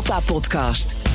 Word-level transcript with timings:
Europa-podcast. 0.00 1.09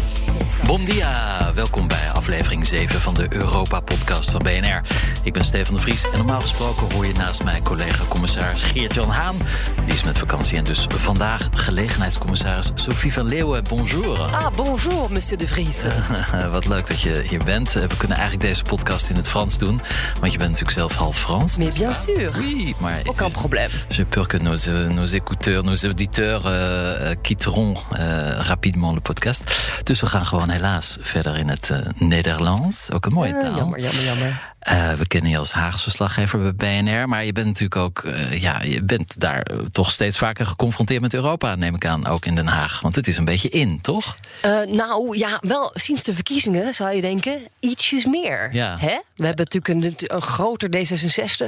Bon 0.66 0.86
dia, 0.86 1.54
welkom 1.54 1.88
bij 1.88 2.12
aflevering 2.14 2.68
7 2.68 3.00
van 3.02 3.14
de 3.14 3.26
Europa-podcast 3.30 4.32
van 4.32 4.42
BNR. 4.44 4.82
Ik 5.24 5.34
ben 5.34 5.44
Stefan 5.44 5.76
de 5.76 5.82
Vries 5.82 6.10
en 6.12 6.18
normaal 6.18 6.42
gesproken 6.42 6.94
hoor 6.94 7.06
je 7.06 7.14
naast 7.14 7.44
mij 7.44 7.62
collega-commissaris 7.62 8.64
Geert-Jan 8.64 9.10
Haan. 9.10 9.38
Die 9.86 9.94
is 9.94 10.04
met 10.04 10.18
vakantie 10.18 10.58
en 10.58 10.64
dus 10.64 10.88
vandaag 10.90 11.50
gelegenheidscommissaris 11.52 12.72
Sophie 12.76 13.14
van 13.14 13.26
Leeuwen. 13.26 13.64
Bonjour. 13.70 14.22
Ah, 14.22 14.48
bonjour, 14.56 15.12
monsieur 15.12 15.38
de 15.38 15.48
Vries. 15.48 15.84
Wat 16.52 16.68
leuk 16.68 16.88
dat 16.88 17.02
je 17.02 17.24
hier 17.30 17.44
bent. 17.44 17.74
We 17.74 17.98
kunnen 17.98 18.18
eigenlijk 18.18 18.48
deze 18.48 18.64
podcast 18.64 19.10
in 19.10 19.16
het 19.16 19.30
Frans 19.30 19.58
doen, 19.58 19.82
want 20.20 20.32
je 20.32 20.38
bent 20.38 20.50
natuurlijk 20.50 20.78
zelf 20.78 20.96
half 20.96 21.18
Frans. 21.18 21.58
Mais 21.58 21.78
bien 21.78 21.96
sûr. 21.96 22.32
Oui, 22.38 22.76
maar... 22.78 23.02
Aucun 23.06 23.32
problème. 23.32 23.70
Je 23.88 24.06
peur 24.06 24.28
que 24.28 24.38
nos, 24.38 24.66
nos 24.90 25.14
écouteurs, 25.14 25.64
nos 25.64 25.84
auditeurs 25.84 26.46
uh, 26.46 27.16
quitteront 27.22 27.78
uh, 27.92 28.00
rapidement 28.40 28.94
le 28.94 29.00
podcast. 29.00 29.44
Dus 29.84 30.00
we 30.00 30.08
gaan 30.08 30.15
gewoon 30.24 30.50
helaas 30.50 30.98
verder 31.02 31.38
in 31.38 31.50
het 31.50 31.70
uh, 31.70 31.78
Nederlands. 31.96 32.92
Ook 32.92 33.06
een 33.06 33.14
mooie 33.14 33.32
taal. 33.32 33.52
Uh, 33.52 33.56
jammer, 33.56 33.80
jammer, 33.80 34.04
jammer. 34.04 34.55
Uh, 34.70 34.94
we 34.94 35.08
kennen 35.08 35.32
je 35.32 35.38
als 35.38 35.52
Haagse 35.52 35.84
verslaggever 35.84 36.56
bij 36.56 36.82
BNR, 36.84 37.10
maar 37.10 37.26
je 37.26 37.32
bent 37.32 37.46
natuurlijk 37.46 37.76
ook, 37.76 38.04
uh, 38.04 38.42
ja, 38.42 38.62
je 38.64 38.84
bent 38.84 39.20
daar 39.20 39.46
toch 39.72 39.92
steeds 39.92 40.18
vaker 40.18 40.46
geconfronteerd 40.46 41.02
met 41.02 41.14
Europa, 41.14 41.56
neem 41.56 41.76
ik 41.76 41.86
aan, 41.86 42.08
ook 42.08 42.26
in 42.26 42.36
Den 42.36 42.48
Haag. 42.48 42.82
Want 42.82 42.96
het 42.96 43.08
is 43.08 43.18
een 43.18 43.26
beetje 43.26 43.50
in, 43.50 43.82
toch? 43.82 44.16
Uh, 44.46 44.62
nou 44.68 45.18
ja, 45.18 45.40
wel 45.42 45.72
sinds 45.74 46.04
de 46.04 46.14
verkiezingen 46.14 46.74
zou 46.74 46.96
je 46.96 47.02
denken, 47.02 47.40
ietsjes 47.60 48.06
meer. 48.06 48.50
Ja. 48.52 48.78
Hè? 48.80 49.00
We 49.16 49.26
hebben 49.26 49.48
natuurlijk 49.52 50.02
een, 50.02 50.16
een 50.16 50.22
groter 50.22 50.70
D66. 50.70 51.46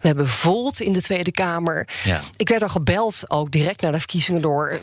We 0.00 0.06
hebben 0.06 0.28
Volt 0.28 0.80
in 0.80 0.92
de 0.92 1.02
Tweede 1.02 1.32
Kamer. 1.32 1.88
Ja. 2.04 2.20
Ik 2.36 2.48
werd 2.48 2.62
al 2.62 2.68
gebeld, 2.68 3.24
ook 3.26 3.50
direct 3.50 3.80
na 3.80 3.90
de 3.90 3.98
verkiezingen, 3.98 4.40
door 4.40 4.80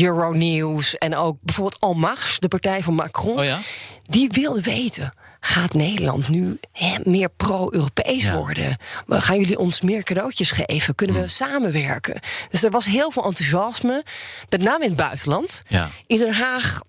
Euronews 0.00 0.98
en 0.98 1.16
ook 1.16 1.36
bijvoorbeeld 1.40 1.82
En 1.82 1.98
Marche, 1.98 2.40
de 2.40 2.48
partij 2.48 2.82
van 2.82 2.94
Macron. 2.94 3.38
Oh 3.38 3.44
ja? 3.44 3.58
Die 4.06 4.28
wilde 4.32 4.60
weten 4.60 5.12
gaat 5.40 5.74
Nederland 5.74 6.28
nu 6.28 6.58
hè, 6.72 6.96
meer 7.04 7.28
pro-Europees 7.36 8.22
Ja. 8.22 8.36
worden? 8.36 8.78
Gaan 9.08 9.38
jullie 9.38 9.58
ons 9.58 9.80
meer 9.80 10.02
cadeautjes 10.02 10.50
geven? 10.50 10.94
Kunnen 10.94 11.20
we 11.20 11.28
samenwerken? 11.28 12.20
Dus 12.50 12.62
er 12.64 12.70
was 12.70 12.86
heel 12.86 13.10
veel 13.10 13.24
enthousiasme, 13.24 14.04
met 14.48 14.60
name 14.62 14.82
in 14.82 14.88
het 14.88 14.98
buitenland. 14.98 15.62
Ja. 15.68 15.88
In 16.06 16.18
Den 16.18 16.34
Haag 16.34 16.80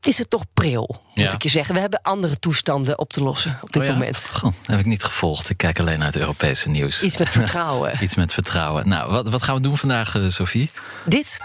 is 0.00 0.18
het 0.18 0.30
toch 0.30 0.44
pril, 0.54 1.02
moet 1.14 1.24
Ja. 1.26 1.32
ik 1.32 1.42
je 1.42 1.48
zeggen. 1.48 1.74
We 1.74 1.80
hebben 1.80 2.02
andere 2.02 2.38
toestanden 2.38 2.98
op 2.98 3.12
te 3.12 3.22
lossen 3.22 3.58
op 3.60 3.72
dit 3.72 3.82
Oh 3.82 3.88
ja? 3.88 3.94
moment. 3.94 4.26
Goh, 4.32 4.52
heb 4.62 4.78
ik 4.78 4.84
niet 4.86 5.04
gevolgd. 5.04 5.50
Ik 5.50 5.56
kijk 5.56 5.78
alleen 5.80 5.98
naar 5.98 6.06
het 6.06 6.16
Europese 6.16 6.68
nieuws. 6.68 7.02
Iets 7.02 7.16
met 7.16 7.30
vertrouwen. 7.30 7.92
Iets 8.02 8.14
met 8.14 8.32
vertrouwen. 8.34 8.88
Nou, 8.88 9.10
wat, 9.10 9.28
wat 9.28 9.42
gaan 9.42 9.54
we 9.54 9.60
doen 9.60 9.78
vandaag, 9.78 10.14
uh, 10.14 10.28
Sophie? 10.28 10.70
Dit 11.04 11.40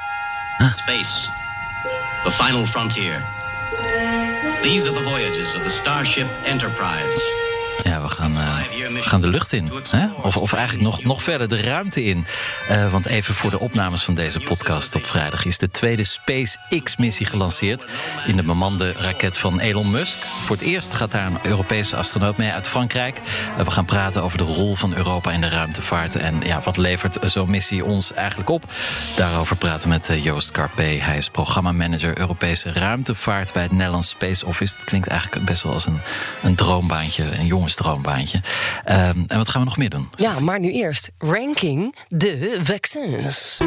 Space. 0.76 1.28
The 2.24 2.32
final 2.32 2.66
frontier. 2.66 3.24
These 4.62 4.86
are 4.88 4.92
the 4.92 5.02
voyages 5.02 5.56
of 5.56 5.64
the 5.64 5.70
Starship 5.70 6.28
Enterprise. 6.44 7.49
Ja, 7.84 8.02
we 8.02 8.10
gaan, 8.10 8.34
we 8.34 9.02
gaan 9.02 9.22
de 9.22 9.28
lucht 9.28 9.54
in. 9.54 9.72
Hè? 9.90 10.08
Of, 10.22 10.38
of 10.38 10.54
eigenlijk 10.54 10.86
nog, 10.86 11.04
nog 11.04 11.24
verder 11.24 11.48
de 11.48 11.62
ruimte 11.62 12.04
in. 12.04 12.26
Uh, 12.72 12.92
want 12.92 13.06
even 13.06 13.34
voor 13.34 13.50
de 13.50 13.60
opnames 13.60 14.04
van 14.04 14.14
deze 14.14 14.40
podcast 14.40 14.96
op 14.96 15.06
vrijdag... 15.06 15.46
is 15.46 15.58
de 15.58 15.70
tweede 15.70 16.04
SpaceX-missie 16.04 17.26
gelanceerd... 17.26 17.86
in 18.26 18.36
de 18.36 18.44
bemande 18.44 18.92
raket 18.92 19.38
van 19.38 19.60
Elon 19.60 19.92
Musk. 19.92 20.18
Voor 20.42 20.56
het 20.56 20.66
eerst 20.66 20.94
gaat 20.94 21.12
daar 21.12 21.26
een 21.26 21.40
Europese 21.44 21.96
astronaut 21.96 22.38
mee 22.38 22.52
uit 22.52 22.68
Frankrijk. 22.68 23.20
Uh, 23.58 23.66
we 23.66 23.72
gaan 23.72 23.86
praten 23.86 24.24
over 24.24 24.38
de 24.38 24.44
rol 24.44 24.76
van 24.76 24.96
Europa 24.96 25.32
in 25.32 25.42
de 25.42 25.50
ruimtevaart... 25.50 26.16
en 26.16 26.40
ja, 26.44 26.62
wat 26.64 26.78
levert 26.78 27.18
zo'n 27.22 27.50
missie 27.50 27.86
ons 27.86 28.14
eigenlijk 28.14 28.50
op? 28.50 28.64
Daarover 29.16 29.56
praten 29.56 29.82
we 29.82 29.94
met 29.94 30.24
Joost 30.24 30.52
Carpé. 30.52 30.84
Hij 30.84 31.18
is 31.18 31.30
programmamanager 31.30 32.20
Europese 32.20 32.72
ruimtevaart... 32.72 33.54
bij 33.54 33.64
het 33.64 33.72
Nederlands 33.72 34.10
Space 34.10 34.46
Office. 34.46 34.76
Dat 34.78 34.86
klinkt 34.86 35.08
eigenlijk 35.08 35.46
best 35.46 35.64
wel 35.64 35.74
als 35.74 35.86
een, 35.86 36.02
een 36.44 36.56
droombaantje, 36.56 37.40
een 37.40 37.46
jongensdroombaantje. 37.70 38.38
Um, 38.86 39.26
en 39.28 39.38
wat 39.38 39.50
gaan 39.50 39.62
we 39.62 39.68
nog 39.68 39.78
meer 39.78 39.90
doen? 39.90 40.10
Ja, 40.16 40.40
maar 40.40 40.60
nu 40.60 40.72
eerst 40.72 41.12
ranking 41.18 41.96
de 42.08 42.60
vaccins. 42.62 43.58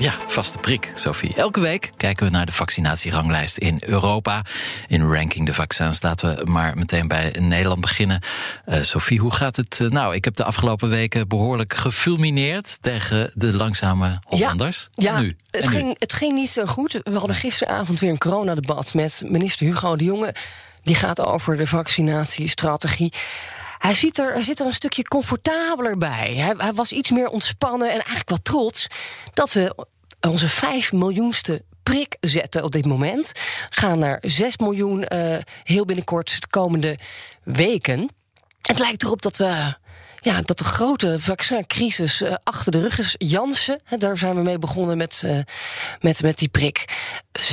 Ja, 0.00 0.14
vaste 0.26 0.58
prik, 0.58 0.92
Sophie. 0.94 1.34
Elke 1.34 1.60
week 1.60 1.90
kijken 1.96 2.26
we 2.26 2.32
naar 2.32 2.46
de 2.46 2.52
vaccinatieranglijst 2.52 3.56
in 3.56 3.80
Europa. 3.86 4.42
In 4.86 5.02
ranking 5.02 5.46
de 5.46 5.54
vaccins. 5.54 6.02
Laten 6.02 6.36
we 6.36 6.50
maar 6.50 6.76
meteen 6.76 7.08
bij 7.08 7.34
Nederland 7.38 7.80
beginnen. 7.80 8.22
Uh, 8.66 8.82
Sophie, 8.82 9.18
hoe 9.18 9.34
gaat 9.34 9.56
het? 9.56 9.78
Uh, 9.82 9.90
nou, 9.90 10.14
ik 10.14 10.24
heb 10.24 10.36
de 10.36 10.44
afgelopen 10.44 10.88
weken 10.88 11.28
behoorlijk 11.28 11.74
gefulmineerd 11.74 12.78
tegen 12.80 13.30
de 13.34 13.52
langzame 13.52 14.20
Hollanders. 14.24 14.88
Ja, 14.94 15.12
ja 15.12 15.20
nu? 15.20 15.36
Het, 15.50 15.64
nu? 15.64 15.70
ging, 15.70 15.96
het 15.98 16.12
ging 16.12 16.32
niet 16.32 16.50
zo 16.50 16.64
goed. 16.64 17.00
We 17.02 17.18
hadden 17.18 17.36
gisteravond 17.36 18.00
weer 18.00 18.10
een 18.10 18.18
coronadebat 18.18 18.94
met 18.94 19.22
minister 19.26 19.66
Hugo 19.66 19.96
de 19.96 20.04
Jonge. 20.04 20.34
Die 20.82 20.94
gaat 20.94 21.20
over 21.20 21.56
de 21.56 21.66
vaccinatiestrategie. 21.66 23.12
Hij, 23.78 23.94
ziet 23.94 24.18
er, 24.18 24.32
hij 24.32 24.42
zit 24.42 24.60
er 24.60 24.66
een 24.66 24.72
stukje 24.72 25.02
comfortabeler 25.02 25.98
bij. 25.98 26.54
Hij, 26.56 26.72
was 26.72 26.92
iets 26.92 27.10
meer 27.10 27.28
ontspannen 27.28 27.88
en 27.88 27.94
eigenlijk 27.94 28.28
wel 28.28 28.42
trots 28.42 28.86
dat 29.34 29.52
we 29.52 29.86
onze 30.20 30.48
vijf 30.48 30.92
miljoenste 30.92 31.64
prik 31.82 32.16
zetten 32.20 32.64
op 32.64 32.70
dit 32.70 32.86
moment. 32.86 33.32
Gaan 33.70 33.98
naar 33.98 34.18
6 34.20 34.56
miljoen 34.58 35.04
uh, 35.08 35.36
heel 35.62 35.84
binnenkort 35.84 36.40
de 36.40 36.46
komende 36.46 36.98
weken. 37.42 38.08
Het 38.62 38.78
lijkt 38.78 39.02
erop 39.02 39.22
dat 39.22 39.36
we 39.36 39.76
ja, 40.20 40.42
dat 40.42 40.58
de 40.58 40.64
grote 40.64 41.16
vaccincrisis 41.20 42.22
uh, 42.22 42.34
achter 42.42 42.72
de 42.72 42.80
rug 42.80 42.98
is. 42.98 43.14
Janssen, 43.18 43.80
hè, 43.84 43.96
daar 43.96 44.18
zijn 44.18 44.34
we 44.34 44.42
mee 44.42 44.58
begonnen 44.58 44.96
met, 44.96 45.22
uh, 45.24 45.38
met, 46.00 46.22
met 46.22 46.38
die 46.38 46.48
prik. 46.48 46.84
26,5 47.40 47.44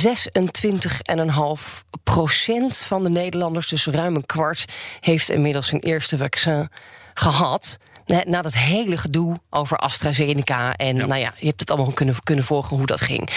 procent 2.02 2.76
van 2.76 3.02
de 3.02 3.08
Nederlanders, 3.08 3.68
dus 3.68 3.86
ruim 3.86 4.16
een 4.16 4.26
kwart, 4.26 4.64
heeft 5.00 5.30
inmiddels 5.30 5.68
zijn 5.68 5.82
eerste 5.82 6.16
vaccin 6.16 6.68
gehad. 7.14 7.78
Na, 8.06 8.22
na 8.26 8.42
dat 8.42 8.54
hele 8.54 8.96
gedoe 8.96 9.40
over 9.50 9.76
AstraZeneca. 9.76 10.76
En 10.76 10.96
ja. 10.96 11.06
nou 11.06 11.20
ja, 11.20 11.32
je 11.36 11.46
hebt 11.46 11.60
het 11.60 11.70
allemaal 11.70 11.92
kunnen, 11.92 12.14
kunnen 12.22 12.44
volgen 12.44 12.76
hoe 12.76 12.86
dat 12.86 13.00
ging. 13.00 13.28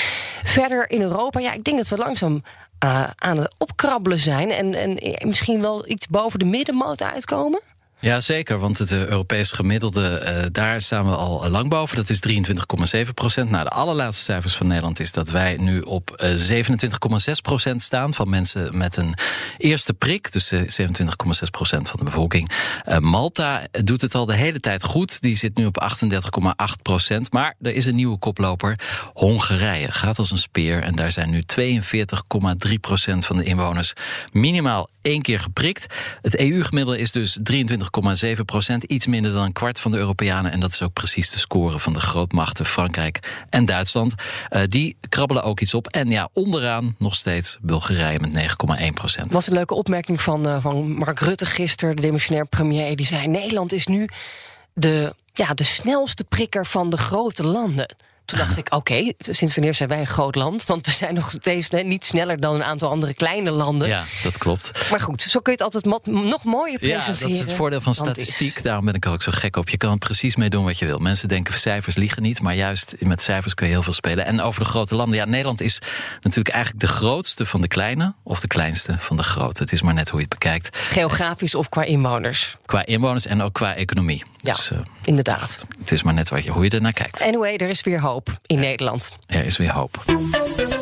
Verder 0.44 0.90
in 0.90 1.02
Europa, 1.02 1.40
ja, 1.40 1.54
ik 1.54 1.64
denk 1.64 1.78
dat 1.78 1.88
we 1.88 1.98
langzaam 1.98 2.44
uh, 2.84 3.10
aan 3.16 3.38
het 3.38 3.56
opkrabbelen 3.58 4.20
zijn. 4.20 4.52
En, 4.52 4.76
en 4.76 5.28
misschien 5.28 5.62
wel 5.62 5.90
iets 5.90 6.08
boven 6.08 6.40
de 6.40 6.46
middenmoot 6.46 7.04
uitkomen. 7.04 7.62
Ja, 8.02 8.22
zeker. 8.22 8.60
Want 8.60 8.78
het 8.78 8.92
uh, 8.92 9.06
Europese 9.06 9.56
gemiddelde, 9.56 10.22
uh, 10.24 10.46
daar 10.52 10.82
staan 10.82 11.06
we 11.06 11.16
al 11.16 11.50
lang 11.50 11.70
boven. 11.70 11.96
Dat 11.96 12.10
is 12.10 12.22
23,7 13.06 13.14
procent. 13.14 13.50
Nou, 13.50 13.64
de 13.64 13.70
allerlaatste 13.70 14.24
cijfers 14.24 14.56
van 14.56 14.68
Nederland 14.68 15.00
is 15.00 15.12
dat 15.12 15.30
wij 15.30 15.58
nu 15.58 15.82
op 15.82 16.24
uh, 16.24 16.66
27,6 17.28 17.32
procent 17.42 17.82
staan 17.82 18.14
van 18.14 18.30
mensen 18.30 18.78
met 18.78 18.98
een 18.98 19.14
eerste 19.58 19.94
prik. 19.94 20.32
Dus 20.32 20.54
27,6 20.54 20.62
procent 21.52 21.90
van 21.90 22.00
de 22.00 22.06
bevolking. 22.06 22.52
Malta 23.00 23.68
doet 23.72 24.02
het 24.02 24.16
al 24.16 24.26
de 24.26 24.36
hele 24.36 24.60
tijd 24.60 24.84
goed. 24.84 25.22
Die 25.22 25.36
zit 25.36 25.58
nu 25.58 25.66
op 25.66 25.90
38,8 26.04 26.82
procent. 26.82 27.32
Maar 27.32 27.56
er 27.62 27.76
is 27.76 27.86
een 27.86 27.96
nieuwe 27.96 28.18
koploper. 28.18 28.80
Hongarije 29.14 29.92
gaat 29.92 30.20
als 30.20 30.32
een 30.32 30.38
speer. 30.38 30.84
En 30.84 30.96
daar 30.96 31.12
zijn 31.12 31.30
nu 31.30 31.44
42,3 32.68 32.74
procent 32.82 33.26
van 33.26 33.38
de 33.38 33.44
inwoners 33.44 33.94
minimaal 34.32 34.90
één 35.10 35.22
keer 35.22 35.40
geprikt. 35.40 35.86
Het 36.22 36.40
EU-gemiddelde 36.40 37.00
is 37.00 37.12
dus 37.12 37.40
23,7 37.52 38.46
procent. 38.46 38.84
Iets 38.84 39.08
minder 39.08 39.34
dan 39.34 39.44
een 39.44 39.54
kwart 39.54 39.80
van 39.80 39.92
de 39.92 39.98
Europeanen. 39.98 40.52
En 40.52 40.60
dat 40.60 40.72
is 40.72 40.82
ook 40.82 40.94
precies 40.94 41.30
de 41.30 41.40
score 41.40 41.80
van 41.80 41.94
de 41.94 42.00
grootmachten 42.00 42.66
Frankrijk 42.66 43.46
en 43.50 43.66
Duitsland. 43.66 44.14
Uh, 44.50 44.62
die 44.68 44.98
krabbelen 45.10 45.44
ook 45.44 45.60
iets 45.60 45.74
op. 45.74 45.88
En 45.88 46.08
ja, 46.08 46.30
onderaan 46.34 46.96
nog 46.98 47.16
steeds 47.16 47.58
Bulgarije 47.62 48.20
met 48.20 48.58
9,1 48.82 48.94
procent. 48.94 49.34
Was 49.34 49.48
een 49.48 49.54
leuke 49.54 49.74
opmerking 49.74 50.22
van, 50.22 50.48
uh, 50.48 50.62
van 50.62 50.92
Mark 50.92 51.20
Rutte 51.20 51.46
gisteren, 51.46 51.96
de 51.96 52.02
demissionair 52.02 52.46
premier. 52.46 52.96
Die 52.96 53.06
zei: 53.06 53.28
Nederland 53.28 53.74
is 53.74 53.88
nu 53.88 54.10
de, 54.74 55.16
ja, 55.34 55.54
de 55.54 55.64
snelste 55.64 56.24
prikker 56.24 56.66
van 56.66 56.90
de 56.90 56.98
grote 56.98 57.44
landen. 57.44 57.96
Toen 58.30 58.40
dacht 58.40 58.58
ik, 58.58 58.66
oké, 58.66 58.76
okay, 58.76 59.14
sinds 59.20 59.56
wanneer 59.56 59.74
zijn 59.74 59.90
wij 59.90 60.00
een 60.00 60.08
groot 60.08 60.36
land? 60.36 60.66
Want 60.66 60.86
we 60.86 60.92
zijn 60.92 61.14
nog 61.14 61.32
steeds 61.32 61.70
niet 61.70 62.06
sneller 62.06 62.40
dan 62.40 62.56
een 62.56 62.64
aantal 62.64 62.90
andere 62.90 63.14
kleine 63.14 63.52
landen. 63.52 63.88
Ja, 63.88 64.04
dat 64.24 64.38
klopt. 64.38 64.90
Maar 64.90 65.00
goed, 65.00 65.22
zo 65.22 65.40
kun 65.40 65.54
je 65.54 65.64
het 65.64 65.74
altijd 65.74 66.04
nog 66.06 66.44
mooier 66.44 66.80
presenteren. 66.80 67.16
Ja, 67.16 67.22
dat 67.22 67.30
is 67.30 67.40
het 67.40 67.54
voordeel 67.54 67.82
van 67.82 67.94
statistiek. 67.94 68.56
Is... 68.56 68.62
Daarom 68.62 68.86
ben 68.86 68.94
ik 68.94 69.06
er 69.06 69.12
ook 69.12 69.22
zo 69.22 69.32
gek 69.36 69.56
op. 69.56 69.70
Je 69.70 69.78
kan 69.78 69.92
er 69.92 69.98
precies 69.98 70.36
mee 70.36 70.50
doen 70.50 70.64
wat 70.64 70.80
je 70.80 70.86
wil. 70.86 71.00
Mensen 71.00 71.28
denken 71.28 71.54
cijfers 71.54 71.96
liegen 71.96 72.22
niet, 72.22 72.42
maar 72.42 72.56
juist 72.56 72.96
met 73.00 73.22
cijfers 73.22 73.54
kun 73.54 73.68
je 73.68 73.74
heel 73.74 73.84
veel 73.84 73.94
spelen. 73.94 74.26
En 74.26 74.42
over 74.42 74.64
de 74.64 74.70
grote 74.70 74.96
landen. 74.96 75.18
Ja, 75.18 75.26
Nederland 75.26 75.62
is 75.62 75.82
natuurlijk 76.22 76.56
eigenlijk 76.56 76.86
de 76.86 76.92
grootste 76.92 77.46
van 77.46 77.62
de 77.62 77.68
kleine 77.68 78.14
of 78.24 78.40
de 78.40 78.48
kleinste 78.48 78.96
van 79.00 79.16
de 79.16 79.24
grote. 79.24 79.62
Het 79.62 79.72
is 79.72 79.82
maar 79.82 79.94
net 79.94 80.10
hoe 80.10 80.20
je 80.20 80.26
het 80.30 80.40
bekijkt. 80.40 80.78
Geografisch 80.78 81.56
of 81.56 81.70
qua 81.70 81.84
inwoners. 81.84 82.58
Qua 82.66 82.86
inwoners 82.86 83.26
en 83.26 83.42
ook 83.42 83.54
qua 83.54 83.76
economie. 83.76 84.24
Ja, 84.42 84.54
dus, 84.54 84.72
uh, 84.72 84.80
inderdaad. 85.04 85.66
Het 85.80 85.92
is 85.92 86.04
maar 86.04 86.14
net 86.14 86.30
wat 86.30 86.44
je, 86.44 86.52
hoe 86.52 86.64
je 86.64 86.70
ernaar 86.70 86.94
kijkt. 86.94 87.22
Anyway, 87.22 87.56
er 87.56 87.70
is 87.70 87.82
weer 87.82 88.00
hoop 88.00 88.19
in 88.28 88.56
ja. 88.56 88.62
Nederland. 88.62 89.18
Er 89.28 89.46
is 89.46 89.58
weer 89.58 89.72
hoop. 89.72 90.04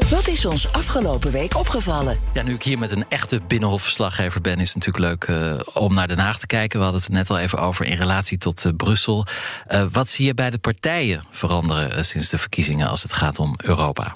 Wat 0.09 0.27
is 0.27 0.45
ons 0.45 0.71
afgelopen 0.71 1.31
week 1.31 1.55
opgevallen? 1.55 2.19
Ja, 2.33 2.43
nu 2.43 2.53
ik 2.53 2.63
hier 2.63 2.79
met 2.79 2.91
een 2.91 3.05
echte 3.09 3.41
binnenhofverslaggever 3.47 4.41
ben, 4.41 4.59
is 4.59 4.73
het 4.73 4.85
natuurlijk 4.85 5.27
leuk 5.27 5.39
uh, 5.39 5.59
om 5.73 5.93
naar 5.93 6.07
Den 6.07 6.19
Haag 6.19 6.39
te 6.39 6.47
kijken. 6.47 6.77
We 6.77 6.83
hadden 6.83 7.01
het 7.01 7.11
er 7.11 7.15
net 7.17 7.29
al 7.29 7.39
even 7.39 7.59
over 7.59 7.85
in 7.85 7.97
relatie 7.97 8.37
tot 8.37 8.65
uh, 8.65 8.71
Brussel. 8.77 9.25
Uh, 9.71 9.85
wat 9.91 10.09
zie 10.09 10.25
je 10.25 10.33
bij 10.33 10.49
de 10.49 10.57
partijen 10.57 11.23
veranderen 11.31 12.05
sinds 12.05 12.29
de 12.29 12.37
verkiezingen 12.37 12.87
als 12.87 13.03
het 13.03 13.13
gaat 13.13 13.39
om 13.39 13.55
Europa? 13.57 14.15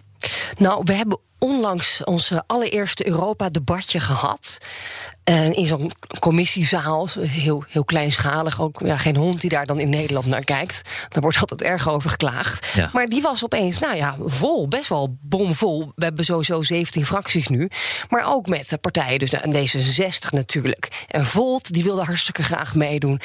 Nou, 0.58 0.82
we 0.86 0.94
hebben 0.94 1.20
onlangs 1.40 2.04
ons 2.04 2.32
allereerste 2.48 3.08
Europa-debatje 3.08 4.00
gehad. 4.00 4.58
In 5.52 5.66
zo'n 5.66 5.92
commissiezaal, 6.20 7.08
heel, 7.20 7.64
heel 7.68 7.84
kleinschalig, 7.84 8.62
ook 8.62 8.80
ja, 8.86 8.98
geen 8.98 9.16
hond 9.16 9.42
die 9.42 9.50
daar 9.50 9.66
dan 9.66 9.80
in 9.80 9.90
Nederland 9.90 10.26
naar 10.26 10.44
kijkt. 10.44 10.82
Daar 11.10 11.22
wordt 11.22 11.38
altijd 11.40 11.62
erg 11.62 11.90
over 11.90 12.10
geklaagd. 12.10 12.68
Ja. 12.74 12.90
Maar 12.94 13.06
die 13.06 13.22
was 13.22 13.44
opeens, 13.44 13.80
nou 13.80 13.96
ja, 13.96 14.16
vol, 14.20 14.68
best 14.68 14.90
wel 14.90 15.18
bomvol. 15.22 15.92
We 15.96 16.04
hebben 16.04 16.26
sowieso 16.26 16.62
17 16.62 17.06
fracties 17.06 17.48
nu. 17.48 17.70
Maar 18.10 18.24
ook 18.28 18.48
met 18.48 18.78
partijen, 18.82 19.20
dus 19.20 19.36
aan 19.36 19.54
D66 19.56 20.30
natuurlijk. 20.30 21.06
En 21.08 21.26
Volt, 21.26 21.74
die 21.74 21.84
wilde 21.84 22.04
hartstikke 22.04 22.44
graag 22.44 22.76
meedoen. 22.76 23.20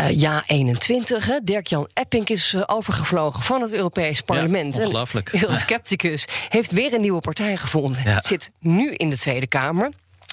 Uh, 0.00 0.10
ja, 0.10 0.42
21. 0.46 1.26
Hè. 1.26 1.38
Dirk-Jan 1.42 1.88
Epping 1.92 2.28
is 2.28 2.52
uh, 2.52 2.62
overgevlogen 2.66 3.42
van 3.42 3.62
het 3.62 3.72
Europees 3.72 4.20
Parlement. 4.20 4.76
Ja, 4.76 4.82
ongelooflijk. 4.82 5.30
Heel 5.38 5.56
scepticus. 5.56 6.24
Heeft 6.48 6.70
weer 6.70 6.94
een 6.94 7.00
nieuwe 7.00 7.20
partij 7.20 7.56
gevonden. 7.56 8.02
Ja. 8.04 8.22
Zit 8.22 8.50
nu 8.58 8.94
in 8.94 9.10
de 9.10 9.18
Tweede 9.18 9.46
Kamer. 9.46 9.90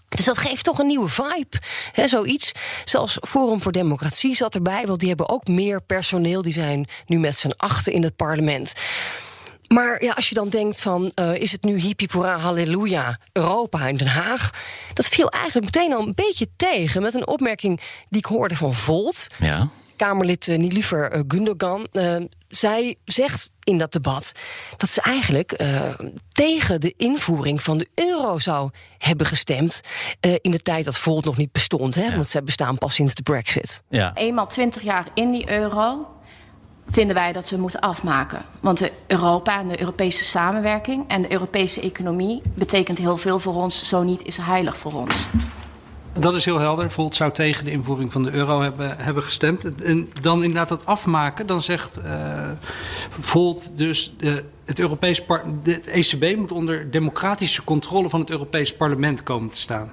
Dus 0.10 0.26
dat 0.26 0.38
geeft 0.38 0.64
toch 0.64 0.80
een 0.80 0.88
nieuwe 0.88 1.10
vibe. 1.10 1.58
He, 1.92 2.08
zoiets. 2.08 2.52
Zelfs 2.84 3.18
Forum 3.22 3.62
voor 3.62 3.72
Democratie 3.72 4.36
zat 4.36 4.56
erbij, 4.56 4.88
want 4.88 5.00
die 5.00 5.08
hebben 5.08 5.30
ook 5.30 5.48
meer 5.48 5.82
personeel. 5.82 6.42
Die 6.42 6.54
zijn 6.54 6.88
nu 7.06 7.20
met 7.20 7.38
z'n 7.38 7.54
achten 7.58 7.94
in 7.94 8.04
het 8.04 8.16
parlement. 8.16 8.74
Maar 9.68 10.04
ja, 10.04 10.14
als 10.14 10.30
je 10.30 10.36
dan 10.36 10.50
denkt 10.50 10.82
van, 10.82 11.12
uh, 11.16 11.36
is 11.36 11.52
het 11.52 11.64
nu 11.64 11.80
hippie 11.80 12.22
halleluja, 12.22 13.20
Europa 13.32 13.88
in 13.88 13.96
Den 13.96 14.08
Haag? 14.08 14.50
Dat 14.94 15.06
viel 15.06 15.30
eigenlijk 15.30 15.76
meteen 15.76 15.94
al 15.94 16.08
een 16.08 16.14
beetje 16.16 16.48
tegen 16.56 17.02
met 17.02 17.14
een 17.14 17.28
opmerking 17.28 17.82
die 18.10 18.20
ik 18.20 18.26
hoorde 18.26 18.56
van 18.56 18.74
Volt. 18.74 19.28
Ja. 19.40 19.70
Kamerlid 19.96 20.48
uh, 20.48 20.58
Nilufer 20.58 21.16
uh, 21.16 21.22
Gundogan. 21.28 21.88
Uh, 21.94 22.16
zij 22.48 22.98
zegt 23.06 23.52
in 23.64 23.78
dat 23.78 23.92
debat 23.92 24.32
dat 24.78 24.90
ze 24.90 25.02
eigenlijk 25.02 25.62
uh, 25.62 25.82
tegen 26.32 26.82
de 26.82 26.94
invoering 26.98 27.64
van 27.64 27.78
de 27.78 27.88
euro 27.96 28.40
zou 28.40 28.70
hebben 28.98 29.26
gestemd. 29.26 29.82
Uh, 30.26 30.36
in 30.42 30.52
de 30.52 30.62
tijd 30.62 30.86
dat 30.86 30.98
Volt 30.98 31.26
nog 31.26 31.38
niet 31.38 31.52
bestond, 31.52 31.96
hè? 31.96 32.04
Ja. 32.04 32.14
want 32.14 32.28
ze 32.28 32.44
bestaan 32.44 32.78
pas 32.78 32.94
sinds 32.94 33.14
de 33.14 33.22
Brexit. 33.22 33.82
Ja. 33.90 34.14
Eenmaal 34.14 34.48
twintig 34.48 34.82
jaar 34.82 35.08
in 35.14 35.32
die 35.32 35.52
euro 35.52 36.17
vinden 36.90 37.16
wij 37.16 37.34
dat 37.34 37.50
we 37.50 37.58
moeten 37.58 37.80
afmaken. 37.80 38.46
Want 38.60 38.90
Europa 39.08 39.60
en 39.60 39.68
de 39.68 39.80
Europese 39.80 40.24
samenwerking 40.24 41.06
en 41.08 41.22
de 41.22 41.32
Europese 41.32 41.82
economie 41.82 42.42
betekent 42.54 42.98
heel 42.98 43.18
veel 43.18 43.40
voor 43.40 43.54
ons, 43.54 43.84
zo 43.84 44.04
niet 44.04 44.26
is 44.26 44.38
heilig 44.38 44.78
voor 44.78 44.94
ons. 44.94 45.30
Dat 46.20 46.36
is 46.36 46.46
heel 46.46 46.60
helder. 46.60 46.92
Volt 46.92 47.16
zou 47.16 47.32
tegen 47.32 47.66
de 47.66 47.72
invoering 47.72 48.12
van 48.12 48.24
de 48.24 48.32
euro 48.32 48.62
hebben, 48.62 48.98
hebben 48.98 49.24
gestemd. 49.24 49.82
En 49.84 50.08
dan 50.22 50.44
inderdaad 50.44 50.70
dat 50.70 50.86
afmaken. 50.86 51.48
Dan 51.48 51.62
zegt 51.62 52.02
uh, 52.06 52.50
Volt 53.20 53.78
dus... 53.78 54.14
Uh, 54.20 54.36
het, 54.66 54.80
Europees 54.80 55.24
de 55.64 55.82
ECB 55.82 56.38
moet 56.38 56.52
onder 56.52 56.92
democratische 56.92 57.64
controle 57.64 58.10
van 58.10 58.20
het 58.20 58.30
Europees 58.30 58.76
parlement 58.76 59.24
komen 59.24 59.50
te 59.50 59.60
staan. 59.60 59.92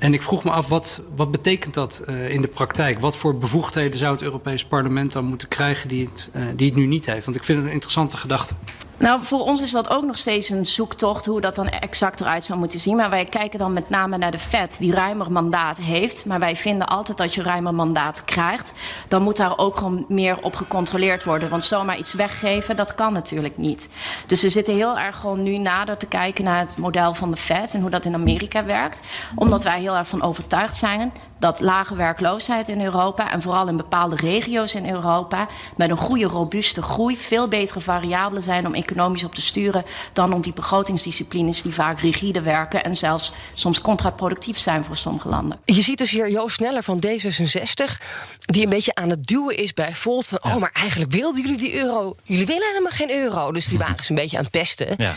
En 0.00 0.14
ik 0.14 0.22
vroeg 0.22 0.44
me 0.44 0.50
af, 0.50 0.68
wat, 0.68 1.02
wat 1.16 1.30
betekent 1.30 1.74
dat 1.74 2.02
uh, 2.08 2.30
in 2.30 2.40
de 2.40 2.48
praktijk? 2.48 3.00
Wat 3.00 3.16
voor 3.16 3.38
bevoegdheden 3.38 3.98
zou 3.98 4.12
het 4.12 4.22
Europees 4.22 4.64
parlement 4.64 5.12
dan 5.12 5.24
moeten 5.24 5.48
krijgen 5.48 5.88
die 5.88 6.08
het, 6.12 6.30
uh, 6.36 6.42
die 6.56 6.66
het 6.66 6.76
nu 6.76 6.86
niet 6.86 7.06
heeft? 7.06 7.24
Want 7.24 7.36
ik 7.36 7.44
vind 7.44 7.58
het 7.58 7.66
een 7.66 7.72
interessante 7.72 8.16
gedachte. 8.16 8.54
Nou, 9.00 9.20
voor 9.22 9.40
ons 9.40 9.60
is 9.60 9.70
dat 9.70 9.90
ook 9.90 10.04
nog 10.04 10.18
steeds 10.18 10.48
een 10.48 10.66
zoektocht 10.66 11.26
hoe 11.26 11.40
dat 11.40 11.54
dan 11.54 11.68
exact 11.68 12.20
eruit 12.20 12.44
zou 12.44 12.58
moeten 12.58 12.80
zien. 12.80 12.96
Maar 12.96 13.10
wij 13.10 13.24
kijken 13.24 13.58
dan 13.58 13.72
met 13.72 13.88
name 13.88 14.18
naar 14.18 14.30
de 14.30 14.38
Fed, 14.38 14.76
die 14.78 14.92
ruimer 14.92 15.32
mandaat 15.32 15.80
heeft. 15.80 16.26
Maar 16.26 16.38
wij 16.38 16.56
vinden 16.56 16.86
altijd 16.86 17.18
dat 17.18 17.34
je 17.34 17.42
ruimer 17.42 17.74
mandaat 17.74 18.24
krijgt. 18.24 18.72
Dan 19.08 19.22
moet 19.22 19.36
daar 19.36 19.58
ook 19.58 19.76
gewoon 19.76 20.04
meer 20.08 20.42
op 20.42 20.54
gecontroleerd 20.54 21.24
worden. 21.24 21.50
Want 21.50 21.64
zomaar 21.64 21.98
iets 21.98 22.14
weggeven, 22.14 22.76
dat 22.76 22.94
kan 22.94 23.12
natuurlijk 23.12 23.56
niet. 23.56 23.88
Dus 24.26 24.42
we 24.42 24.48
zitten 24.48 24.74
heel 24.74 24.98
erg 24.98 25.16
gewoon 25.16 25.42
nu 25.42 25.58
nader 25.58 25.96
te 25.96 26.06
kijken 26.06 26.44
naar 26.44 26.58
het 26.58 26.78
model 26.78 27.14
van 27.14 27.30
de 27.30 27.36
Fed 27.36 27.74
en 27.74 27.80
hoe 27.80 27.90
dat 27.90 28.04
in 28.04 28.14
Amerika 28.14 28.64
werkt. 28.64 29.00
Omdat 29.34 29.62
wij 29.62 29.80
heel 29.80 29.96
erg 29.96 30.08
van 30.08 30.22
overtuigd 30.22 30.76
zijn 30.76 31.12
dat 31.40 31.60
lage 31.60 31.94
werkloosheid 31.94 32.68
in 32.68 32.82
Europa 32.82 33.30
en 33.30 33.42
vooral 33.42 33.68
in 33.68 33.76
bepaalde 33.76 34.16
regio's 34.16 34.74
in 34.74 34.88
Europa 34.88 35.48
met 35.76 35.90
een 35.90 35.96
goede, 35.96 36.24
robuuste 36.24 36.82
groei 36.82 37.16
veel 37.16 37.48
betere 37.48 37.80
variabelen 37.80 38.42
zijn 38.42 38.66
om 38.66 38.74
economisch 38.74 39.24
op 39.24 39.34
te 39.34 39.40
sturen 39.40 39.84
dan 40.12 40.32
om 40.32 40.40
die 40.40 40.52
begrotingsdisciplines 40.52 41.62
die 41.62 41.74
vaak 41.74 42.00
rigide 42.00 42.40
werken 42.40 42.84
en 42.84 42.96
zelfs 42.96 43.32
soms 43.54 43.80
contraproductief 43.80 44.58
zijn 44.58 44.84
voor 44.84 44.96
sommige 44.96 45.28
landen. 45.28 45.58
Je 45.64 45.82
ziet 45.82 45.98
dus 45.98 46.10
hier 46.10 46.30
Joost 46.30 46.54
Sneller 46.54 46.82
van 46.82 47.02
D66 47.06 47.96
die 48.40 48.62
een 48.62 48.70
beetje 48.70 48.94
aan 48.94 49.10
het 49.10 49.26
duwen 49.26 49.56
is 49.56 49.72
bij 49.72 49.94
Volt 49.94 50.28
van 50.28 50.38
ja. 50.42 50.54
oh 50.54 50.60
maar 50.60 50.70
eigenlijk 50.72 51.12
wilden 51.12 51.42
jullie 51.42 51.56
die 51.56 51.74
euro, 51.74 52.16
jullie 52.22 52.46
willen 52.46 52.68
helemaal 52.68 52.92
geen 52.92 53.10
euro, 53.10 53.52
dus 53.52 53.66
die 53.66 53.78
waren 53.88 54.04
ze 54.04 54.10
een 54.10 54.16
beetje 54.16 54.36
aan 54.36 54.42
het 54.42 54.52
pesten. 54.52 54.94
Ja. 54.98 55.14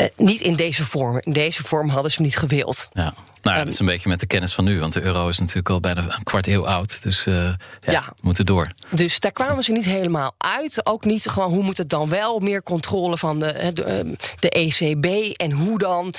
Uh, 0.00 0.06
niet 0.16 0.40
in 0.40 0.56
deze 0.56 0.84
vorm. 0.84 1.16
In 1.20 1.32
deze 1.32 1.62
vorm 1.62 1.88
hadden 1.88 2.10
ze 2.10 2.16
hem 2.16 2.26
niet 2.26 2.36
gewild. 2.36 2.88
Ja. 2.92 3.14
Nou, 3.52 3.64
dat 3.64 3.72
is 3.72 3.80
een 3.80 3.86
beetje 3.86 4.08
met 4.08 4.20
de 4.20 4.26
kennis 4.26 4.54
van 4.54 4.64
nu, 4.64 4.80
want 4.80 4.92
de 4.92 5.02
euro 5.02 5.28
is 5.28 5.38
natuurlijk 5.38 5.68
al 5.68 5.80
bijna 5.80 6.02
een 6.02 6.22
kwart 6.22 6.46
eeuw 6.46 6.66
oud. 6.66 7.02
Dus 7.02 7.26
uh, 7.26 7.34
ja, 7.34 7.56
ja. 7.80 8.02
we 8.06 8.20
moeten 8.20 8.46
door. 8.46 8.70
Dus 8.90 9.20
daar 9.20 9.32
kwamen 9.32 9.64
ze 9.64 9.72
niet 9.72 9.84
helemaal 9.84 10.34
uit. 10.38 10.86
Ook 10.86 11.04
niet 11.04 11.28
gewoon 11.28 11.52
hoe 11.52 11.62
moet 11.62 11.78
het 11.78 11.88
dan 11.88 12.08
wel, 12.08 12.38
meer 12.38 12.62
controle 12.62 13.18
van 13.18 13.38
de, 13.38 13.70
de, 13.74 14.16
de 14.38 14.50
ECB 14.50 15.36
en 15.36 15.52
hoe 15.52 15.78
dan. 15.78 16.14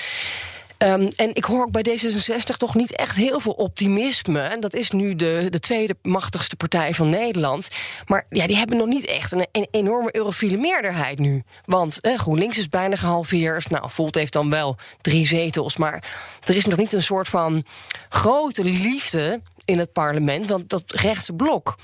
Um, 0.78 1.08
en 1.16 1.36
ik 1.36 1.44
hoor 1.44 1.64
ook 1.64 1.72
bij 1.72 1.86
D66 1.90 2.58
toch 2.58 2.76
niet 2.76 2.96
echt 2.96 3.16
heel 3.16 3.40
veel 3.40 3.52
optimisme. 3.52 4.40
En 4.40 4.60
dat 4.60 4.74
is 4.74 4.92
nu 4.92 5.16
de, 5.16 5.48
de 5.50 5.60
tweede 5.60 5.96
machtigste 6.02 6.56
partij 6.56 6.94
van 6.94 7.10
Nederland. 7.10 7.70
Maar 8.06 8.26
ja, 8.30 8.48
die 8.48 8.58
hebben 8.58 8.78
nog 8.78 8.88
niet 8.88 9.06
echt 9.06 9.32
een, 9.32 9.48
een 9.52 9.68
enorme 9.72 10.16
eurofiele 10.16 10.58
meerderheid 10.58 11.20
nu. 11.20 11.44
Want 11.66 12.02
eh, 12.02 12.18
GroenLinks 12.18 12.58
is 12.58 12.70
bijna 12.70 12.96
gehalveerd. 12.96 13.70
Nou, 13.70 13.90
Volt 13.90 14.16
heeft 14.16 14.34
dan 14.34 14.50
wel 14.50 14.78
drie 15.02 15.28
zetels. 15.28 15.78
Maar 15.78 16.04
er 16.44 16.56
is 16.56 16.66
nog 16.66 16.78
niet 16.78 16.94
een 16.94 17.02
soort 17.02 17.28
van 17.28 17.66
grote 18.10 18.64
liefde 18.64 19.42
in 19.66 19.80
het 19.80 19.94
parlement. 19.94 20.50
Want 20.50 20.70
dat 20.70 20.84
rechtse 20.92 21.34
blok 21.34 21.78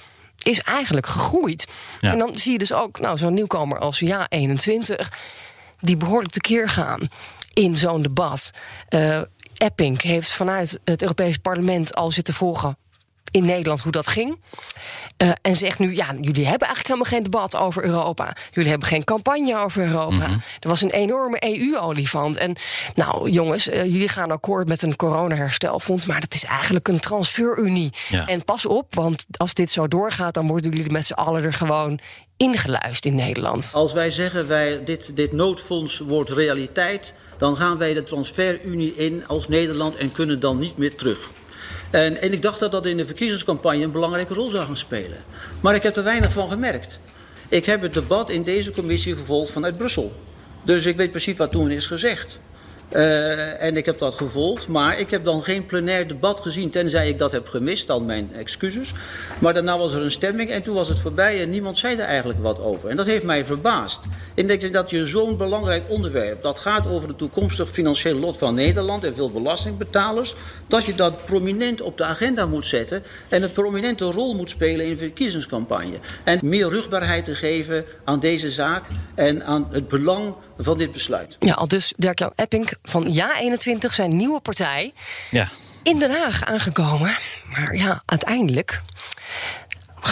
is 0.43 0.59
eigenlijk 0.59 1.07
gegroeid. 1.07 1.67
Ja. 2.01 2.11
En 2.11 2.17
dan 2.17 2.37
zie 2.37 2.51
je 2.51 2.57
dus 2.57 2.73
ook 2.73 2.99
nou, 2.99 3.17
zo'n 3.17 3.33
nieuwkomer 3.33 3.79
als 3.79 3.99
Ja 3.99 4.25
21 4.29 5.11
die 5.79 5.97
behoorlijk 5.97 6.31
tekeer 6.31 6.69
gaan 6.69 7.09
in 7.53 7.77
zo'n 7.77 8.01
debat. 8.01 8.51
Uh, 8.89 9.21
Epping 9.57 10.01
heeft 10.01 10.33
vanuit 10.33 10.79
het 10.83 11.01
Europees 11.01 11.37
Parlement 11.37 11.95
al 11.95 12.11
zitten 12.11 12.33
volgen 12.33 12.77
in 13.33 13.45
Nederland 13.45 13.81
hoe 13.81 13.91
dat 13.91 14.07
ging. 14.07 14.39
Uh, 15.17 15.31
en 15.41 15.55
zegt 15.55 15.79
nu, 15.79 15.95
ja, 15.95 16.05
jullie 16.05 16.47
hebben 16.47 16.67
eigenlijk 16.67 16.87
helemaal 16.87 17.11
geen 17.11 17.23
debat 17.23 17.55
over 17.55 17.83
Europa. 17.83 18.35
Jullie 18.51 18.69
hebben 18.69 18.87
geen 18.87 19.03
campagne 19.03 19.57
over 19.57 19.83
Europa. 19.83 20.15
Mm 20.15 20.21
-hmm. 20.21 20.41
Er 20.59 20.69
was 20.69 20.81
een 20.81 20.89
enorme 20.89 21.37
EU-olifant. 21.39 22.37
En 22.37 22.55
nou, 22.95 23.29
jongens, 23.29 23.69
uh, 23.69 23.83
jullie 23.83 24.07
gaan 24.07 24.31
akkoord 24.31 24.67
met 24.67 24.81
een 24.81 24.95
coronaherstelfonds... 24.95 26.05
maar 26.05 26.19
dat 26.19 26.33
is 26.33 26.43
eigenlijk 26.43 26.87
een 26.87 26.99
transferunie. 26.99 27.93
Ja. 28.09 28.27
En 28.27 28.43
pas 28.43 28.65
op, 28.65 28.95
want 28.95 29.25
als 29.37 29.53
dit 29.53 29.71
zo 29.71 29.87
doorgaat... 29.87 30.33
dan 30.33 30.47
worden 30.47 30.71
jullie 30.71 30.91
met 30.91 31.05
z'n 31.05 31.13
allen 31.13 31.43
er 31.43 31.53
gewoon 31.53 31.99
ingeluisterd 32.43 33.05
in 33.05 33.15
Nederland. 33.15 33.71
Als 33.73 33.93
wij 33.93 34.11
zeggen, 34.11 34.47
wij, 34.47 34.83
dit, 34.83 35.15
dit 35.15 35.31
noodfonds 35.31 35.97
wordt 35.99 36.29
realiteit... 36.29 37.13
dan 37.37 37.57
gaan 37.57 37.77
wij 37.77 37.93
de 37.93 38.03
transferunie 38.03 38.95
in 38.95 39.27
als 39.27 39.47
Nederland 39.47 39.95
en 39.95 40.11
kunnen 40.11 40.39
dan 40.39 40.59
niet 40.59 40.77
meer 40.77 40.95
terug. 40.95 41.31
En, 41.91 42.21
en 42.21 42.33
ik 42.33 42.41
dacht 42.41 42.59
dat 42.59 42.71
dat 42.71 42.85
in 42.85 42.97
de 42.97 43.05
verkiezingscampagne 43.05 43.83
een 43.83 43.91
belangrijke 43.91 44.33
rol 44.33 44.49
zou 44.49 44.65
gaan 44.65 44.77
spelen. 44.77 45.17
Maar 45.61 45.75
ik 45.75 45.83
heb 45.83 45.95
er 45.95 46.03
weinig 46.03 46.33
van 46.33 46.49
gemerkt. 46.49 46.99
Ik 47.49 47.65
heb 47.65 47.81
het 47.81 47.93
debat 47.93 48.29
in 48.29 48.43
deze 48.43 48.71
commissie 48.71 49.15
gevolgd 49.15 49.51
vanuit 49.51 49.77
Brussel. 49.77 50.11
Dus 50.63 50.85
ik 50.85 50.95
weet 50.95 51.11
precies 51.11 51.37
wat 51.37 51.51
toen 51.51 51.71
is 51.71 51.87
gezegd. 51.87 52.39
Uh, 52.93 53.61
en 53.63 53.77
ik 53.77 53.85
heb 53.85 53.97
dat 53.97 54.15
gevolgd, 54.15 54.67
maar 54.67 54.99
ik 54.99 55.09
heb 55.09 55.25
dan 55.25 55.43
geen 55.43 55.65
plenair 55.65 56.07
debat 56.07 56.39
gezien, 56.39 56.69
tenzij 56.69 57.09
ik 57.09 57.19
dat 57.19 57.31
heb 57.31 57.47
gemist, 57.47 57.87
dan 57.87 58.05
mijn 58.05 58.29
excuses. 58.33 58.93
Maar 59.39 59.53
daarna 59.53 59.77
was 59.77 59.93
er 59.93 60.01
een 60.01 60.11
stemming 60.11 60.49
en 60.49 60.63
toen 60.63 60.75
was 60.75 60.87
het 60.87 60.99
voorbij 60.99 61.41
en 61.41 61.49
niemand 61.49 61.77
zei 61.77 61.95
er 61.95 62.05
eigenlijk 62.05 62.39
wat 62.41 62.59
over. 62.59 62.89
En 62.89 62.95
dat 62.95 63.05
heeft 63.05 63.23
mij 63.23 63.45
verbaasd. 63.45 63.99
Ik 64.33 64.47
denk 64.47 64.73
dat 64.73 64.89
je 64.89 65.05
zo'n 65.05 65.37
belangrijk 65.37 65.83
onderwerp, 65.87 66.41
dat 66.41 66.59
gaat 66.59 66.87
over 66.87 67.07
de 67.07 67.15
toekomstig 67.15 67.69
financiële 67.69 68.19
lot 68.19 68.37
van 68.37 68.55
Nederland 68.55 69.03
en 69.03 69.15
veel 69.15 69.31
belastingbetalers, 69.31 70.35
dat 70.67 70.85
je 70.85 70.95
dat 70.95 71.25
prominent 71.25 71.81
op 71.81 71.97
de 71.97 72.03
agenda 72.03 72.45
moet 72.45 72.65
zetten 72.65 73.03
en 73.29 73.43
een 73.43 73.51
prominente 73.51 74.05
rol 74.05 74.35
moet 74.35 74.49
spelen 74.49 74.85
in 74.85 74.97
verkiezingscampagne. 74.97 75.97
En 76.23 76.39
meer 76.43 76.69
rugbaarheid 76.69 77.25
te 77.25 77.35
geven 77.35 77.85
aan 78.03 78.19
deze 78.19 78.51
zaak 78.51 78.87
en 79.15 79.45
aan 79.45 79.67
het 79.71 79.87
belang 79.87 80.33
van 80.57 80.77
dit 80.77 80.91
besluit. 80.91 81.37
Ja, 81.39 81.53
al 81.53 81.67
dus 81.67 81.93
Dirk-Jan 81.97 82.31
Epping 82.35 82.71
van 82.83 83.15
Ja21, 83.15 83.91
zijn 83.91 84.15
nieuwe 84.15 84.39
partij, 84.39 84.93
ja. 85.31 85.49
in 85.83 85.99
Den 85.99 86.11
Haag 86.11 86.45
aangekomen. 86.45 87.17
Maar 87.53 87.75
ja, 87.75 88.03
uiteindelijk 88.05 88.81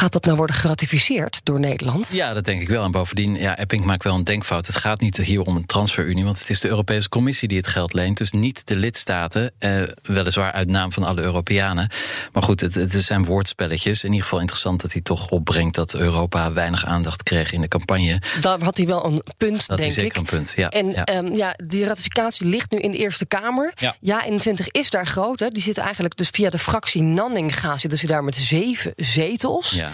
Gaat 0.02 0.14
dat 0.14 0.26
nou 0.26 0.38
worden 0.38 0.56
geratificeerd 0.56 1.42
door 1.44 1.60
Nederland? 1.60 2.12
Ja, 2.14 2.34
dat 2.34 2.46
denk 2.46 2.62
ik 2.62 2.68
wel. 2.68 2.84
En 2.84 2.92
bovendien, 2.92 3.36
ja, 3.36 3.58
Epping 3.58 3.86
maakt 3.86 4.04
wel 4.04 4.16
een 4.16 4.24
denkfout. 4.24 4.68
Het 4.68 4.76
gaat 4.76 5.02
niet 5.02 5.18
hier 5.18 5.42
om 5.42 5.56
een 5.56 5.66
transferunie, 5.66 6.24
want 6.24 6.40
het 6.40 6.50
is 6.50 6.60
de 6.60 6.68
Europese 6.68 7.10
Commissie 7.10 7.48
die 7.48 7.58
het 7.58 7.68
geld 7.68 7.94
leent. 7.94 8.18
Dus 8.18 8.32
niet 8.32 8.68
de 8.68 8.76
lidstaten, 8.76 9.52
eh, 9.58 9.82
weliswaar 10.02 10.52
uit 10.52 10.68
naam 10.68 10.92
van 10.92 11.04
alle 11.04 11.22
Europeanen. 11.22 11.90
Maar 12.34 12.44
goed, 12.44 12.60
het, 12.62 12.74
het 12.76 12.92
zijn 12.92 13.26
woordspelletjes. 13.26 14.04
In 14.04 14.10
ieder 14.10 14.24
geval 14.24 14.40
interessant 14.40 14.82
dat 14.82 14.92
hij 14.94 15.02
toch 15.02 15.30
opbrengt 15.30 15.76
dat 15.76 15.94
Europa 15.94 16.54
weinig 16.54 16.86
aandacht 16.86 17.24
kreeg 17.24 17.52
in 17.52 17.62
de 17.62 17.68
campagne. 17.68 18.22
Daar 18.40 18.64
had 18.64 18.78
hij 18.78 18.86
wel 18.86 19.06
een 19.06 19.22
punt, 19.38 19.68
Dat 19.68 19.78
denk 19.78 19.90
is 19.90 19.96
zeker 19.96 20.12
ik. 20.12 20.18
een 20.18 20.26
punt. 20.26 20.54
Ja, 20.56 20.70
En 20.70 20.92
ja. 20.92 21.04
ja. 21.06 21.24
ja, 21.36 21.54
die 21.58 21.86
ratificatie 21.86 22.48
ligt 22.48 22.72
nu 22.72 22.80
in 22.80 22.92
de 22.92 22.98
Eerste 22.98 23.26
Kamer. 23.26 23.74
Ja. 23.76 23.96
Ja, 24.00 24.24
21 24.24 24.68
is 24.68 24.90
daar 24.90 25.08
groot. 25.08 25.40
Hè. 25.40 25.48
Die 25.48 25.64
zitten 25.64 25.84
eigenlijk 25.84 26.18
dus 26.18 26.30
via 26.30 26.50
de 26.50 26.60
fractie 26.60 27.02
Nanninga 27.02 27.78
zitten 27.78 28.00
ze 28.00 28.08
daar 28.08 28.24
met 28.24 28.36
zeven 28.36 28.94
zetels. 28.96 29.72
ja. 29.72 29.91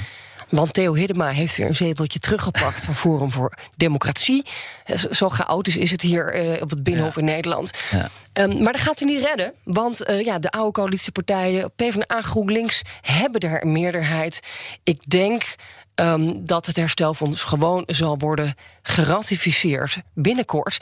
Want 0.49 0.73
Theo 0.73 0.93
Hiddema 0.93 1.29
heeft 1.29 1.55
weer 1.57 1.65
een 1.67 1.75
zeteltje 1.75 2.19
teruggepakt 2.19 2.85
van 2.85 2.95
Forum 2.95 3.31
voor 3.31 3.53
Democratie. 3.75 4.45
Eh, 4.85 4.95
Zo- 5.11 5.29
chaotisch 5.29 5.75
is 5.77 5.91
het 5.91 6.01
hier 6.01 6.33
eh, 6.33 6.61
op 6.61 6.69
het 6.69 6.83
Binnenhof 6.83 7.15
Ja. 7.15 7.19
in 7.21 7.25
Nederland. 7.27 7.79
Ja. 7.91 8.09
Ehm, 8.33 8.63
maar 8.63 8.71
dat 8.73 8.81
gaat 8.81 8.99
hij 8.99 9.07
niet 9.09 9.23
redden. 9.25 9.53
Want 9.63 10.03
eh, 10.03 10.21
ja, 10.21 10.39
de 10.39 10.51
oude 10.51 10.71
coalitiepartijen, 10.71 11.71
PvdA, 11.75 12.21
GroenLinks, 12.21 12.81
hebben 13.01 13.39
daar 13.39 13.61
een 13.61 13.71
meerderheid. 13.71 14.39
Ik 14.83 15.01
denk 15.09 15.55
ehm, 15.95 16.33
dat 16.39 16.65
het 16.65 16.75
herstelfonds 16.75 17.43
gewoon 17.43 17.83
zal 17.85 18.17
worden 18.17 18.53
geratificeerd 18.81 19.97
binnenkort. 20.13 20.77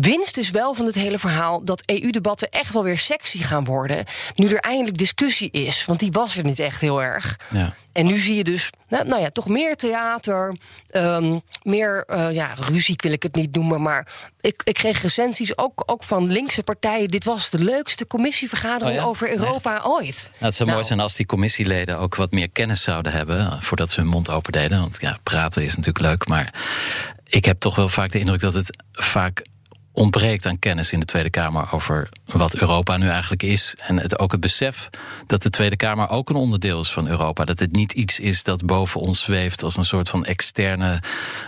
Winst 0.00 0.36
is 0.36 0.50
wel 0.50 0.74
van 0.74 0.86
het 0.86 0.94
hele 0.94 1.18
verhaal 1.18 1.64
dat 1.64 1.82
EU-debatten 1.86 2.50
echt 2.50 2.72
wel 2.72 2.82
weer 2.82 2.98
sexy 2.98 3.42
gaan 3.42 3.64
worden. 3.64 4.04
Nu 4.34 4.48
er 4.48 4.58
eindelijk 4.58 4.98
discussie 4.98 5.50
is, 5.50 5.84
want 5.84 6.00
die 6.00 6.12
was 6.12 6.36
er 6.36 6.44
niet 6.44 6.58
echt 6.58 6.80
heel 6.80 7.02
erg. 7.02 7.38
Ja. 7.50 7.74
En 7.92 8.06
nu 8.06 8.16
zie 8.16 8.34
je 8.34 8.44
dus, 8.44 8.70
nou, 8.88 9.06
nou 9.06 9.22
ja, 9.22 9.30
toch 9.30 9.48
meer 9.48 9.76
theater, 9.76 10.56
ehm, 10.90 11.38
meer 11.62 12.04
uh, 12.08 12.32
ja, 12.32 12.54
ruzie 12.54 12.94
wil 12.96 13.12
ik 13.12 13.22
het 13.22 13.34
niet 13.34 13.54
noemen, 13.54 13.82
maar 13.82 14.12
ik, 14.40 14.60
ik 14.64 14.74
kreeg 14.74 15.02
recensies 15.02 15.58
ook, 15.58 15.82
ook 15.86 16.04
van 16.04 16.32
linkse 16.32 16.62
partijen. 16.62 17.08
Dit 17.08 17.24
was 17.24 17.50
de 17.50 17.64
leukste 17.64 18.06
commissievergadering 18.06 18.98
Oh 18.98 19.02
ja? 19.02 19.08
over 19.08 19.30
Europa 19.30 19.82
ooit. 19.84 20.30
Nou, 20.32 20.44
het 20.44 20.54
zou 20.54 20.68
Nou. 20.68 20.72
mooi 20.72 20.84
zijn 20.84 21.00
als 21.00 21.16
die 21.16 21.26
commissieleden 21.26 21.98
ook 21.98 22.14
wat 22.14 22.30
meer 22.30 22.50
kennis 22.50 22.82
zouden 22.82 23.12
hebben 23.12 23.38
eh, 23.38 23.60
voordat 23.60 23.90
ze 23.90 24.00
hun 24.00 24.08
mond 24.08 24.30
open 24.30 24.52
deden. 24.52 24.80
Want 24.80 24.96
ja, 25.00 25.18
praten 25.22 25.62
is 25.62 25.76
natuurlijk 25.76 26.04
leuk, 26.04 26.28
maar 26.28 26.54
ik 27.24 27.44
heb 27.44 27.60
toch 27.60 27.76
wel 27.76 27.88
vaak 27.88 28.12
de 28.12 28.18
indruk 28.18 28.40
dat 28.40 28.54
het 28.54 28.76
vaak 28.92 29.42
ontbreekt 29.94 30.46
aan 30.46 30.58
kennis 30.58 30.92
in 30.92 31.00
de 31.00 31.06
Tweede 31.06 31.30
Kamer 31.30 31.68
over 31.72 32.08
wat 32.26 32.56
Europa 32.56 32.96
nu 32.96 33.08
eigenlijk 33.08 33.42
is. 33.42 33.74
En 33.78 33.98
het, 33.98 34.18
ook 34.18 34.32
het 34.32 34.40
besef 34.40 34.90
dat 35.26 35.42
de 35.42 35.50
Tweede 35.50 35.76
Kamer 35.76 36.08
ook 36.08 36.30
een 36.30 36.36
onderdeel 36.36 36.80
is 36.80 36.92
van 36.92 37.08
Europa. 37.08 37.44
Dat 37.44 37.58
het 37.58 37.72
niet 37.72 37.92
iets 37.92 38.20
is 38.20 38.42
dat 38.42 38.66
boven 38.66 39.00
ons 39.00 39.22
zweeft 39.22 39.62
als 39.62 39.76
een 39.76 39.84
soort 39.84 40.08
van 40.08 40.24
externe, 40.24 41.02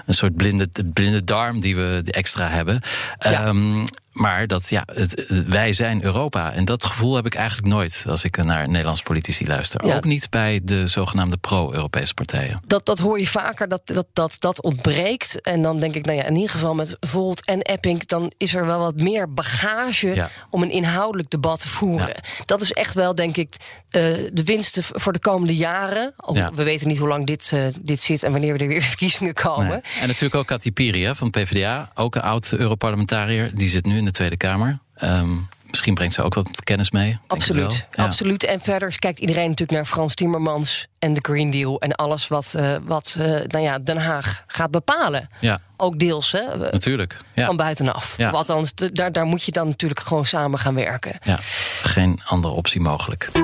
een 0.07 0.15
soort 0.15 0.37
blinde, 0.37 0.69
blinde 0.93 1.25
darm 1.25 1.61
die 1.61 1.77
we 1.77 2.03
extra 2.05 2.49
hebben. 2.49 2.81
Ja. 3.19 3.45
Ehm, 3.45 3.85
maar 4.17 4.47
dat 4.47 4.69
ja, 4.69 4.83
het, 4.93 5.25
wij 5.47 5.73
zijn 5.73 6.05
Europa. 6.05 6.53
En 6.53 6.65
dat 6.65 6.85
gevoel 6.85 7.15
heb 7.15 7.27
ik 7.27 7.35
eigenlijk 7.35 7.69
nooit 7.69 8.05
als 8.09 8.25
ik 8.25 8.37
naar 8.37 8.69
Nederlandse 8.69 9.03
politici 9.03 9.47
luister. 9.47 9.87
Ja. 9.87 9.97
Ook 9.97 10.05
niet 10.05 10.31
bij 10.31 10.61
de 10.63 10.87
zogenaamde 10.87 11.37
pro-Europese 11.37 12.15
partijen. 12.15 12.61
Dat, 12.67 12.87
dat 12.87 12.99
hoor 12.99 13.19
je 13.19 13.27
vaker, 13.27 13.69
dat, 13.69 13.81
dat, 13.85 14.07
dat 14.13 14.37
dat 14.39 14.63
ontbreekt. 14.63 15.41
En 15.41 15.63
dan 15.63 15.79
denk 15.81 15.95
ik, 15.95 16.05
nou 16.05 16.19
ja, 16.19 16.25
in 16.25 16.35
ieder 16.35 16.51
geval 16.51 16.75
met 16.75 16.97
Volt 17.01 17.45
en 17.45 17.61
Epping... 17.61 18.07
dan 18.07 18.33
is 18.37 18.55
er 18.55 18.67
wel 18.67 18.79
wat 18.79 18.97
meer 18.97 19.33
bagage 19.33 20.15
Ja. 20.15 20.29
om 20.51 20.63
een 20.63 20.71
inhoudelijk 20.71 21.31
debat 21.31 21.61
te 21.61 21.69
voeren. 21.69 22.15
Dat 22.45 22.61
is 22.61 22.73
echt 22.73 22.95
wel, 22.95 23.15
denk 23.15 23.37
ik, 23.37 23.55
eh, 23.91 24.03
de 24.33 24.45
winst 24.45 24.79
voor 24.83 25.13
de 25.13 25.19
komende 25.19 25.57
jaren. 25.57 26.15
Ja. 26.33 26.53
We 26.55 26.63
weten 26.63 26.89
niet 26.89 26.99
hoe 26.99 27.09
lang 27.09 27.27
dit, 27.27 27.51
eh, 27.55 27.61
dit 27.81 28.03
zit 28.03 28.23
en 28.23 28.33
wanneer 28.33 28.61
er 28.61 28.69
weer 28.69 28.83
verkiezingen 28.83 29.35
komen. 29.35 29.69
Nee. 29.69 29.81
En 30.01 30.07
natuurlijk 30.07 30.35
ook 30.35 30.47
Kati 30.47 30.73
Piri 30.73 31.05
hè, 31.05 31.15
van 31.15 31.31
PvdA, 31.31 31.91
ook 31.95 32.15
een 32.15 32.23
oud 32.23 32.53
Europarlementariër. 32.53 33.51
Die 33.55 33.69
zit 33.69 33.85
nu 33.85 33.97
in 33.97 34.06
de 34.07 34.13
Tweede 34.13 34.37
Kamer. 34.37 34.79
Ehm, 34.95 35.29
misschien 35.67 35.95
brengt 35.95 36.15
ze 36.15 36.23
ook 36.23 36.35
wat 36.35 36.63
kennis 36.65 36.91
mee. 36.91 37.19
Absoluut. 37.27 37.87
Ja. 37.93 38.05
absoluut. 38.05 38.45
En 38.45 38.61
verder 38.61 38.99
kijkt 38.99 39.19
iedereen 39.19 39.43
natuurlijk 39.49 39.71
naar 39.79 39.85
Frans 39.87 40.15
Timmermans 40.15 40.87
en 40.99 41.13
de 41.13 41.21
Green 41.23 41.51
Deal 41.51 41.81
en 41.81 41.95
alles 41.95 42.29
wat, 42.29 42.55
eh, 42.57 42.77
wat 42.85 43.17
eh, 43.19 43.27
nou 43.27 43.59
ja, 43.59 43.79
Den 43.79 43.97
Haag 43.99 44.43
gaat 44.47 44.71
bepalen. 44.71 45.29
Ja, 45.41 45.61
Ook 45.77 45.99
deels, 45.99 46.33
hè, 46.33 46.39
eh, 46.39 46.73
natuurlijk. 46.73 47.17
Ja. 47.35 47.47
van 47.47 47.57
buitenaf. 47.57 48.15
Ja. 48.17 48.29
Of 48.29 48.35
althans, 48.35 48.71
d- 48.73 48.89
daar, 48.97 49.13
daar 49.13 49.25
moet 49.27 49.43
je 49.43 49.53
dan 49.53 49.67
natuurlijk 49.69 50.01
gewoon 50.01 50.25
samen 50.27 50.59
gaan 50.59 50.75
werken. 50.75 51.19
ja, 51.23 51.39
geen 51.83 52.21
andere 52.25 52.55
optie 52.55 52.81
mogelijk. 52.81 53.29
10, 53.33 53.43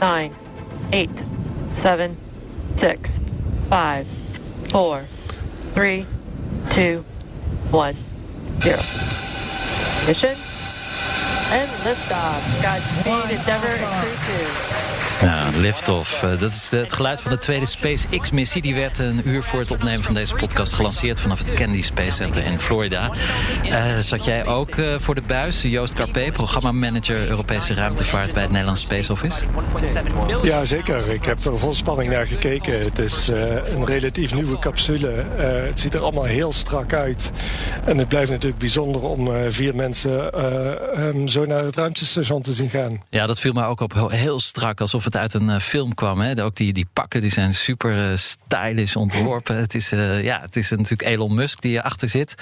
9, 0.00 0.30
8, 0.90 1.08
7, 1.82 2.16
6, 2.80 2.96
5, 3.68 4.06
4, 4.66 5.00
3, 5.74 6.06
2, 6.74 7.04
1, 7.70 7.92
0. 8.60 8.76
Mission 10.06 10.36
and 11.52 11.70
liftoff. 11.84 12.62
Godspeed, 12.62 13.38
Endeavour 13.38 13.68
and 13.68 13.90
Crew 14.02 14.88
2. 14.90 14.93
Ja, 15.20 15.50
liftoff. 15.56 16.22
Eh, 16.22 16.40
dat 16.40 16.52
is 16.52 16.70
het 16.70 16.92
geluid 16.92 17.20
van 17.20 17.30
de 17.30 17.38
tweede 17.38 17.66
SpaceX-missie. 17.66 18.62
Die 18.62 18.74
werd 18.74 18.98
een 18.98 19.28
uur 19.28 19.42
voor 19.42 19.60
het 19.60 19.70
opnemen 19.70 20.02
van 20.02 20.14
deze 20.14 20.34
podcast 20.34 20.72
gelanceerd... 20.72 21.20
vanaf 21.20 21.38
het 21.38 21.50
Kennedy 21.50 21.82
Space 21.82 22.10
Center 22.10 22.44
in 22.44 22.60
Florida. 22.60 23.10
Eh, 23.62 23.98
zat 23.98 24.24
jij 24.24 24.46
ook 24.46 24.74
eh, 24.74 24.94
voor 24.98 25.14
de 25.14 25.22
buis, 25.26 25.62
Joost 25.62 25.92
Carpe... 25.92 26.30
programmamanager 26.32 27.28
Europese 27.28 27.74
ruimtevaart 27.74 28.32
bij 28.32 28.42
het 28.42 28.50
Nederlands 28.50 28.80
Space 28.80 29.12
Office? 29.12 29.46
Ja, 30.42 30.64
zeker. 30.64 31.08
Ik 31.08 31.24
heb 31.24 31.40
er 31.40 31.58
vol 31.58 31.74
spanning 31.74 32.10
naar 32.10 32.26
gekeken. 32.26 32.78
Het 32.78 32.98
is 32.98 33.26
een 33.26 33.86
relatief 33.86 34.34
nieuwe 34.34 34.58
capsule. 34.58 35.08
Het 35.68 35.80
ziet 35.80 35.94
er 35.94 36.00
allemaal 36.00 36.24
heel 36.24 36.52
strak 36.52 36.92
uit. 36.92 37.30
En 37.84 37.98
het 37.98 38.08
blijft 38.08 38.30
natuurlijk 38.30 38.58
bijzonder 38.58 39.02
om 39.02 39.30
vier 39.50 39.74
mensen 39.74 40.32
eh, 40.32 41.08
ehm, 41.08 41.26
zo 41.26 41.44
naar 41.44 41.64
het 41.64 41.76
ruimtestation 41.76 42.42
te 42.42 42.52
zien 42.52 42.70
gaan. 42.70 43.02
Ja, 43.10 43.26
dat 43.26 43.40
viel 43.40 43.52
mij 43.52 43.64
ook 43.64 43.80
op 43.80 43.92
heel, 43.92 44.08
heel 44.08 44.40
strak, 44.40 44.80
alsof 44.80 45.03
het 45.04 45.16
uit 45.16 45.34
een 45.34 45.50
eh, 45.50 45.60
film 45.60 45.94
kwam. 45.94 46.20
Hè? 46.20 46.44
Ook 46.44 46.56
die, 46.56 46.72
die 46.72 46.86
pakken 46.92 47.20
die 47.20 47.30
zijn 47.30 47.54
super 47.54 48.10
eh, 48.10 48.16
stylish 48.16 48.96
ontworpen. 48.96 49.56
Het 49.56 49.74
is, 49.74 49.92
eh, 49.92 50.22
ja, 50.22 50.40
het 50.40 50.56
is 50.56 50.70
natuurlijk 50.70 51.02
Elon 51.02 51.34
Musk 51.34 51.60
die 51.60 51.76
erachter 51.76 52.08
zit. 52.08 52.34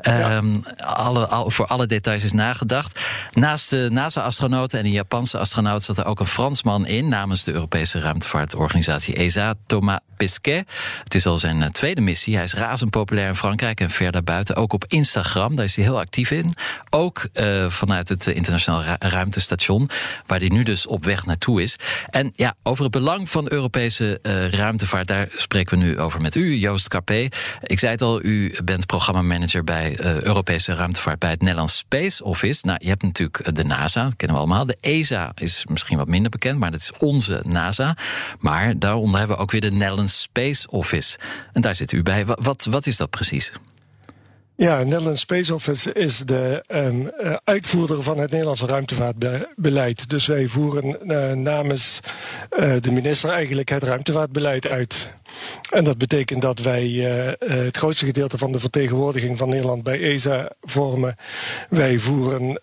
Ehm, 0.00 0.50
alle, 0.76 1.26
al, 1.26 1.50
voor 1.50 1.66
alle 1.66 1.86
details 1.86 2.24
is 2.24 2.32
nagedacht. 2.32 3.00
Naast 3.32 3.70
de 3.70 3.88
NASA-astronauten 3.92 4.78
en 4.78 4.84
de 4.84 4.90
Japanse 4.90 5.38
astronaut 5.38 5.82
zat 5.82 5.98
er 5.98 6.04
ook 6.04 6.20
een 6.20 6.26
Fransman 6.26 6.86
in 6.86 7.08
namens 7.08 7.44
de 7.44 7.52
Europese 7.52 8.00
ruimtevaartorganisatie 8.00 9.14
ESA, 9.14 9.54
Thomas 9.66 9.98
Pesquet. 10.16 10.66
Het 11.04 11.14
is 11.14 11.26
al 11.26 11.38
zijn 11.38 11.72
tweede 11.72 12.00
missie. 12.00 12.34
Hij 12.34 12.44
is 12.44 12.54
razend 12.54 12.90
populair 12.90 13.28
in 13.28 13.36
Frankrijk 13.36 13.80
en 13.80 13.90
ver 13.90 14.12
daarbuiten. 14.12 14.56
Ook 14.56 14.72
op 14.72 14.84
Instagram, 14.88 15.56
daar 15.56 15.64
is 15.64 15.76
hij 15.76 15.84
heel 15.84 15.98
actief 15.98 16.30
in. 16.30 16.54
Ook 16.90 17.28
vanuit 17.68 18.08
het 18.08 18.26
internationaal 18.26 18.82
Ru- 18.82 19.08
ruimtestation, 19.08 19.90
waar 20.26 20.38
hij 20.38 20.48
nu 20.48 20.62
dus 20.62 20.86
op 20.86 21.04
weg 21.04 21.26
naartoe 21.26 21.62
is. 21.62 21.76
En 22.10 22.32
ja, 22.36 22.54
over 22.62 22.82
het 22.82 22.92
belang 22.92 23.30
van 23.30 23.46
Europese 23.52 24.18
eh, 24.22 24.48
ruimtevaart, 24.48 25.06
daar 25.06 25.28
spreken 25.36 25.78
we 25.78 25.84
nu 25.84 25.98
over 25.98 26.20
met 26.20 26.34
u, 26.34 26.54
Joost 26.56 26.88
Carpe. 26.88 27.30
Ik 27.62 27.78
zei 27.78 27.92
het 27.92 28.02
al, 28.02 28.22
u 28.24 28.54
bent 28.64 28.86
programmamanager 28.86 29.64
bij 29.64 29.96
eh, 29.96 30.20
Europese 30.20 30.74
ruimtevaart 30.74 31.18
bij 31.18 31.30
het 31.30 31.40
Nederlands 31.40 31.76
Space 31.76 32.24
Office. 32.24 32.66
Nou, 32.66 32.78
je 32.82 32.88
hebt 32.88 33.02
natuurlijk 33.02 33.38
eh, 33.38 33.52
de 33.52 33.64
NASA, 33.64 34.04
dat 34.04 34.16
kennen 34.16 34.36
we 34.36 34.42
allemaal. 34.42 34.66
De 34.66 34.76
ESA 34.80 35.32
is 35.34 35.64
misschien 35.68 35.96
wat 35.96 36.08
minder 36.08 36.30
bekend, 36.30 36.58
maar 36.58 36.70
dat 36.70 36.80
is 36.80 36.92
onze 36.98 37.42
NASA. 37.46 37.96
Maar 38.38 38.78
daaronder 38.78 39.18
hebben 39.18 39.36
we 39.36 39.42
ook 39.42 39.50
weer 39.50 39.60
de 39.60 39.70
Netherlands 39.72 40.20
Space 40.20 40.70
Office. 40.70 41.18
En 41.52 41.60
daar 41.60 41.74
zit 41.74 41.92
u 41.92 42.02
bij. 42.02 42.26
Wa- 42.26 42.38
Wat, 42.40 42.66
wat 42.70 42.86
is 42.86 42.96
dat 42.96 43.10
precies? 43.10 43.52
Ja, 44.60 44.78
het 44.78 44.86
Netherlands 44.86 45.20
Space 45.20 45.54
Office 45.54 45.92
is 45.92 46.18
de 46.18 46.64
ehm, 46.66 47.06
eh, 47.06 47.34
uitvoerder 47.44 48.02
van 48.02 48.18
het 48.18 48.30
Nederlandse 48.30 48.66
ruimtevaartbeleid. 48.66 50.08
Dus 50.10 50.26
wij 50.26 50.46
voeren 50.46 51.08
eh, 51.08 51.32
namens 51.32 52.00
eh, 52.50 52.74
de 52.80 52.92
minister 52.92 53.30
eigenlijk 53.30 53.68
het 53.68 53.82
ruimtevaartbeleid 53.82 54.66
uit. 54.66 55.08
En 55.70 55.84
dat 55.84 55.98
betekent 55.98 56.42
dat 56.42 56.58
wij 56.58 56.88
het 57.38 57.76
grootste 57.76 58.04
gedeelte 58.04 58.38
van 58.38 58.52
de 58.52 58.60
vertegenwoordiging 58.60 59.38
van 59.38 59.48
Nederland 59.48 59.82
bij 59.82 60.00
ESA 60.00 60.50
vormen. 60.62 61.16
Wij 61.68 61.98
voeren 61.98 62.60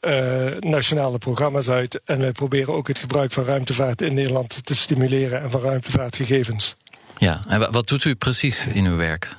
nationale 0.59 1.17
programma's 1.17 1.69
uit 1.69 2.01
en 2.05 2.19
wij 2.19 2.31
proberen 2.31 2.73
ook 2.73 2.87
het 2.87 2.97
gebruik 2.97 3.31
van 3.31 3.45
ruimtevaart 3.45 4.01
in 4.01 4.13
Nederland 4.13 4.65
te 4.65 4.75
stimuleren 4.75 5.41
en 5.41 5.51
van 5.51 5.61
ruimtevaartgegevens. 5.61 6.75
Ja, 7.17 7.41
en 7.47 7.59
wa- 7.59 7.71
wat 7.71 7.87
doet 7.87 8.03
u 8.03 8.15
precies 8.15 8.67
in 8.73 8.85
uw 8.85 8.97
werk? 8.97 9.35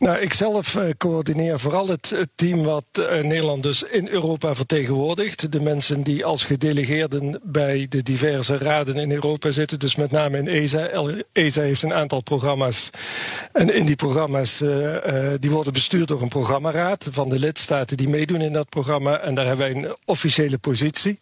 Nou, 0.00 0.18
ik 0.18 0.32
zelf 0.32 0.76
eh, 0.76 0.88
coördineer 0.96 1.60
vooral 1.60 1.88
het, 1.88 2.26
team 2.34 2.62
wat 2.62 2.84
eh, 2.92 3.22
Nederland 3.22 3.62
dus 3.62 3.82
in 3.82 4.08
Europa 4.08 4.54
vertegenwoordigt. 4.54 5.52
De 5.52 5.60
mensen 5.60 6.02
die 6.02 6.24
als 6.24 6.44
gedelegeerden 6.44 7.40
bij 7.42 7.86
de 7.88 8.02
diverse 8.02 8.58
raden 8.58 8.96
in 8.96 9.12
Europa 9.12 9.50
zitten, 9.50 9.78
dus 9.78 9.94
met 9.94 10.10
name 10.10 10.38
in 10.38 10.48
ESA. 10.48 10.88
ESA 11.32 11.60
heeft 11.60 11.82
een 11.82 11.94
aantal 11.94 12.20
programma's. 12.20 12.90
En 13.52 13.74
in 13.74 13.86
die 13.86 13.96
programma's, 13.96 14.60
eh, 14.60 15.32
die 15.38 15.50
worden 15.50 15.72
bestuurd 15.72 16.08
door 16.08 16.22
een 16.22 16.28
programmaraad 16.28 17.08
van 17.10 17.28
de 17.28 17.38
lidstaten 17.38 17.96
die 17.96 18.08
meedoen 18.08 18.40
in 18.40 18.52
dat 18.52 18.68
programma. 18.68 19.20
En 19.20 19.34
daar 19.34 19.46
hebben 19.46 19.66
wij 19.66 19.76
een 19.76 19.96
officiële 20.04 20.58
positie. 20.58 21.18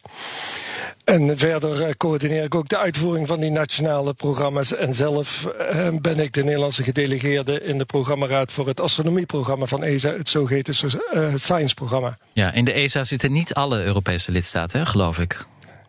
En 1.09 1.37
verder 1.37 1.83
eh, 1.83 1.93
coördineer 1.97 2.43
ik 2.43 2.55
ook 2.55 2.69
de 2.69 2.77
uitvoering 2.77 3.27
van 3.27 3.39
die 3.39 3.51
nationale 3.51 4.13
programma's. 4.13 4.75
En 4.75 4.93
zelf 4.93 5.45
eh, 5.45 5.87
ben 6.01 6.19
ik 6.19 6.33
de 6.33 6.43
Nederlandse 6.43 6.83
gedelegeerde 6.83 7.63
in 7.63 7.77
de 7.77 7.85
programmaraad 7.85 8.51
voor 8.51 8.67
het 8.67 8.81
astronomieprogramma 8.81 9.65
van 9.65 9.83
ESA, 9.83 10.13
het 10.13 10.29
zogeheten 10.29 10.75
uh, 11.13 11.33
Science-programma. 11.35 12.17
Ja, 12.33 12.53
in 12.53 12.65
de 12.65 12.71
ESA 12.71 13.03
zitten 13.03 13.31
niet 13.31 13.53
alle 13.53 13.83
Europese 13.83 14.31
lidstaten, 14.31 14.79
hè, 14.79 14.85
geloof 14.85 15.19
ik. 15.19 15.45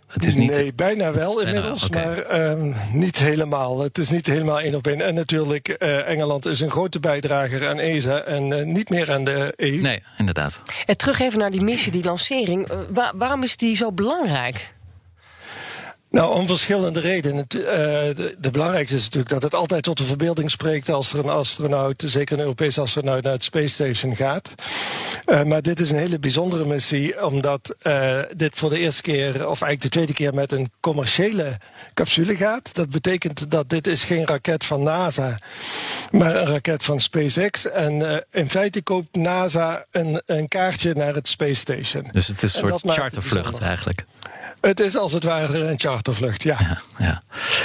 Het 0.07 0.25
is 0.25 0.35
niet... 0.35 0.51
Nee, 0.51 0.75
bijna 0.75 1.13
wel 1.13 1.41
inmiddels, 1.41 1.89
maar 1.89 2.51
um, 2.51 2.75
niet 2.93 3.17
helemaal. 3.17 3.81
Het 3.81 3.99
is 3.99 4.11
niet 4.11 4.27
helemaal 4.27 4.61
één 4.61 4.75
op 4.75 4.87
één. 4.87 5.01
En 5.01 5.15
natuurlijk, 5.15 5.77
uh, 5.79 6.09
Engeland 6.09 6.47
is 6.47 6.61
een 6.61 6.71
grote 6.71 7.01
bijdrager 7.01 7.69
aan 7.69 7.79
ESA 7.79 8.23
en 8.23 8.51
uh, 8.51 8.63
niet 8.63 8.91
meer 8.91 9.13
aan 9.13 9.25
de 9.25 9.53
EU. 9.57 9.81
Nee, 9.81 10.03
inderdaad. 10.19 10.63
En 10.87 10.97
terug 10.97 11.21
even 11.21 11.39
naar 11.39 11.51
die 11.51 11.63
missie, 11.63 11.93
die 11.93 12.05
lancering. 12.05 12.71
Uh, 12.71 12.79
wa 12.91 13.13
waarom 13.15 13.43
is 13.43 13.57
die 13.57 13.77
zo 13.77 13.93
belangrijk? 13.93 14.73
Nou, 16.11 16.35
om 16.35 16.47
verschillende 16.47 17.01
redenen. 17.01 17.47
Uh, 17.55 17.63
de, 17.63 18.37
de, 18.39 18.51
belangrijkste 18.51 18.97
is 18.97 19.05
natuurlijk 19.05 19.31
dat 19.31 19.43
het 19.43 19.55
altijd 19.55 19.83
tot 19.83 19.99
de 19.99 20.05
verbeelding 20.05 20.51
spreekt 20.51 20.89
als 20.89 21.13
er 21.13 21.19
een 21.19 21.29
astronaut, 21.29 22.03
zeker 22.07 22.35
een 22.35 22.43
Europese 22.43 22.81
astronaut, 22.81 23.23
naar 23.23 23.33
het 23.33 23.45
Space 23.45 23.69
Station 23.69 24.17
gaat. 24.17 24.55
Uh, 25.27 25.43
maar 25.43 25.63
dit 25.63 25.81
is 25.81 25.91
een 25.91 25.99
hele 25.99 26.19
bijzondere 26.19 26.65
missie, 26.65 27.25
omdat 27.25 27.77
uh, 27.83 28.19
dit 28.37 28.57
voor 28.57 28.71
de 28.71 28.79
eerste 28.79 29.03
keer, 29.03 29.35
of 29.35 29.63
eigenlijk 29.63 29.83
de 29.83 29.89
tweede 29.89 30.13
keer, 30.13 30.35
met 30.35 30.53
een 30.53 30.71
commerciële 30.81 31.57
capsule 31.95 32.37
gaat. 32.37 32.75
Dat 32.75 32.91
betekent 32.91 33.51
dat 33.51 33.69
dit 33.69 33.87
is 33.87 34.05
geen 34.05 34.27
raket 34.27 34.65
van 34.65 34.83
NASA, 34.83 35.39
maar 36.11 36.37
een 36.37 36.47
raket 36.47 36.85
van 36.85 37.01
SpaceX. 37.01 37.71
En 37.71 38.25
in 38.31 38.51
feite 38.51 38.83
koopt 38.83 39.17
NASA 39.17 39.87
een, 39.91 40.23
een, 40.27 40.49
kaartje 40.49 40.95
naar 40.95 41.15
het 41.15 41.29
Space 41.29 41.55
Station. 41.55 42.09
Dus 42.13 42.27
het 42.27 42.43
is 42.43 42.55
een 42.55 42.69
soort 42.69 42.83
chartervlucht 42.85 43.59
eigenlijk. 43.59 44.05
Het 44.61 44.81
is 44.81 44.97
als 44.97 45.13
het 45.13 45.25
ware 45.25 45.59
een 45.59 45.79
chartervlucht, 45.79 46.43
ja. 46.43 46.57
ja, 46.61 46.81
ja. 46.99 47.23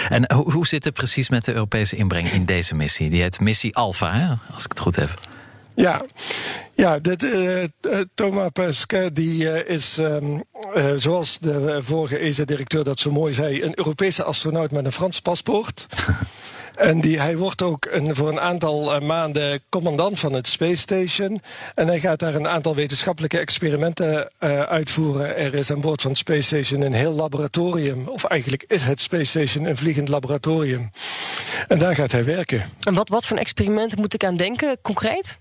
En 0.09 0.33
hoe, 0.33 0.51
hoe 0.51 0.67
zit 0.67 0.83
het 0.83 0.93
precies 0.93 1.29
met 1.29 1.45
de 1.45 1.53
Europese 1.53 1.95
inbreng 1.95 2.31
in 2.31 2.45
deze 2.45 2.75
missie? 2.75 3.09
Die 3.09 3.21
heet 3.21 3.39
Missie 3.39 3.75
Alpha, 3.75 4.13
hè? 4.13 4.53
als 4.53 4.63
ik 4.63 4.69
het 4.69 4.79
goed 4.79 4.95
heb. 4.95 5.19
Ja, 5.75 6.05
ja 6.73 6.99
dit, 6.99 7.23
uh, 7.23 7.63
Thomas 8.13 8.49
Pesquet 8.53 9.15
die 9.15 9.43
uh, 9.43 9.69
is, 9.69 9.97
um, 9.97 10.43
uh, 10.75 10.93
zoals 10.95 11.39
de 11.39 11.81
vorige 11.83 12.17
ESA-directeur 12.17 12.83
dat 12.83 12.99
zo 12.99 13.11
mooi 13.11 13.33
zei, 13.33 13.63
een 13.63 13.77
Europese 13.77 14.23
astronaut 14.23 14.71
met 14.71 14.85
een 14.85 14.91
Frans 14.91 15.21
paspoort. 15.21 15.85
En 16.75 17.01
die, 17.01 17.19
hij 17.19 17.37
wordt 17.37 17.61
ook 17.61 17.87
een, 17.89 18.15
voor 18.15 18.27
een 18.27 18.39
aantal 18.39 18.95
uh, 18.95 19.07
maanden 19.07 19.61
commandant 19.69 20.19
van 20.19 20.33
het 20.33 20.47
Space 20.47 20.75
Station. 20.75 21.41
En 21.75 21.87
hij 21.87 21.99
gaat 21.99 22.19
daar 22.19 22.35
een 22.35 22.47
aantal 22.47 22.75
wetenschappelijke 22.75 23.37
experimenten 23.37 24.31
uh, 24.39 24.59
uitvoeren. 24.61 25.37
Er 25.37 25.53
is 25.53 25.71
aan 25.71 25.81
boord 25.81 26.01
van 26.01 26.11
het 26.11 26.19
Space 26.19 26.41
Station 26.41 26.81
een 26.81 26.93
heel 26.93 27.13
laboratorium. 27.13 28.07
Of 28.07 28.23
eigenlijk 28.23 28.63
is 28.67 28.83
het 28.83 29.01
Space 29.01 29.25
Station 29.25 29.65
een 29.65 29.77
vliegend 29.77 30.07
laboratorium. 30.07 30.91
En 31.67 31.79
daar 31.79 31.95
gaat 31.95 32.11
hij 32.11 32.25
werken. 32.25 32.63
En 32.83 32.93
wat, 32.93 33.09
wat 33.09 33.25
voor 33.27 33.37
experimenten 33.37 33.99
moet 33.99 34.13
ik 34.13 34.23
aan 34.23 34.37
denken, 34.37 34.77
concreet? 34.81 35.39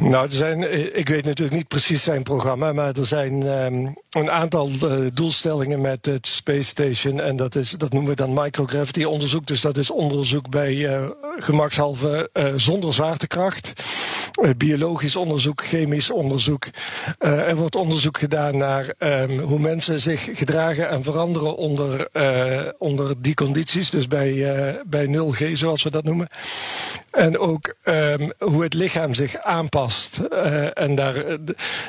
Nou, 0.00 0.24
er 0.24 0.32
zijn, 0.32 0.96
ik 0.98 1.08
weet 1.08 1.24
natuurlijk 1.24 1.56
niet 1.56 1.68
precies 1.68 2.02
zijn 2.02 2.22
programma, 2.22 2.72
maar 2.72 2.96
er 2.96 3.06
zijn 3.06 3.42
um, 3.46 3.96
een 4.10 4.30
aantal 4.30 4.70
uh, 4.82 5.06
doelstellingen 5.14 5.80
met 5.80 6.06
het 6.06 6.26
Space 6.26 6.62
Station. 6.62 7.20
En 7.20 7.36
dat, 7.36 7.54
is, 7.54 7.70
dat 7.70 7.92
noemen 7.92 8.10
we 8.10 8.16
dan 8.16 8.34
microgravity 8.34 9.04
onderzoek. 9.04 9.46
Dus 9.46 9.60
dat 9.60 9.76
is 9.76 9.90
onderzoek 9.90 10.48
bij 10.50 10.74
uh, 10.74 11.08
gemakshalve 11.36 12.30
zonder 12.56 12.94
zwaartekracht. 12.94 13.72
biologisch 14.56 15.16
onderzoek, 15.16 15.64
chemisch 15.64 16.10
onderzoek. 16.10 16.66
er 17.18 17.56
wordt 17.56 17.76
onderzoek 17.76 18.18
gedaan 18.18 18.56
naar 18.56 18.94
um, 18.98 19.38
hoe 19.38 19.58
mensen 19.58 20.00
zich 20.00 20.28
gedragen 20.32 20.88
en 20.88 21.02
veranderen 21.02 21.56
onder, 21.56 22.08
onder 22.78 23.14
die 23.22 23.34
condities. 23.34 23.90
Dus 23.90 24.06
bij, 24.06 24.34
bij 24.86 25.06
0G, 25.06 25.52
zoals 25.52 25.82
we 25.82 25.90
dat 25.90 26.04
noemen. 26.04 26.28
En 27.10 27.38
ook 27.38 27.74
um, 27.84 28.32
hoe 28.38 28.62
het 28.62 28.74
lichaam 28.74 29.14
zich 29.14 29.36
aanpast. 29.36 29.81
Uh, 30.32 30.78
en 30.78 30.94
daar 30.94 31.26
uh, 31.26 31.34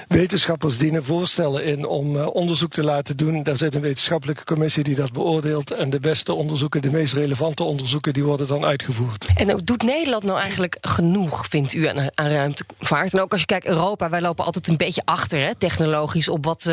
wetenschappers 0.08 0.78
dienen 0.78 1.06
voorstellen 1.06 1.64
in 1.64 1.86
om 1.86 2.16
uh, 2.16 2.28
onderzoek 2.28 2.72
te 2.72 2.84
laten 2.84 3.18
doen. 3.18 3.44
Daar 3.44 3.58
zit 3.58 3.76
een 3.76 3.82
wetenschappelijke 3.82 4.44
commissie 4.44 4.84
die 4.84 4.96
dat 4.96 5.12
beoordeelt. 5.12 5.72
En 5.72 5.90
de 5.90 6.00
beste 6.00 6.34
onderzoeken, 6.34 6.82
de 6.82 6.92
meest 6.92 7.14
relevante 7.14 7.64
onderzoeken, 7.64 8.14
die 8.14 8.24
worden 8.24 8.48
dan 8.48 8.66
uitgevoerd. 8.66 9.26
En 9.36 9.62
doet 9.64 9.84
Nederland 9.84 10.24
nou 10.24 10.40
eigenlijk 10.40 10.78
genoeg, 10.82 11.48
vindt 11.48 11.74
u, 11.74 11.88
aan, 11.88 12.10
aan 12.16 12.28
ruimtevaart? 12.28 13.14
En 13.14 13.22
ook 13.22 13.32
als 13.32 13.40
je 13.42 13.48
kijkt, 13.48 13.66
Europa, 13.66 14.10
wij 14.10 14.22
lopen 14.22 14.46
altijd 14.46 14.68
een 14.68 14.78
beetje 14.78 15.02
achter, 15.06 15.40
hè, 15.40 15.56
technologisch, 15.56 16.30
op 16.30 16.46
wat 16.46 16.70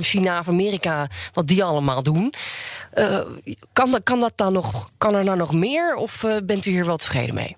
China 0.00 0.38
of 0.38 0.48
Amerika, 0.48 1.08
wat 1.32 1.46
die 1.46 1.64
allemaal 1.64 2.02
doen. 2.02 2.32
kan, 3.72 4.00
kan, 4.02 4.20
dat 4.20 4.32
dan 4.36 4.52
nog, 4.52 4.88
kan 4.98 5.14
er 5.14 5.24
nou 5.24 5.36
nog 5.36 5.52
meer? 5.54 5.94
Of 5.94 6.24
bent 6.44 6.66
u 6.66 6.70
hier 6.70 6.86
wel 6.86 6.96
tevreden 6.96 7.34
mee? 7.34 7.56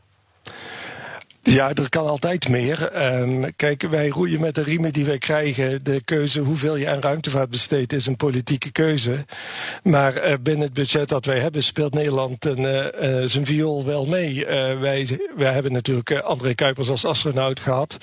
Ja, 1.53 1.75
er 1.75 1.89
kan 1.89 2.07
altijd 2.07 2.49
meer. 2.49 3.07
Um, 3.21 3.57
kijk, 3.57 3.83
wij 3.83 4.09
roeien 4.09 4.41
met 4.41 4.55
de 4.55 4.63
riemen 4.63 4.93
die 4.93 5.05
wij 5.05 5.19
krijgen. 5.19 5.85
De 5.85 6.03
keuze 6.05 6.41
hoeveel 6.41 6.77
je 6.77 6.89
aan 6.89 7.01
ruimtevaart 7.01 7.51
besteedt 7.51 7.93
is 7.93 8.07
een 8.07 8.17
politieke 8.17 8.73
keuze. 8.73 9.25
Maar 9.83 10.29
uh, 10.29 10.35
binnen 10.41 10.65
het 10.65 10.75
budget 10.75 11.09
dat 11.09 11.25
wij 11.25 11.41
hebben 11.41 11.63
speelt 11.63 11.95
Nederland 11.95 12.45
een, 12.45 12.61
uh, 12.61 13.21
uh, 13.21 13.29
zijn 13.29 13.47
viool 13.47 13.85
wel 13.85 14.07
mee. 14.07 14.47
wij, 14.79 15.19
wij 15.37 15.53
hebben 15.53 15.73
natuurlijk 15.73 16.13
André 16.13 16.55
Kuipers 16.55 16.89
als 16.89 17.05
astronaut 17.05 17.61
gehad. 17.61 17.97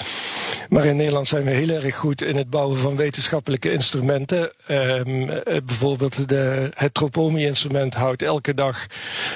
Maar 0.70 0.86
in 0.86 0.96
Nederland 0.96 1.28
zijn 1.28 1.44
we 1.44 1.52
heel 1.52 1.70
erg 1.70 1.96
goed 1.96 2.22
in 2.22 2.36
het 2.36 2.50
bouwen 2.50 2.78
van 2.78 2.96
wetenschappelijke 2.96 3.72
instrumenten. 3.72 4.52
Um, 4.68 5.26
bijvoorbeeld 5.66 6.30
de, 6.30 6.70
het 6.74 6.94
Tropomi-instrument 6.94 7.94
houdt 7.94 8.22
elke 8.22 8.54
dag 8.54 8.88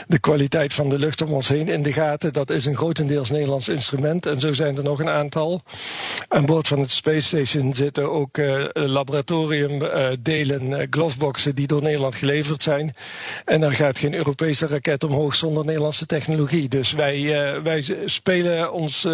de 0.08 0.20
kwaliteit 0.20 0.74
van 0.74 0.90
de 0.90 1.00
lucht 1.00 1.22
om 1.22 1.34
ons 1.34 1.48
heen 1.48 1.68
in 1.68 1.84
de 1.84 1.94
gaten. 1.94 2.34
Dat 2.34 2.50
is 2.50 2.66
een 2.66 2.76
grotendeels 2.76 3.30
Nederlands 3.30 3.68
instrument. 3.68 3.95
En 4.04 4.40
zo 4.40 4.54
zijn 4.54 4.78
er 4.78 4.84
nog 4.84 5.00
een 5.00 5.10
aantal. 5.10 5.62
Aan 6.28 6.46
boord 6.46 6.68
van 6.68 6.80
het 6.80 6.92
Space 6.92 7.22
Station 7.22 7.74
zitten 7.74 8.12
ook 8.12 8.38
uh, 8.38 8.66
laboratoriumdelen, 8.74 10.70
uh, 10.70 10.84
gloveboxen 10.90 11.56
die 11.56 11.68
door 11.68 11.82
Nederland 11.82 12.16
geleverd 12.16 12.62
zijn. 12.62 12.96
En 13.46 13.62
daar 13.62 13.72
gaat 13.72 13.98
geen 13.98 14.14
Europese 14.14 14.68
raket 14.68 15.04
omhoog 15.04 15.36
zonder 15.36 15.66
Nederlandse 15.66 16.06
technologie. 16.06 16.70
Dus 16.70 16.92
wij, 16.92 17.18
uh, 17.18 17.62
wij 17.62 17.86
spelen 18.06 18.74
ons, 18.74 19.08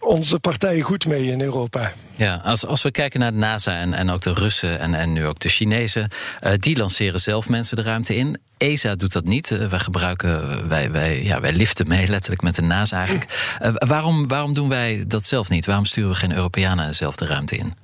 onze 0.00 0.38
partij 0.38 0.80
goed 0.80 1.06
mee 1.06 1.24
in 1.24 1.40
Europa. 1.40 1.92
Ja, 2.16 2.40
als, 2.44 2.66
als 2.66 2.82
we 2.82 2.90
kijken 2.90 3.20
naar 3.20 3.32
de 3.32 3.38
NASA 3.38 3.78
en, 3.78 3.94
en 3.94 4.10
ook 4.10 4.22
de 4.22 4.32
Russen 4.32 4.78
en, 4.78 4.94
en 4.94 5.12
nu 5.12 5.26
ook 5.26 5.38
de 5.38 5.48
Chinezen, 5.48 6.10
die 6.58 6.76
lanceren 6.76 7.20
zelf 7.20 7.48
mensen 7.48 7.76
de 7.76 7.82
ruimte 7.82 8.16
in. 8.16 8.46
ESA 8.58 8.94
doet 8.94 9.12
dat 9.12 9.24
niet. 9.24 9.50
Uh, 9.50 9.68
wij 9.68 9.78
gebruiken, 9.78 10.68
wij, 10.68 10.90
wij, 10.90 11.22
ja, 11.22 11.40
wij 11.40 11.52
liften 11.52 11.88
mee, 11.88 12.08
letterlijk 12.16 12.42
met 12.42 12.54
de 12.54 12.62
NASA 12.62 12.96
eigenlijk. 12.96 13.56
Uh, 13.62 13.72
waarom, 13.74 14.28
waarom 14.28 14.54
doen 14.54 14.68
wij 14.68 15.04
dat 15.06 15.24
zelf 15.24 15.48
niet? 15.48 15.66
Waarom 15.66 15.84
sturen 15.84 16.10
we 16.10 16.16
geen 16.16 16.32
Europeanen 16.32 16.94
zelf 16.94 17.16
de 17.16 17.26
ruimte 17.26 17.56
in? 17.56 17.74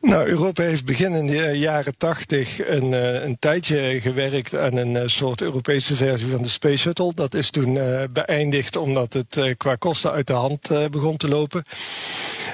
Nou, 0.00 0.28
Europa 0.28 0.62
heeft 0.62 0.84
begin 0.84 1.12
in 1.12 1.26
de 1.26 1.58
jaren 1.58 1.96
tachtig 1.96 2.68
een, 2.68 2.92
een 2.92 3.36
tijdje 3.38 4.00
gewerkt 4.00 4.56
aan 4.56 4.76
een 4.76 5.10
soort 5.10 5.40
Europese 5.40 5.96
versie 5.96 6.30
van 6.30 6.42
de 6.42 6.48
Space 6.48 6.76
Shuttle. 6.76 7.12
Dat 7.14 7.34
is 7.34 7.50
toen 7.50 7.78
beëindigd 8.12 8.76
omdat 8.76 9.12
het 9.12 9.54
qua 9.56 9.74
kosten 9.74 10.12
uit 10.12 10.26
de 10.26 10.32
hand 10.32 10.90
begon 10.90 11.16
te 11.16 11.28
lopen. 11.28 11.62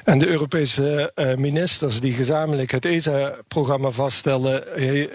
En 0.04 0.18
de 0.18 0.26
Europese 0.26 1.12
ministers 1.36 2.00
die 2.00 2.12
gezamenlijk 2.12 2.70
het 2.70 2.84
ESA-programma 2.84 3.90
vaststellen, 3.90 4.64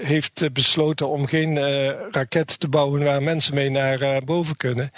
heeft 0.06 0.54
besloten 0.54 1.10
om 1.10 1.28
geen 1.28 1.60
raket 2.12 2.60
te 2.60 2.68
bouwen 2.68 3.04
waar 3.04 3.24
mensen 3.24 3.56
mee 3.56 3.70
naar 3.70 4.22
boven 4.26 4.58
kunnen. 4.58 4.92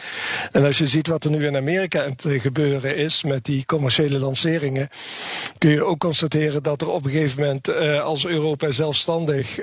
En 0.51 0.65
als 0.65 0.77
je 0.77 0.87
ziet 0.87 1.07
wat 1.07 1.23
er 1.23 1.31
nu 1.31 1.45
in 1.45 1.55
Amerika 1.55 2.03
aan 2.03 2.15
het 2.21 2.41
gebeuren 2.41 2.95
is 2.95 3.23
met 3.23 3.45
die 3.45 3.65
commerciële 3.65 4.19
lanceringen, 4.19 4.89
kun 5.57 5.69
je 5.69 5.83
ook 5.83 5.99
constateren 5.99 6.63
dat 6.63 6.81
er 6.81 6.89
op 6.89 7.05
een 7.05 7.11
gegeven 7.11 7.41
moment, 7.41 7.69
als 8.01 8.25
Europa 8.25 8.71
zelfstandig 8.71 9.59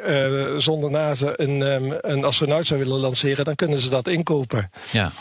zonder 0.56 0.90
NASA 0.90 1.32
een, 1.36 1.60
um, 1.60 1.94
een 2.00 2.24
astronaut 2.24 2.66
zou 2.66 2.80
willen 2.80 2.98
lanceren, 2.98 3.44
dan 3.44 3.54
kunnen 3.54 3.80
ze 3.80 3.90
dat 3.90 4.08
inkopen. 4.08 4.70
Ja. 4.90 5.12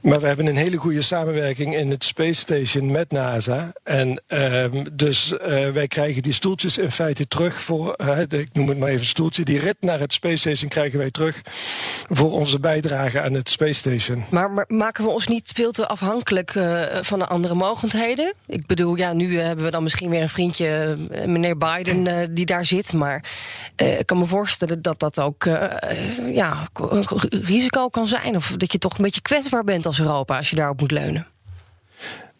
Maar 0.00 0.20
we 0.20 0.26
hebben 0.26 0.46
een 0.46 0.56
hele 0.56 0.76
goede 0.76 1.02
samenwerking 1.02 1.76
in 1.76 1.90
het 1.90 2.04
Space 2.04 2.40
Station 2.40 2.90
met 2.90 3.10
NASA. 3.10 3.72
En 3.84 4.22
um, 4.28 4.86
dus 4.92 5.32
uh, 5.32 5.38
wij 5.70 5.86
krijgen 5.86 6.22
die 6.22 6.32
stoeltjes 6.32 6.78
in 6.78 6.90
feite 6.90 7.28
terug 7.28 7.62
voor, 7.62 7.94
uh, 7.98 8.20
ik 8.20 8.48
noem 8.52 8.68
het 8.68 8.78
maar 8.78 8.88
even 8.88 9.06
stoeltje, 9.06 9.42
die 9.42 9.58
rit 9.58 9.76
naar 9.80 9.98
het 9.98 10.12
Space 10.12 10.36
Station 10.36 10.68
krijgen 10.68 10.98
wij 10.98 11.10
terug 11.10 11.42
voor 12.10 12.32
onze 12.32 12.60
bijdrage 12.60 13.20
aan 13.20 13.32
het 13.32 13.50
Space 13.50 13.72
Station. 13.72 14.24
Maar, 14.30 14.64
maken 14.68 15.04
we 15.04 15.10
ons 15.10 15.26
niet 15.26 15.50
veel 15.54 15.70
te 15.70 15.86
afhankelijk 15.86 16.54
uh, 16.54 16.82
van 17.02 17.18
de 17.18 17.26
andere 17.26 17.54
mogendheden? 17.54 18.32
Ik 18.46 18.66
bedoel, 18.66 18.96
ja, 18.96 19.12
nu 19.12 19.38
hebben 19.38 19.64
we 19.64 19.70
dan 19.70 19.82
misschien 19.82 20.10
weer 20.10 20.22
een 20.22 20.28
vriendje, 20.28 20.96
meneer 21.26 21.56
Biden, 21.56 22.34
die 22.34 22.46
daar 22.46 22.64
zit. 22.64 22.92
Maar 22.92 23.24
ik 23.76 24.06
kan 24.06 24.18
me 24.18 24.24
voorstellen 24.24 24.82
dat 24.82 24.98
dat 24.98 25.20
ook 25.20 25.44
ja, 26.32 26.68
risico 27.30 27.88
kan 27.88 28.06
zijn. 28.06 28.36
Of 28.36 28.54
dat 28.56 28.72
je 28.72 28.78
toch 28.78 28.98
een 28.98 29.04
beetje 29.04 29.20
kwetsbaar 29.20 29.64
bent 29.64 29.86
als 29.88 30.00
Europa 30.00 30.36
als 30.36 30.50
je 30.50 30.56
daarop 30.56 30.80
moet 30.80 30.90
leunen? 30.90 31.26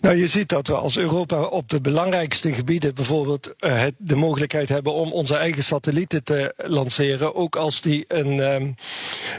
Nou, 0.09 0.21
je 0.21 0.27
ziet 0.27 0.49
dat 0.49 0.67
we 0.67 0.75
als 0.75 0.97
Europa 0.97 1.43
op 1.43 1.69
de 1.69 1.81
belangrijkste 1.81 2.53
gebieden 2.53 2.95
bijvoorbeeld 2.95 3.55
het, 3.59 3.95
de 3.99 4.17
mogelijkheid 4.17 4.69
hebben 4.69 4.93
om 4.93 5.13
onze 5.13 5.37
eigen 5.37 5.65
satellieten 5.65 6.25
te 6.25 6.55
lanceren. 6.57 7.35
Ook 7.35 7.57
als 7.57 7.81
die 7.81 8.05
een, 8.09 8.39
um, 8.39 8.75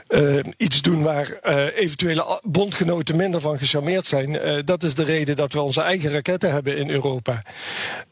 uh, 0.10 0.44
iets 0.58 0.82
doen 0.82 1.02
waar 1.02 1.40
uh, 1.44 1.78
eventuele 1.78 2.40
bondgenoten 2.44 3.16
minder 3.16 3.42
van 3.42 3.58
gecharmeerd 3.58 4.06
zijn. 4.06 4.66
dat 4.66 4.84
is 4.84 4.96
de 4.96 5.04
reden 5.04 5.36
dat 5.36 5.54
we 5.54 5.62
onze 5.62 5.82
eigen 5.82 6.12
raketten 6.12 6.52
hebben 6.52 6.78
in 6.78 6.90
Europa. 6.90 7.42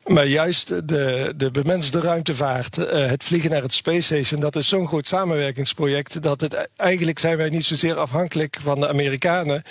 Maar 0.06 0.28
juist 0.28 0.68
de, 0.68 1.34
de 1.38 1.52
bemenste 1.52 2.00
ruimtevaart, 2.00 2.76
het 2.90 3.24
vliegen 3.24 3.50
naar 3.50 3.62
het 3.62 3.74
Space 3.74 4.02
Station, 4.02 4.40
dat 4.40 4.56
is 4.56 4.68
zo'n 4.68 4.88
groot 4.88 5.08
samenwerkingsproject 5.08 6.22
dat 6.22 6.42
het 6.42 6.70
eigenlijk 6.76 7.20
zijn 7.20 7.38
wij 7.38 7.50
niet 7.50 7.66
zozeer 7.66 7.96
afhankelijk 7.96 8.58
van 8.62 8.80
de 8.80 8.88
Amerikanen. 8.88 9.64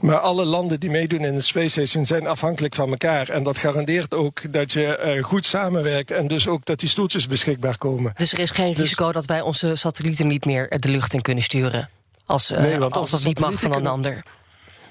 Maar 0.00 0.18
alle 0.18 0.44
landen 0.44 0.80
die 0.80 0.90
meedoen 0.90 1.24
in 1.24 1.34
de 1.34 1.40
Space 1.40 1.68
Station 1.68 2.06
zijn 2.06 2.19
afhankelijk 2.26 2.74
van 2.74 2.90
elkaar. 2.90 3.28
En 3.28 3.42
dat 3.42 3.58
garandeert 3.58 4.14
ook 4.14 4.52
dat 4.52 4.72
je 4.72 5.14
uh, 5.16 5.24
goed 5.24 5.46
samenwerkt 5.46 6.10
en 6.10 6.28
dus 6.28 6.48
ook 6.48 6.64
dat 6.64 6.80
die 6.80 6.88
stoeltjes 6.88 7.26
beschikbaar 7.26 7.78
komen. 7.78 8.12
Dus 8.14 8.32
er 8.32 8.38
is 8.38 8.50
geen 8.50 8.74
dus... 8.74 8.78
risico 8.78 9.12
dat 9.12 9.24
wij 9.24 9.40
onze 9.40 9.76
satellieten 9.76 10.26
niet 10.26 10.44
meer 10.44 10.78
de 10.78 10.88
lucht 10.88 11.12
in 11.12 11.22
kunnen 11.22 11.44
sturen? 11.44 11.88
Als, 12.26 12.50
uh, 12.50 12.58
nee, 12.58 12.78
als 12.78 13.10
dat 13.10 13.24
niet 13.24 13.38
mag 13.38 13.60
van 13.60 13.74
een 13.74 13.86
ander. 13.86 14.22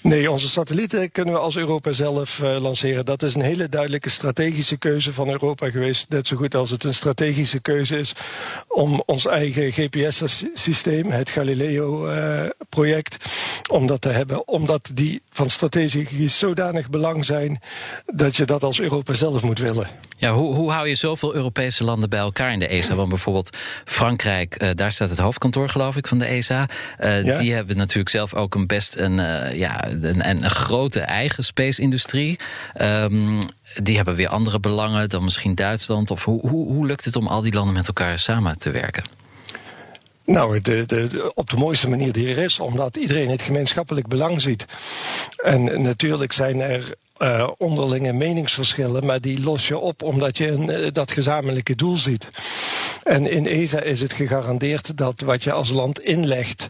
Nee, 0.01 0.31
onze 0.31 0.49
satellieten 0.49 1.11
kunnen 1.11 1.33
we 1.33 1.39
als 1.39 1.57
Europa 1.57 1.91
zelf 1.91 2.39
uh, 2.39 2.61
lanceren. 2.61 3.05
Dat 3.05 3.21
is 3.21 3.35
een 3.35 3.41
hele 3.41 3.69
duidelijke 3.69 4.09
strategische 4.09 4.77
keuze 4.77 5.13
van 5.13 5.29
Europa 5.29 5.69
geweest. 5.69 6.09
Net 6.09 6.27
zo 6.27 6.35
goed 6.35 6.55
als 6.55 6.69
het 6.69 6.83
een 6.83 6.93
strategische 6.93 7.59
keuze 7.59 7.97
is 7.97 8.13
om 8.67 9.03
ons 9.05 9.27
eigen 9.27 9.71
GPS-systeem, 9.71 11.11
het 11.11 11.29
Galileo-project, 11.29 13.25
uh, 13.25 13.31
om 13.75 13.87
dat 13.87 14.01
te 14.01 14.09
hebben. 14.09 14.47
Omdat 14.47 14.89
die 14.93 15.21
van 15.31 15.49
strategisch 15.49 16.39
zodanig 16.39 16.89
belang 16.89 17.25
zijn 17.25 17.59
dat 18.05 18.35
je 18.35 18.45
dat 18.45 18.63
als 18.63 18.79
Europa 18.79 19.13
zelf 19.13 19.43
moet 19.43 19.59
willen. 19.59 19.87
Ja, 20.17 20.33
hoe, 20.33 20.55
hoe 20.55 20.71
hou 20.71 20.87
je 20.87 20.95
zoveel 20.95 21.35
Europese 21.35 21.83
landen 21.83 22.09
bij 22.09 22.19
elkaar 22.19 22.51
in 22.51 22.59
de 22.59 22.67
ESA? 22.67 22.95
Want 22.95 23.09
bijvoorbeeld 23.09 23.57
Frankrijk, 23.85 24.63
uh, 24.63 24.69
daar 24.75 24.91
staat 24.91 25.09
het 25.09 25.19
hoofdkantoor, 25.19 25.69
geloof 25.69 25.95
ik, 25.95 26.07
van 26.07 26.19
de 26.19 26.25
ESA. 26.25 26.67
Ja? 26.99 27.37
Die 27.37 27.53
hebben 27.53 27.77
natuurlijk 27.77 28.09
zelf 28.09 28.33
ook 28.33 28.55
een 28.55 28.67
best 28.67 28.95
een, 28.95 29.17
ja, 29.57 29.88
een, 29.89 30.29
een, 30.29 30.49
grote 30.49 30.99
eigen 30.99 31.43
space-industrie. 31.43 32.39
Um, 32.81 33.39
die 33.75 33.95
hebben 33.95 34.15
weer 34.15 34.27
andere 34.27 34.59
belangen 34.59 35.09
dan 35.09 35.23
misschien 35.23 35.55
Duitsland. 35.55 36.11
Of 36.11 36.23
hoe, 36.23 36.47
hoe, 36.47 36.67
hoe 36.67 36.85
lukt 36.85 37.05
het 37.05 37.15
om 37.15 37.27
al 37.27 37.41
die 37.41 37.53
landen 37.53 37.73
met 37.73 37.87
elkaar 37.87 38.19
samen 38.19 38.57
te 38.57 38.71
werken? 38.71 39.03
Nou, 40.25 40.61
de, 40.61 40.85
de, 40.85 41.31
op 41.33 41.49
de 41.49 41.57
mooiste 41.57 41.89
manier 41.89 42.13
die 42.13 42.29
er 42.29 42.37
is, 42.43 42.59
omdat 42.59 42.95
iedereen 42.95 43.29
het 43.29 43.41
gemeenschappelijk 43.41 44.07
belang 44.07 44.41
ziet. 44.41 44.65
En 45.37 45.81
natuurlijk 45.81 46.33
zijn 46.33 46.61
er 46.61 46.93
uh, 47.19 47.49
onderlinge 47.57 48.13
meningsverschillen, 48.13 49.05
maar 49.05 49.21
die 49.21 49.41
los 49.41 49.67
je 49.67 49.77
op 49.77 50.03
omdat 50.03 50.37
je 50.37 50.47
een, 50.47 50.69
uh, 50.69 50.87
dat 50.91 51.11
gezamenlijke 51.11 51.75
doel 51.75 51.95
ziet. 51.95 52.29
En 53.03 53.27
in 53.27 53.47
ESA 53.47 53.81
is 53.81 54.01
het 54.01 54.13
gegarandeerd 54.13 54.97
dat 54.97 55.21
wat 55.21 55.43
je 55.43 55.51
als 55.51 55.69
land 55.69 55.99
inlegt 55.99 56.67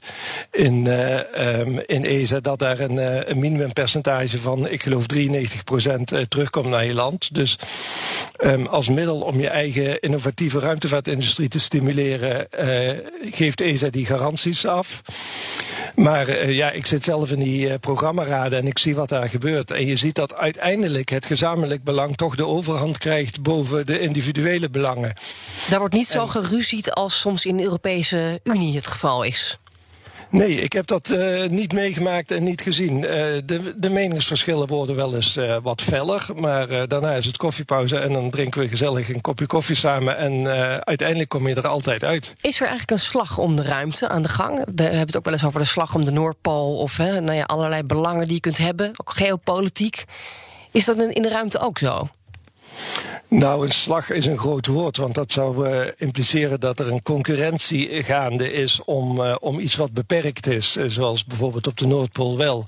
in, 0.51 0.85
uh, 0.85 1.59
um, 1.59 1.79
in 1.85 2.05
ESA, 2.05 2.39
dat 2.39 2.59
daar 2.59 2.79
een, 2.79 3.29
een 3.29 3.39
minimumpercentage 3.39 4.39
van, 4.39 4.67
ik 4.67 4.83
geloof 4.83 5.05
93% 5.13 6.27
terugkomt 6.27 6.67
naar 6.67 6.85
je 6.85 6.93
land. 6.93 7.35
Dus 7.35 7.59
um, 8.43 8.67
als 8.67 8.89
middel 8.89 9.21
om 9.21 9.39
je 9.39 9.49
eigen 9.49 9.99
innovatieve 9.99 10.59
ruimtevaartindustrie 10.59 11.47
te 11.47 11.59
stimuleren, 11.59 12.47
geeft 13.21 13.61
ESA 13.61 13.89
die 13.89 14.05
garanties 14.05 14.65
af. 14.65 15.01
Maar 15.95 16.51
ja, 16.51 16.71
ik 16.71 16.85
zit 16.85 17.03
zelf 17.03 17.31
in 17.31 17.39
die 17.39 17.79
programmaraden 17.79 18.59
en 18.59 18.67
ik 18.67 18.77
zie 18.77 18.95
wat 18.95 19.09
daar 19.09 19.29
gebeurt. 19.29 19.71
En 19.71 19.85
je 19.85 19.97
ziet 19.97 20.15
dat 20.15 20.33
uiteindelijk 20.39 21.09
het 21.09 21.25
gezamenlijk 21.25 21.83
belang 21.83 22.15
toch 22.15 22.35
de 22.35 22.45
overhand 22.45 22.97
krijgt 22.97 23.41
boven 23.41 23.85
de 23.85 23.99
individuele 23.99 24.69
belangen. 24.69 25.13
Daar 25.69 25.79
wordt 25.79 25.95
niet 25.95 26.07
zo 26.07 26.27
geruzied 26.27 26.91
als 26.91 27.19
soms 27.19 27.45
in 27.45 27.57
de 27.57 27.63
Europese 27.63 28.39
Unie 28.43 28.75
het 28.75 28.87
geval 28.87 29.23
is. 29.23 29.59
Nee, 30.31 30.61
ik 30.61 30.73
heb 30.73 30.87
dat 30.87 31.09
uh, 31.09 31.49
niet 31.49 31.73
meegemaakt 31.73 32.31
en 32.31 32.43
niet 32.43 32.61
gezien. 32.61 32.97
Uh, 32.97 33.09
de, 33.45 33.73
de, 33.77 33.89
meningsverschillen 33.89 34.67
worden 34.67 34.95
wel 34.95 35.15
eens 35.15 35.37
uh, 35.37 35.57
wat 35.61 35.81
feller, 35.81 36.27
maar 36.35 36.87
daarna 36.87 37.13
is 37.13 37.25
het 37.25 37.37
koffiepauze 37.37 37.97
en 37.97 38.13
dan 38.13 38.29
drinken 38.29 38.61
we 38.61 38.67
gezellig 38.67 39.09
een 39.09 39.21
kopje 39.21 39.45
koffie 39.45 39.75
samen 39.75 40.17
en 40.17 40.47
uiteindelijk 40.83 41.29
kom 41.29 41.47
je 41.47 41.55
er 41.55 41.67
altijd 41.67 42.03
uit. 42.03 42.33
Is 42.41 42.55
er 42.55 42.67
eigenlijk 42.67 42.91
een 42.91 42.99
slag 42.99 43.37
om 43.37 43.55
de 43.55 43.63
ruimte 43.63 44.07
aan 44.07 44.21
de 44.21 44.29
gang? 44.29 44.65
We 44.75 44.83
hebben 44.83 44.99
het 44.99 45.17
ook 45.17 45.23
wel 45.23 45.33
eens 45.33 45.45
over 45.45 45.59
de 45.59 45.65
slag 45.65 45.95
om 45.95 46.05
de 46.05 46.11
Noordpool 46.11 46.77
of 46.77 46.97
hè, 46.97 47.21
nou 47.21 47.37
ja, 47.37 47.43
allerlei 47.43 47.83
belangen 47.83 48.25
die 48.25 48.33
je 48.33 48.39
kunt 48.39 48.57
hebben, 48.57 48.87
ook 48.87 49.11
geopolitiek. 49.11 50.05
Is 50.71 50.85
dat 50.85 50.97
in 50.97 51.21
de 51.21 51.29
ruimte 51.29 51.59
ook 51.59 51.79
zo? 51.79 52.07
Nou, 53.29 53.65
een 53.65 53.71
slag 53.71 54.09
is 54.09 54.25
een 54.25 54.37
groot 54.37 54.65
woord, 54.67 54.97
want 54.97 55.13
dat 55.13 55.31
zou 55.31 55.69
uh, 55.69 55.85
impliceren 55.97 56.59
dat 56.59 56.79
er 56.79 56.91
een 56.91 57.01
concurrentie 57.01 58.03
gaande 58.03 58.53
is 58.53 58.81
om, 58.85 59.21
uh, 59.21 59.35
om 59.39 59.59
iets 59.59 59.75
wat 59.75 59.91
beperkt 59.91 60.47
is, 60.47 60.77
uh, 60.77 60.85
zoals 60.87 61.25
bijvoorbeeld 61.25 61.67
op 61.67 61.77
de 61.77 61.87
Noordpool 61.87 62.37
wel. 62.37 62.65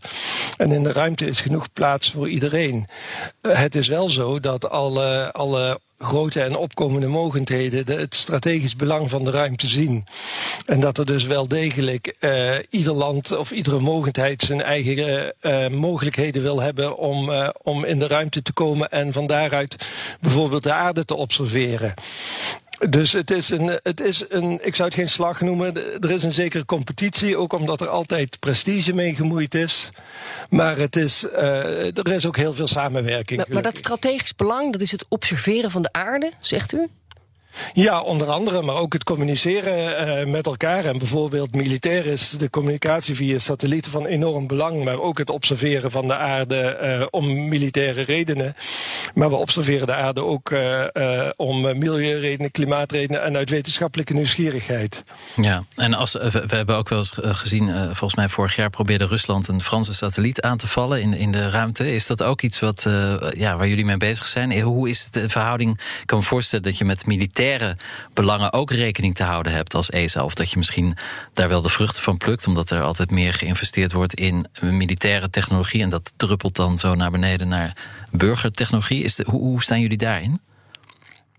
En 0.58 0.72
in 0.72 0.84
de 0.84 0.92
ruimte 0.92 1.26
is 1.26 1.42
genoeg 1.42 1.74
plaats 1.74 2.12
voor 2.12 2.30
iedereen. 2.30 2.88
het 3.42 3.76
is 3.76 3.88
wel 3.88 4.10
zo 4.10 4.40
dat 4.40 4.70
alle, 4.70 5.32
alle 5.32 5.80
grote 5.98 6.42
en 6.42 6.56
opkomende 6.56 7.08
mogendheden 7.08 7.86
de, 7.86 7.94
het 7.94 8.16
strategisch 8.16 8.76
belang 8.76 9.10
van 9.10 9.24
de 9.24 9.32
ruimte 9.32 9.68
zien. 9.68 10.04
En 10.66 10.80
dat 10.80 10.98
er 10.98 11.06
dus 11.06 11.24
wel 11.24 11.48
degelijk 11.48 12.16
ieder 12.70 12.94
land 12.94 13.38
of 13.38 13.52
iedere 13.52 13.80
mogendheid 13.80 14.42
zijn 14.42 14.62
eigen 14.62 15.34
mogelijkheden 15.72 16.42
wil 16.42 16.62
hebben 16.62 16.98
om, 16.98 17.32
om 17.62 17.86
in 17.86 18.00
de 18.00 18.08
ruimte 18.08 18.42
te 18.42 18.54
komen 18.54 18.90
en 18.90 19.14
van 19.14 19.28
daaruit 19.28 19.76
bijvoorbeeld 20.20 20.64
de 20.64 20.74
aarde 20.74 21.06
te 21.06 21.16
observeren. 21.16 21.94
Dus 22.90 23.12
het 23.12 23.32
is, 23.32 23.50
een, 23.50 23.80
het 23.84 24.02
is 24.02 24.24
een, 24.30 24.60
ik 24.62 24.76
zou 24.76 24.88
het 24.88 24.98
geen 24.98 25.10
slag 25.10 25.42
noemen. 25.42 25.76
Er 26.02 26.12
is 26.12 26.24
een 26.24 26.32
zekere 26.32 26.66
competitie, 26.66 27.38
ook 27.38 27.54
omdat 27.54 27.82
er 27.82 27.88
altijd 27.88 28.40
prestige 28.40 28.94
mee 28.94 29.16
gemoeid 29.16 29.56
is. 29.56 29.90
Maar 30.50 30.78
het 30.78 30.96
is, 30.96 31.24
uh, 31.24 31.98
er 31.98 32.12
is 32.12 32.26
ook 32.26 32.38
heel 32.38 32.54
veel 32.54 32.68
samenwerking. 32.68 33.40
Maar, 33.40 33.54
maar 33.54 33.64
dat 33.64 33.78
strategisch 33.78 34.36
belang, 34.36 34.72
dat 34.72 34.82
is 34.82 34.92
het 34.92 35.06
observeren 35.10 35.72
van 35.72 35.82
de 35.82 35.92
aarde, 35.92 36.32
zegt 36.40 36.74
u? 36.74 36.88
Ja, 37.74 38.02
onder 38.02 38.28
andere, 38.28 38.62
maar 38.62 38.76
ook 38.76 38.94
het 38.94 39.04
communiceren 39.04 40.08
uh, 40.26 40.32
met 40.32 40.46
elkaar. 40.46 40.86
En 40.86 40.98
bijvoorbeeld 40.98 41.56
militair 41.56 42.06
is 42.06 42.30
de 42.30 42.50
communicatie 42.50 43.16
via 43.16 43.40
satellieten 43.40 43.92
van 43.92 44.06
enorm 44.06 44.48
belang, 44.48 44.84
maar 44.84 45.00
ook 45.00 45.18
het 45.18 45.30
observeren 45.30 45.92
van 45.92 46.08
de 46.08 46.16
aarde 46.16 46.78
uh, 46.82 47.08
om 47.10 47.48
militaire 47.48 48.02
redenen. 48.02 48.56
Maar 49.14 49.30
we 49.30 49.36
observeren 49.36 49.88
de 49.88 49.94
aarde 49.94 50.24
ook 50.24 50.50
uh, 50.52 50.86
om 51.36 51.62
milieuredenen, 51.62 52.52
klimaatredenen 52.52 53.24
en 53.24 53.38
uit 53.38 53.50
wetenschappelijke 53.50 54.14
nieuwsgierigheid. 54.14 55.04
Ja, 55.36 55.64
en 55.76 55.94
als, 55.94 56.14
we, 56.14 56.44
hebben 56.48 56.76
ook 56.76 56.90
wel 56.90 56.98
eens 56.98 57.14
gezien, 57.18 57.70
volgens 57.86 58.16
mij 58.16 58.30
vorig 58.30 58.56
jaar 58.56 58.70
probeerde 58.70 59.06
Rusland 59.06 59.48
een 59.48 59.62
Franse 59.62 59.94
satelliet 59.94 60.42
aan 60.42 60.58
te 60.58 60.68
vallen 60.68 61.02
in, 61.02 61.14
in 61.14 61.32
de 61.32 61.50
ruimte. 61.50 61.94
Is 61.94 62.08
dat 62.08 62.24
ook 62.24 62.42
iets 62.42 62.60
wat, 62.60 62.86
ja, 63.34 63.58
waar 63.58 63.68
jullie 63.68 63.86
mee 63.86 63.98
bezig 63.98 64.26
zijn? 64.26 64.62
Hoe 64.62 64.90
is 64.90 65.12
de 65.12 65.30
verhouding? 65.30 65.78
Ik 66.02 66.08
kan 66.08 66.18
me 66.18 66.24
voorstellen 66.24 66.66
dat 66.66 66.78
je 66.78 66.86
met 66.86 67.06
militair 67.06 67.41
militaire 67.42 67.78
belangen 68.14 68.54
ook 68.54 68.72
rekening 68.72 69.16
te 69.16 69.24
houden 69.24 69.52
hebt 69.52 69.74
als 69.74 69.90
ESA. 69.90 70.24
Of 70.24 70.34
dat 70.34 70.52
je 70.52 70.58
misschien 70.58 70.98
daar 71.34 71.50
wel 71.50 71.62
de 71.62 71.70
vruchten 71.70 72.04
van 72.04 72.18
plukt, 72.18 72.48
omdat 72.48 72.70
er 72.70 72.82
altijd 72.82 73.12
meer 73.12 73.34
geïnvesteerd 73.34 73.92
wordt 73.92 74.14
in 74.14 74.46
militaire 74.62 75.30
technologie. 75.30 75.82
En 75.82 75.90
dat 75.90 76.14
druppelt 76.18 76.56
dan 76.56 76.78
zo 76.78 76.96
naar 76.96 77.12
beneden 77.12 77.48
naar 77.48 77.78
burgertechnologie. 78.12 79.04
Is 79.04 79.22
hoe 79.24 79.62
staan 79.62 79.82
jullie 79.82 79.98
daarin? 79.98 80.42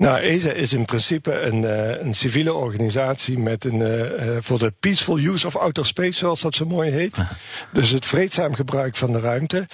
Nou, 0.03 0.21
ESA 0.21 0.51
is 0.51 0.73
in 0.73 0.85
principe 0.85 1.41
een, 1.41 1.62
uh, 1.62 2.01
een 2.01 2.15
civiele 2.15 2.55
organisatie 2.55 3.38
met 3.38 3.65
een, 3.65 3.81
uh, 3.81 4.37
voor 4.41 4.59
de 4.59 4.73
peaceful 4.81 5.19
use 5.19 5.47
of 5.47 5.57
outer 5.57 5.87
space, 5.87 6.19
zoals 6.19 6.41
dat 6.41 6.55
zo 6.55 6.67
mooi 6.67 6.91
heet. 6.91 7.17
Dus 7.73 7.91
het 7.91 8.07
vreedzaam 8.07 8.55
gebruik 8.55 8.97
van 8.97 9.12
de 9.12 9.21
ruimte. 9.21 9.67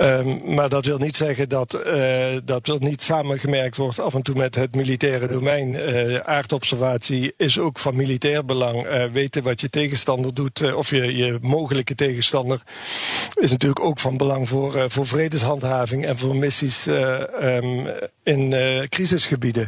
Um, 0.00 0.54
maar 0.54 0.68
dat 0.68 0.84
wil 0.84 0.98
niet 0.98 1.16
zeggen 1.16 1.48
dat 1.48 1.82
uh, 1.86 2.26
dat 2.44 2.68
er 2.68 2.76
niet 2.78 3.02
samengemerkt 3.02 3.76
wordt 3.76 4.00
af 4.00 4.14
en 4.14 4.22
toe 4.22 4.34
met 4.34 4.54
het 4.54 4.74
militaire 4.74 5.28
domein. 5.28 5.76
aardobservatie 6.24 7.34
is 7.36 7.58
ook 7.58 7.78
van 7.78 7.96
militair 7.96 8.44
belang. 8.44 9.08
weten 9.12 9.42
wat 9.42 9.60
je 9.60 9.70
tegenstander 9.70 10.34
doet, 10.34 10.74
of 10.74 10.90
je, 10.90 11.16
je 11.16 11.38
mogelijke 11.40 11.94
tegenstander, 11.94 12.60
is 13.34 13.50
natuurlijk 13.50 13.80
ook 13.80 13.98
van 13.98 14.16
belang 14.16 14.48
voor, 14.48 14.90
voor 14.90 15.06
vredeshandhaving 15.06 16.06
en 16.06 16.18
voor 16.18 16.36
missies 16.36 16.86
um, 16.86 17.88
in 18.22 18.54
crisisgebieden. 18.88 19.67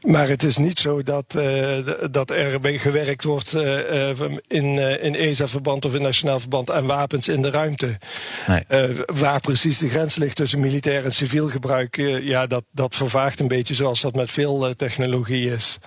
Maar 0.00 0.28
het 0.28 0.42
is 0.42 0.56
niet 0.56 0.78
zo 0.78 1.02
dat, 1.02 1.34
uh, 1.36 1.78
dat 2.10 2.30
er 2.30 2.78
gewerkt 2.78 3.24
wordt 3.24 3.54
uh, 3.54 4.08
in, 4.46 4.78
in 5.00 5.14
ESA-verband 5.14 5.84
of 5.84 5.94
in 5.94 6.02
nationaal 6.02 6.40
verband 6.40 6.70
aan 6.70 6.86
wapens 6.86 7.28
in 7.28 7.42
de 7.42 7.50
ruimte. 7.50 7.98
Nee. 8.46 8.64
waar 9.06 9.40
precies 9.40 9.78
de 9.78 9.88
grens 9.88 10.16
ligt 10.16 10.36
tussen 10.36 10.60
militair 10.60 11.04
en 11.04 11.12
civiel 11.12 11.48
gebruik, 11.48 11.96
ja, 12.20 12.46
dat, 12.46 12.64
dat 12.70 12.94
vervaagt 12.94 13.40
een 13.40 13.48
beetje 13.48 13.74
zoals 13.74 14.00
dat 14.00 14.14
met 14.14 14.30
veel 14.30 14.74
technologie 14.76 15.52
is. 15.52 15.78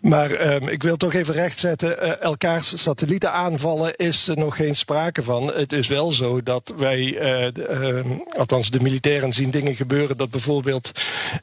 Maar 0.00 0.30
ehm, 0.30 0.68
ik 0.68 0.82
wil 0.82 0.96
toch 0.96 1.14
even 1.14 1.34
rechtzetten, 1.34 2.20
elkaars 2.20 2.82
satellieten 2.82 3.32
aanvallen 3.32 3.96
is 3.96 4.28
er 4.28 4.36
nog 4.36 4.56
geen 4.56 4.76
sprake 4.76 5.22
van. 5.22 5.46
Het 5.46 5.72
is 5.72 5.88
wel 5.88 6.12
zo 6.12 6.42
dat 6.42 6.72
wij, 6.76 7.18
ehm, 7.18 8.08
althans 8.36 8.70
de 8.70 8.80
militairen 8.80 9.32
zien 9.32 9.50
dingen 9.50 9.74
gebeuren 9.74 10.16
dat 10.16 10.30
bijvoorbeeld 10.30 10.90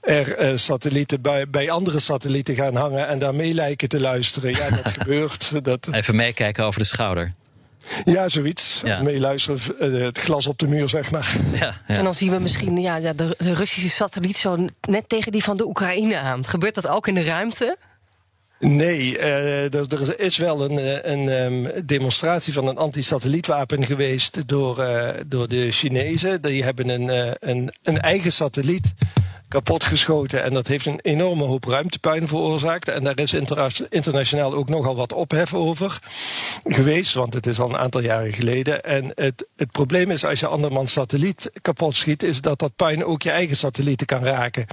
er 0.01 0.59
satellieten 0.59 1.21
bij, 1.21 1.49
bij 1.49 1.71
andere 1.71 1.96
satellieten 1.99 2.55
gaan 2.55 2.75
hangen 2.75 3.07
en 3.07 3.19
daarmee 3.19 3.53
lijken 3.53 3.89
te 3.89 3.99
luisteren. 3.99 4.51
Ja, 4.51 4.69
dat 4.69 4.87
gebeurt. 4.99 5.63
Dat... 5.63 5.87
Even 5.91 6.15
meekijken 6.15 6.63
over 6.65 6.79
de 6.79 6.85
schouder. 6.85 7.33
Ja, 8.05 8.29
zoiets. 8.29 8.81
Ja. 8.83 9.01
Meeluisteren, 9.01 9.59
eh, 9.79 10.05
het 10.05 10.19
glas 10.19 10.47
op 10.47 10.59
de 10.59 10.67
muur, 10.67 10.89
zeg 10.89 11.11
maar. 11.11 11.35
Ja, 11.53 11.81
ja. 11.87 11.95
En 11.95 12.03
dan 12.03 12.13
zien 12.13 12.31
we 12.31 12.39
misschien 12.39 12.77
ja, 12.77 12.99
de, 12.99 13.35
de, 13.37 13.53
Russische 13.53 13.89
satelliet 13.89 14.37
zo 14.37 14.65
net 14.87 15.09
tegen 15.09 15.31
die 15.31 15.43
van 15.43 15.57
de 15.57 15.67
Oekraïne 15.67 16.17
aan. 16.17 16.45
Gebeurt 16.45 16.75
dat 16.75 16.87
ook 16.87 17.07
in 17.07 17.15
de 17.15 17.23
ruimte? 17.23 17.77
Nee, 18.59 19.17
uh, 19.17 19.73
er, 19.73 20.19
is 20.19 20.37
wel 20.37 20.61
een, 20.61 20.79
eh, 20.79 21.11
een 21.11 21.27
um, 21.27 21.71
demonstratie 21.85 22.53
van 22.53 22.67
een 22.67 22.77
anti-satellietwapen 22.77 23.85
geweest 23.85 24.47
door, 24.47 24.79
uh, 24.79 25.09
door 25.27 25.47
de 25.47 25.71
Chinezen. 25.71 26.41
Die 26.41 26.63
hebben 26.63 26.89
een, 26.89 27.35
een, 27.39 27.73
een 27.83 27.99
eigen 27.99 28.31
satelliet 28.31 28.93
kapotgeschoten. 29.47 30.43
En 30.43 30.53
dat 30.53 30.67
heeft 30.67 30.85
een 30.85 30.99
enorme 31.01 31.43
hoop 31.43 31.63
ruimtepuin 31.63 32.27
veroorzaakt. 32.27 32.87
En 32.87 33.03
daar 33.03 33.19
is 33.19 33.33
internationaal 33.89 34.53
ook 34.53 34.69
nogal 34.69 34.95
wat 34.95 35.13
ophef 35.13 35.53
over 35.53 35.99
geweest, 36.63 37.13
want 37.13 37.33
het 37.33 37.47
is 37.47 37.59
al 37.59 37.69
een 37.69 37.77
aantal 37.77 38.01
jaren 38.01 38.33
geleden. 38.33 38.83
En 38.83 39.11
het, 39.15 39.47
het 39.55 39.71
probleem 39.71 40.11
is 40.11 40.25
als 40.25 40.39
je 40.39 40.47
andermans 40.47 40.91
satelliet 40.91 41.51
kapot 41.61 41.95
schiet, 41.95 42.23
is 42.23 42.41
dat 42.41 42.59
dat 42.59 42.75
puin 42.75 43.05
ook 43.05 43.21
je 43.21 43.31
eigen 43.31 43.55
satellieten 43.55 44.05
kan 44.05 44.23
raken. 44.23 44.65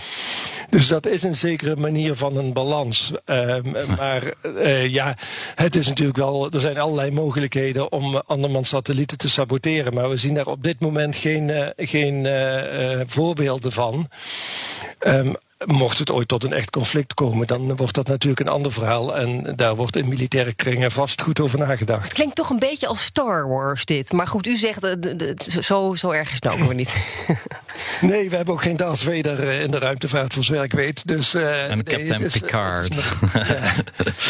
Dus 0.70 0.88
dat 0.88 1.06
is 1.06 1.22
een 1.22 1.36
zekere 1.36 1.76
manier 1.76 2.14
van 2.14 2.36
een 2.36 2.52
balans. 2.52 3.12
Um, 3.26 3.74
maar 3.96 4.22
uh, 4.42 4.86
ja, 4.86 5.16
het 5.54 5.76
is 5.76 5.88
natuurlijk 5.88 6.18
wel, 6.18 6.50
er 6.50 6.60
zijn 6.60 6.78
allerlei 6.78 7.10
mogelijkheden 7.10 7.92
om 7.92 8.16
andermans 8.16 8.68
satellieten 8.68 9.18
te 9.18 9.28
saboteren. 9.28 9.94
Maar 9.94 10.10
we 10.10 10.16
zien 10.16 10.34
daar 10.34 10.46
op 10.46 10.62
dit 10.62 10.80
moment 10.80 11.16
geen, 11.16 11.48
uh, 11.48 11.66
geen 11.76 12.24
uh, 12.24 13.00
voorbeelden 13.06 13.72
van. 13.72 14.08
Um, 15.00 15.36
mocht 15.66 15.98
het 15.98 16.10
ooit 16.10 16.28
tot 16.28 16.44
een 16.44 16.52
echt 16.52 16.70
conflict 16.70 17.14
komen, 17.14 17.46
dan 17.46 17.76
wordt 17.76 17.94
dat 17.94 18.08
natuurlijk 18.08 18.40
een 18.40 18.48
ander 18.48 18.72
verhaal. 18.72 19.16
En 19.16 19.52
daar 19.56 19.76
wordt 19.76 19.96
in 19.96 20.08
militaire 20.08 20.52
kringen 20.52 20.90
vast 20.90 21.22
goed 21.22 21.40
over 21.40 21.58
nagedacht. 21.58 22.04
Het 22.04 22.12
klinkt 22.12 22.34
toch 22.34 22.50
een 22.50 22.58
beetje 22.58 22.86
als 22.86 23.04
Star 23.04 23.48
Wars 23.48 23.84
dit. 23.84 24.12
Maar 24.12 24.26
goed, 24.26 24.46
u 24.46 24.56
zegt, 24.56 24.84
uh, 24.84 24.92
zo, 25.60 25.94
zo 25.94 26.10
erg 26.10 26.28
is 26.32 26.38
het 26.40 26.46
ook 26.46 26.74
niet. 26.74 26.96
nee, 28.00 28.30
we 28.30 28.36
hebben 28.36 28.54
ook 28.54 28.62
geen 28.62 28.76
Darth 28.76 29.02
Vader 29.02 29.48
eh, 29.48 29.62
in 29.62 29.70
de 29.70 29.78
ruimtevaart, 29.78 30.32
voor 30.32 30.44
zover 30.44 30.64
ik 30.64 30.72
weet. 30.72 31.06
Dus, 31.06 31.34
uh, 31.34 31.70
en 31.70 31.82
Captain 31.82 32.22
is, 32.24 32.32
Picard. 32.38 32.94
ja. 33.34 33.72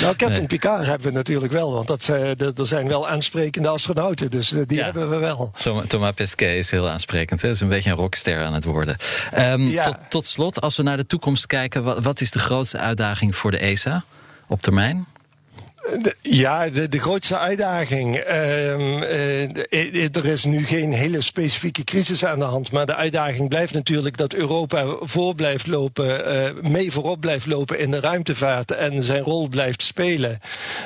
Nou, 0.00 0.16
Captain 0.16 0.46
Picard 0.46 0.87
hebben 0.87 1.07
we 1.09 1.12
natuurlijk 1.12 1.52
wel. 1.52 1.72
Want 1.72 1.87
dat 1.87 2.02
zijn, 2.02 2.38
er 2.38 2.66
zijn 2.66 2.88
wel 2.88 3.09
aansprekende 3.09 3.68
astronauten. 3.68 4.30
Dus 4.30 4.54
die 4.66 4.83
hebben 4.83 5.11
we 5.11 5.16
wel. 5.16 5.52
Thomas, 5.62 5.87
Thomas 5.87 6.12
Pesquet 6.12 6.57
is 6.57 6.70
heel 6.70 6.88
aansprekend. 6.88 7.42
Hij 7.42 7.50
is 7.50 7.61
een 7.61 7.68
beetje 7.68 7.90
een 7.90 7.96
rockster 7.96 8.44
aan 8.44 8.54
het 8.54 8.64
worden. 8.64 8.96
Um, 9.38 9.74
tot, 9.74 9.96
tot 10.09 10.26
slot, 10.26 10.61
als 10.61 10.76
we 10.76 10.83
naar 10.83 10.96
de 10.96 11.07
toekomst 11.07 11.22
toekomst 11.24 11.46
kijken, 11.46 11.85
wat, 11.85 12.04
wat 12.04 12.20
is 12.20 12.30
de 12.30 12.38
grootste 12.38 12.78
uitdaging 12.78 13.37
voor 13.37 13.50
de 13.50 13.59
ESA 13.59 14.04
op 14.46 14.62
termijn? 14.62 15.07
Ja, 16.20 16.68
de, 16.68 16.88
de, 16.88 16.99
grootste 16.99 17.38
uitdaging. 17.38 18.16
Uh, 18.16 18.79
uh, 18.79 20.16
er 20.16 20.27
is 20.27 20.44
nu 20.44 20.66
geen 20.66 20.92
hele 20.92 21.20
specifieke 21.20 21.85
crisis 21.85 22.25
aan 22.25 22.38
de 22.38 22.44
hand. 22.44 22.73
Maar 22.73 22.87
de 22.87 22.94
uitdaging 22.94 23.49
blijft 23.49 23.73
natuurlijk 23.73 24.16
dat 24.16 24.33
Europa 24.33 24.97
voor 25.01 25.35
blijft 25.35 25.66
lopen, 25.66 26.35
uh, 26.35 26.70
mee 26.70 26.92
voorop 26.92 27.20
blijft 27.20 27.47
lopen 27.47 27.79
in 27.79 27.90
de 27.90 28.01
ruimtevaart 28.01 28.70
en 28.70 29.03
zijn 29.03 29.23
rol 29.23 29.49
blijft 29.49 29.83
spelen. 29.83 30.38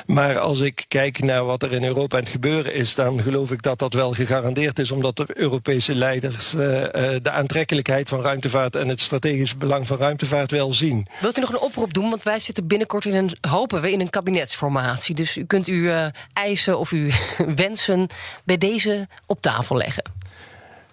Maar 0.05 0.39
als 0.39 0.59
ik 0.59 0.85
kijk 0.87 1.19
naar 1.19 1.45
wat 1.45 1.63
er 1.63 1.71
in 1.71 1.83
Europa 1.83 2.17
aan 2.17 2.23
het 2.23 2.31
gebeuren 2.31 2.73
is, 2.73 2.95
dan 2.95 3.21
geloof 3.21 3.51
ik 3.51 3.61
dat 3.61 3.79
dat 3.79 3.93
wel 3.93 4.13
gegarandeerd 4.13 4.79
is, 4.79 4.91
omdat 4.91 5.15
de 5.15 5.25
Europese 5.33 5.95
leiders 5.95 6.49
de 6.49 7.31
aantrekkelijkheid 7.31 8.09
van 8.09 8.21
ruimtevaart 8.21 8.75
en 8.75 8.87
het 8.87 9.01
strategisch 9.01 9.57
belang 9.57 9.87
van 9.87 9.97
ruimtevaart 9.97 10.51
wel 10.51 10.73
zien. 10.73 11.07
Wilt 11.19 11.37
u 11.37 11.41
nog 11.41 11.49
een 11.49 11.59
oproep 11.59 11.93
doen? 11.93 12.09
Want 12.09 12.23
wij 12.23 12.39
zitten 12.39 12.67
binnenkort 12.67 13.05
in 13.05 13.15
een, 13.15 13.31
hopen 13.41 13.81
we, 13.81 13.91
in 13.91 13.99
een 13.99 14.09
kabinetsformaat. 14.09 14.88
Dus 15.13 15.37
u 15.37 15.45
kunt 15.45 15.67
uw 15.67 15.83
uh, 15.83 16.05
eisen 16.33 16.79
of 16.79 16.91
uw 16.91 17.09
wensen 17.55 18.07
bij 18.43 18.57
deze 18.57 19.07
op 19.25 19.41
tafel 19.41 19.77
leggen. 19.77 20.03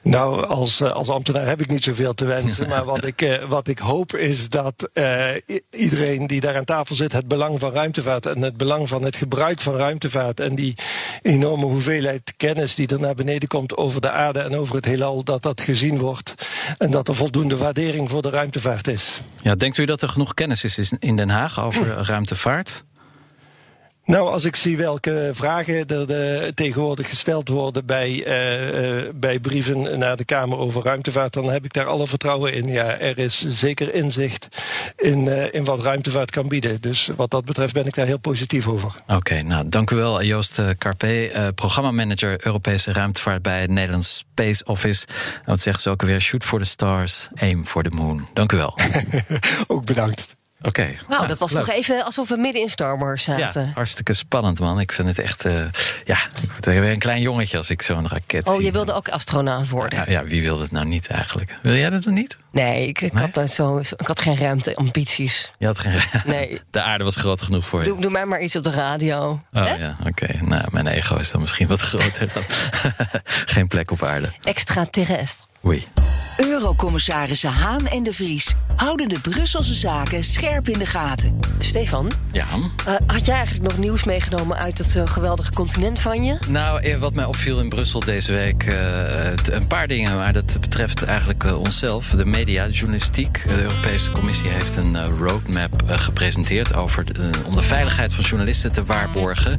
Nou, 0.07 0.47
als, 0.47 0.81
eh, 0.81 0.91
als 0.91 1.09
ambtenaar 1.09 1.47
heb 1.47 1.61
ik 1.61 1.69
niet 1.69 1.85
zoveel 1.85 2.15
te 2.15 2.25
wensen. 2.25 2.69
Maar 2.77 2.85
wat 2.85 3.05
ik, 3.05 3.23
uh, 3.23 3.45
wat 3.45 3.69
ik 3.69 3.79
hoop 3.79 4.17
is 4.17 4.49
dat 4.49 4.91
uh, 4.95 5.29
iedereen 5.71 6.27
die 6.27 6.41
daar 6.41 6.57
aan 6.57 6.65
tafel 6.65 6.95
zit 6.95 7.13
het 7.13 7.29
belang 7.29 7.61
van 7.61 7.73
ruimtevaart 7.73 8.27
en 8.27 8.43
het 8.43 8.57
belang 8.57 8.89
van 8.89 9.03
het 9.03 9.17
gebruik 9.17 9.61
van 9.61 9.77
ruimtevaart 9.77 10.41
en 10.41 10.55
die 10.55 10.75
enorme 11.23 11.65
hoeveelheid 11.65 12.35
kennis 12.37 12.75
die 12.75 12.87
er 12.87 13.01
naar 13.01 13.15
beneden 13.15 13.49
komt 13.49 13.77
over 13.77 14.01
de 14.01 14.11
aarde 14.11 14.41
en 14.41 14.57
over 14.57 14.75
het 14.75 14.85
heelal, 14.85 15.25
dat 15.25 15.43
dat 15.43 15.61
gezien 15.61 15.99
wordt 15.99 16.35
en 16.79 16.91
dat 16.91 17.09
er 17.09 17.15
voldoende 17.15 17.57
waardering 17.57 18.11
voor 18.11 18.23
de 18.23 18.31
ruimtevaart 18.31 18.89
is. 18.89 19.21
Ja, 19.43 19.55
denkt 19.55 19.79
u 19.79 19.85
dat 19.85 20.03
er 20.03 20.09
genoeg 20.09 20.35
kennis 20.35 20.65
is 20.65 20.93
in 20.99 21.17
Den 21.17 21.31
Haag 21.31 21.61
over 21.61 21.87
ruimtevaart? 22.13 22.85
Nou, 24.07 24.29
als 24.29 24.45
ik 24.45 24.57
zie 24.57 24.77
welke 24.77 25.31
vragen 25.35 25.75
er 25.75 26.07
de, 26.07 26.53
tegenwoordig 26.55 27.09
gesteld 27.09 27.49
worden 27.49 27.87
bij, 27.87 28.11
uh, 28.11 29.05
uh, 29.05 29.11
bij 29.15 29.39
brieven 29.39 29.99
naar 29.99 30.17
de 30.17 30.25
Kamer 30.25 30.59
over 30.59 30.83
ruimtevaart, 30.83 31.33
dan 31.33 31.51
heb 31.51 31.65
ik 31.65 31.73
daar 31.73 31.87
alle 31.87 32.07
vertrouwen 32.07 32.53
in. 32.53 32.69
Ja, 32.69 32.99
er 32.99 33.19
is 33.19 33.47
zeker 33.49 33.95
inzicht 33.95 34.49
in, 34.97 35.27
uh, 35.27 35.55
in 35.55 35.65
wat 35.65 35.81
ruimtevaart 35.81 36.31
kan 36.31 36.49
bieden. 36.49 36.81
Dus 36.81 37.11
wat 37.17 37.31
dat 37.31 37.45
betreft 37.45 37.73
ben 37.73 37.87
ik 37.87 37.95
daar 37.95 38.07
heel 38.07 38.19
positief 38.19 38.69
over. 38.69 38.93
Oké, 39.07 39.43
nou 39.43 39.69
dank 39.69 39.91
u 39.91 39.97
wel, 39.97 40.23
Joost 40.23 40.61
Carpe, 40.79 41.53
programmamanager 41.55 42.47
Europese 42.47 42.93
ruimtevaart 42.93 43.43
bij 43.43 43.61
het 43.61 43.71
Nederlands 43.71 44.17
Space 44.17 44.65
Office. 44.65 45.07
En 45.35 45.45
wat 45.45 45.61
zeggen 45.61 45.83
ze 45.83 45.91
ook 45.91 46.01
alweer? 46.01 46.21
Shoot 46.21 46.45
for 46.45 46.59
the 46.59 46.65
stars, 46.65 47.29
aim 47.35 47.67
for 47.67 47.83
the 47.83 47.91
moon. 47.91 48.27
Dank 48.33 48.53
u 48.53 48.57
wel. 48.57 48.79
ook 49.67 49.85
bedankt. 49.85 50.36
Oké. 50.59 50.69
Okay. 50.69 50.99
Nou, 51.09 51.27
dat 51.27 51.39
was 51.39 51.53
toch 51.53 51.71
even 51.71 52.05
alsof 52.05 52.29
we 52.29 52.37
midden 52.37 52.63
in 52.63 52.71
Star 52.71 52.99
Wars 52.99 53.25
zaten. 53.25 53.67
Ja, 53.67 53.73
hartstikke 53.75 54.13
spannend, 54.13 54.61
man. 54.61 54.81
Ik 54.81 54.93
vind 54.93 55.09
het 55.09 55.19
echt. 55.19 55.45
Uh, 55.45 55.53
ja, 56.05 56.17
ik 56.43 56.61
ben 56.61 56.81
weer 56.81 56.91
een 56.91 56.99
klein 56.99 57.21
jongetje 57.21 57.57
als 57.57 57.71
ik 57.71 57.83
zo'n 57.83 58.09
raket. 58.09 58.49
Oh, 58.49 58.61
je 58.61 58.71
wilde 58.71 58.93
ook 58.93 59.09
astronaut 59.09 59.69
worden? 59.69 59.99
Ja, 59.99 60.05
ja, 60.09 60.25
wie 60.25 60.43
wilde 60.43 60.63
het 60.63 60.71
nou 60.71 60.87
niet 60.87 61.07
eigenlijk? 61.07 61.59
Wil 61.63 61.75
jij 61.75 61.91
dat 61.91 62.03
dan 62.03 62.13
niet? 62.13 62.37
Nee, 62.51 62.89
ik, 62.89 63.01
ik 63.01 63.13
Had, 63.13 63.35
dat 63.35 63.51
zo, 63.51 63.79
ik 63.79 64.07
had 64.07 64.21
geen 64.21 64.37
ruimteambities. 64.37 65.51
Je 65.59 65.67
had 65.67 65.79
geen 65.79 66.01
Nee. 66.25 66.61
De 66.71 66.83
aarde 66.83 67.05
was 67.05 67.17
groot 67.17 67.43
genoeg 67.43 67.67
voor 67.67 67.79
je. 67.79 67.89
Doe, 67.89 68.01
doe 68.01 68.11
mij 68.11 68.27
maar 68.27 68.41
iets 68.41 68.57
op 68.57 68.65
de 68.65 68.71
radio. 68.71 69.41
Oh 69.53 69.79
ja, 69.79 69.97
oké. 70.07 70.45
Nou, 70.45 70.65
mijn 70.71 70.87
ego 70.87 71.17
is 71.17 71.31
dan 71.31 71.41
misschien 71.41 71.67
wat 71.67 71.81
groter 71.91 72.33
dan. 72.35 72.43
geen 73.55 73.69
plek 73.69 73.91
op 73.91 74.03
aarde. 74.03 74.33
Extraterrestre. 74.43 75.47
Oei. 75.65 75.87
Eurocommissarissen 76.37 77.51
Haan 77.51 77.87
en 77.87 78.03
de 78.03 78.13
Vries 78.13 78.55
houden 78.77 79.09
de 79.09 79.21
Brusselse 79.21 79.75
zaken 79.75 80.25
scherp 80.25 80.69
in 80.69 80.79
de 80.79 80.87
gaten. 80.87 81.41
Stefan? 81.59 82.13
Ja? 82.33 82.45
Uh, 82.89 82.95
had 83.07 83.25
jij 83.25 83.37
eigenlijk 83.37 83.69
nog 83.71 83.79
nieuws 83.79 84.05
meegenomen 84.05 84.57
uit 84.57 84.79
het 84.79 84.95
uh, 84.97 85.03
geweldige 85.07 85.53
continent 85.53 85.99
van 85.99 86.25
je? 86.25 86.39
Nou, 86.49 86.83
eh, 86.83 86.99
wat 86.99 87.15
mij 87.15 87.25
opviel 87.25 87.61
in 87.61 87.69
Brussel 87.69 88.01
deze 88.01 88.33
week, 88.33 88.67
uh, 88.67 88.77
een 89.53 89.67
paar 89.67 89.89
dingen, 89.89 90.17
maar 90.17 90.33
dat 90.33 90.57
betreft 90.61 91.03
eigenlijk 91.03 91.45
onszelf, 91.45 92.09
de 92.09 92.25
media, 92.25 92.67
de 92.67 92.73
journalistiek. 92.73 93.43
De 93.43 93.63
Europese 93.63 94.11
Commissie 94.11 94.49
heeft 94.49 94.77
een 94.77 95.07
roadmap 95.07 95.83
gepresenteerd 95.87 96.75
over 96.75 97.05
de, 97.05 97.31
om 97.47 97.57
de 97.57 97.63
veiligheid 97.63 98.13
van 98.13 98.25
journalisten 98.25 98.73
te 98.73 98.85
waarborgen. 98.85 99.59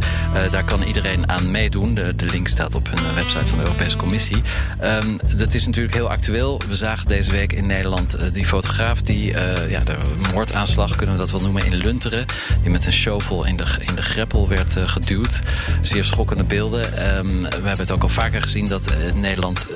daar 0.52 0.64
kan 0.64 0.84
iedereen 0.84 1.30
aan 1.30 1.52
meedoen. 1.52 1.94
De, 1.94 2.16
de, 2.16 2.26
link 2.26 2.48
staat 2.48 2.76
op 2.76 2.90
hun 2.90 3.16
website 3.16 3.46
van 3.46 3.58
de 3.58 3.64
Europese 3.64 3.98
Commissie. 3.98 4.42
Um, 4.84 5.20
dat 5.36 5.54
is 5.54 5.66
natuurlijk 5.66 5.94
heel 5.94 6.10
actueel 6.10 6.62
we 6.68 6.76
zagen 6.76 7.08
deze 7.08 7.32
week 7.32 7.54
in 7.54 7.66
Nederland 7.66 8.16
uh, 8.16 8.22
die 8.34 8.46
fotograaf... 8.46 9.02
die 9.02 9.32
uh, 9.32 9.70
ja, 9.70 9.80
de 9.80 9.96
moordaanslag, 10.34 10.96
kunnen 10.96 11.16
we 11.16 11.22
dat 11.22 11.32
wel 11.32 11.42
noemen, 11.42 11.66
in 11.66 11.76
Lunteren... 11.76 12.26
die 12.62 12.72
met 12.72 12.86
een 12.86 12.94
shovel 12.94 13.46
in 13.46 13.58
de, 13.58 13.66
in 13.80 13.96
de 13.96 14.02
greppel 14.02 14.48
werd 14.48 14.78
uh, 14.78 14.88
geduwd. 14.88 15.42
Zeer 15.82 16.04
schokkende 16.04 16.44
beelden. 16.44 17.18
Um, 17.18 17.42
we 17.42 17.50
hebben 17.50 17.78
het 17.78 17.92
ook 17.92 18.04
al 18.04 18.10
vaker 18.10 18.42
gezien 18.42 18.68
dat 18.68 18.94
Nederland, 19.14 19.68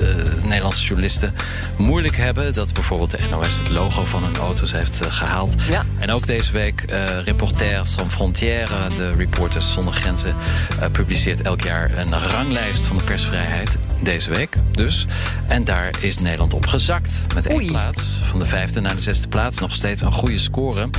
Nederlandse 0.43 0.85
journalisten 0.85 1.33
moeilijk 1.77 2.15
hebben... 2.15 2.53
dat 2.53 2.73
bijvoorbeeld 2.73 3.11
de 3.11 3.19
NOS 3.31 3.57
het 3.57 3.69
logo 3.69 4.05
van 4.05 4.23
hun 4.23 4.35
auto's 4.35 4.71
heeft 4.71 4.99
gehaald. 5.09 5.55
Ja. 5.69 5.85
En 5.99 6.11
ook 6.11 6.27
deze 6.27 6.51
week 6.51 6.85
Reporters 7.25 7.91
Sans 7.91 8.13
Frontières... 8.13 8.69
de 8.97 9.11
Reporters 9.11 9.73
Zonder 9.73 9.93
Grenzen 9.93 10.35
publiceert 10.91 11.41
elk 11.41 11.61
jaar 11.61 11.91
een 11.97 12.19
ranglijst 12.19 12.85
van 12.85 12.97
de 12.97 13.03
persvrijheid 13.03 13.77
deze 14.03 14.31
week 14.31 14.57
dus. 14.71 15.05
En 15.47 15.63
daar 15.63 15.89
is 15.99 16.19
Nederland 16.19 16.53
op 16.53 16.65
gezakt. 16.65 17.19
Met 17.35 17.45
één 17.45 17.57
Oei. 17.57 17.67
plaats. 17.67 18.21
Van 18.23 18.39
de 18.39 18.45
vijfde 18.45 18.79
naar 18.79 18.95
de 18.95 19.01
zesde 19.01 19.27
plaats. 19.27 19.59
Nog 19.59 19.75
steeds 19.75 20.01
een 20.01 20.11
goede 20.11 20.37
score. 20.37 20.89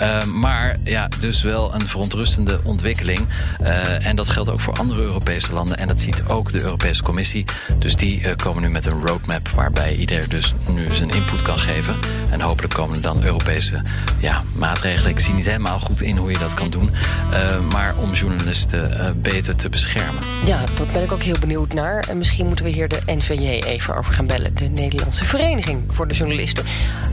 Uh, 0.00 0.24
maar 0.24 0.76
ja, 0.84 1.08
dus 1.20 1.42
wel 1.42 1.74
een 1.74 1.88
verontrustende 1.88 2.60
ontwikkeling. 2.62 3.20
Uh, 3.60 4.06
en 4.06 4.16
dat 4.16 4.28
geldt 4.28 4.50
ook 4.50 4.60
voor 4.60 4.74
andere 4.74 5.00
Europese 5.00 5.52
landen. 5.52 5.78
En 5.78 5.88
dat 5.88 6.00
ziet 6.00 6.22
ook 6.28 6.52
de 6.52 6.60
Europese 6.60 7.02
Commissie. 7.02 7.44
Dus 7.78 7.96
die 7.96 8.20
uh, 8.20 8.36
komen 8.36 8.62
nu 8.62 8.68
met 8.68 8.86
een 8.86 9.06
roadmap 9.06 9.48
waarbij 9.48 9.96
iedereen 9.96 10.28
dus 10.28 10.54
nu 10.68 10.86
zijn 10.92 11.10
input 11.10 11.42
kan 11.42 11.58
geven. 11.58 11.94
En 12.30 12.40
hopelijk 12.40 12.74
komen 12.74 12.96
er 12.96 13.02
dan 13.02 13.24
Europese 13.24 13.82
ja, 14.18 14.42
maatregelen. 14.52 15.10
Ik 15.10 15.20
zie 15.20 15.34
niet 15.34 15.44
helemaal 15.44 15.78
goed 15.78 16.02
in 16.02 16.16
hoe 16.16 16.30
je 16.30 16.38
dat 16.38 16.54
kan 16.54 16.70
doen. 16.70 16.90
Uh, 17.32 17.38
maar 17.72 17.94
om 17.96 18.12
journalisten 18.12 19.16
beter 19.22 19.56
te 19.56 19.68
beschermen. 19.68 20.22
Ja, 20.46 20.58
daar 20.58 20.86
ben 20.92 21.02
ik 21.02 21.12
ook 21.12 21.22
heel 21.22 21.38
benieuwd 21.40 21.72
naar. 21.72 22.04
En 22.08 22.18
misschien 22.18 22.49
moeten 22.50 22.68
we 22.68 22.74
hier 22.74 22.88
de 22.88 23.00
NVJ 23.06 23.48
even 23.48 23.96
over 23.96 24.14
gaan 24.14 24.26
bellen. 24.26 24.54
De 24.54 24.64
Nederlandse 24.64 25.24
Vereniging 25.24 25.82
voor 25.88 26.08
de 26.08 26.14
Journalisten. 26.14 26.64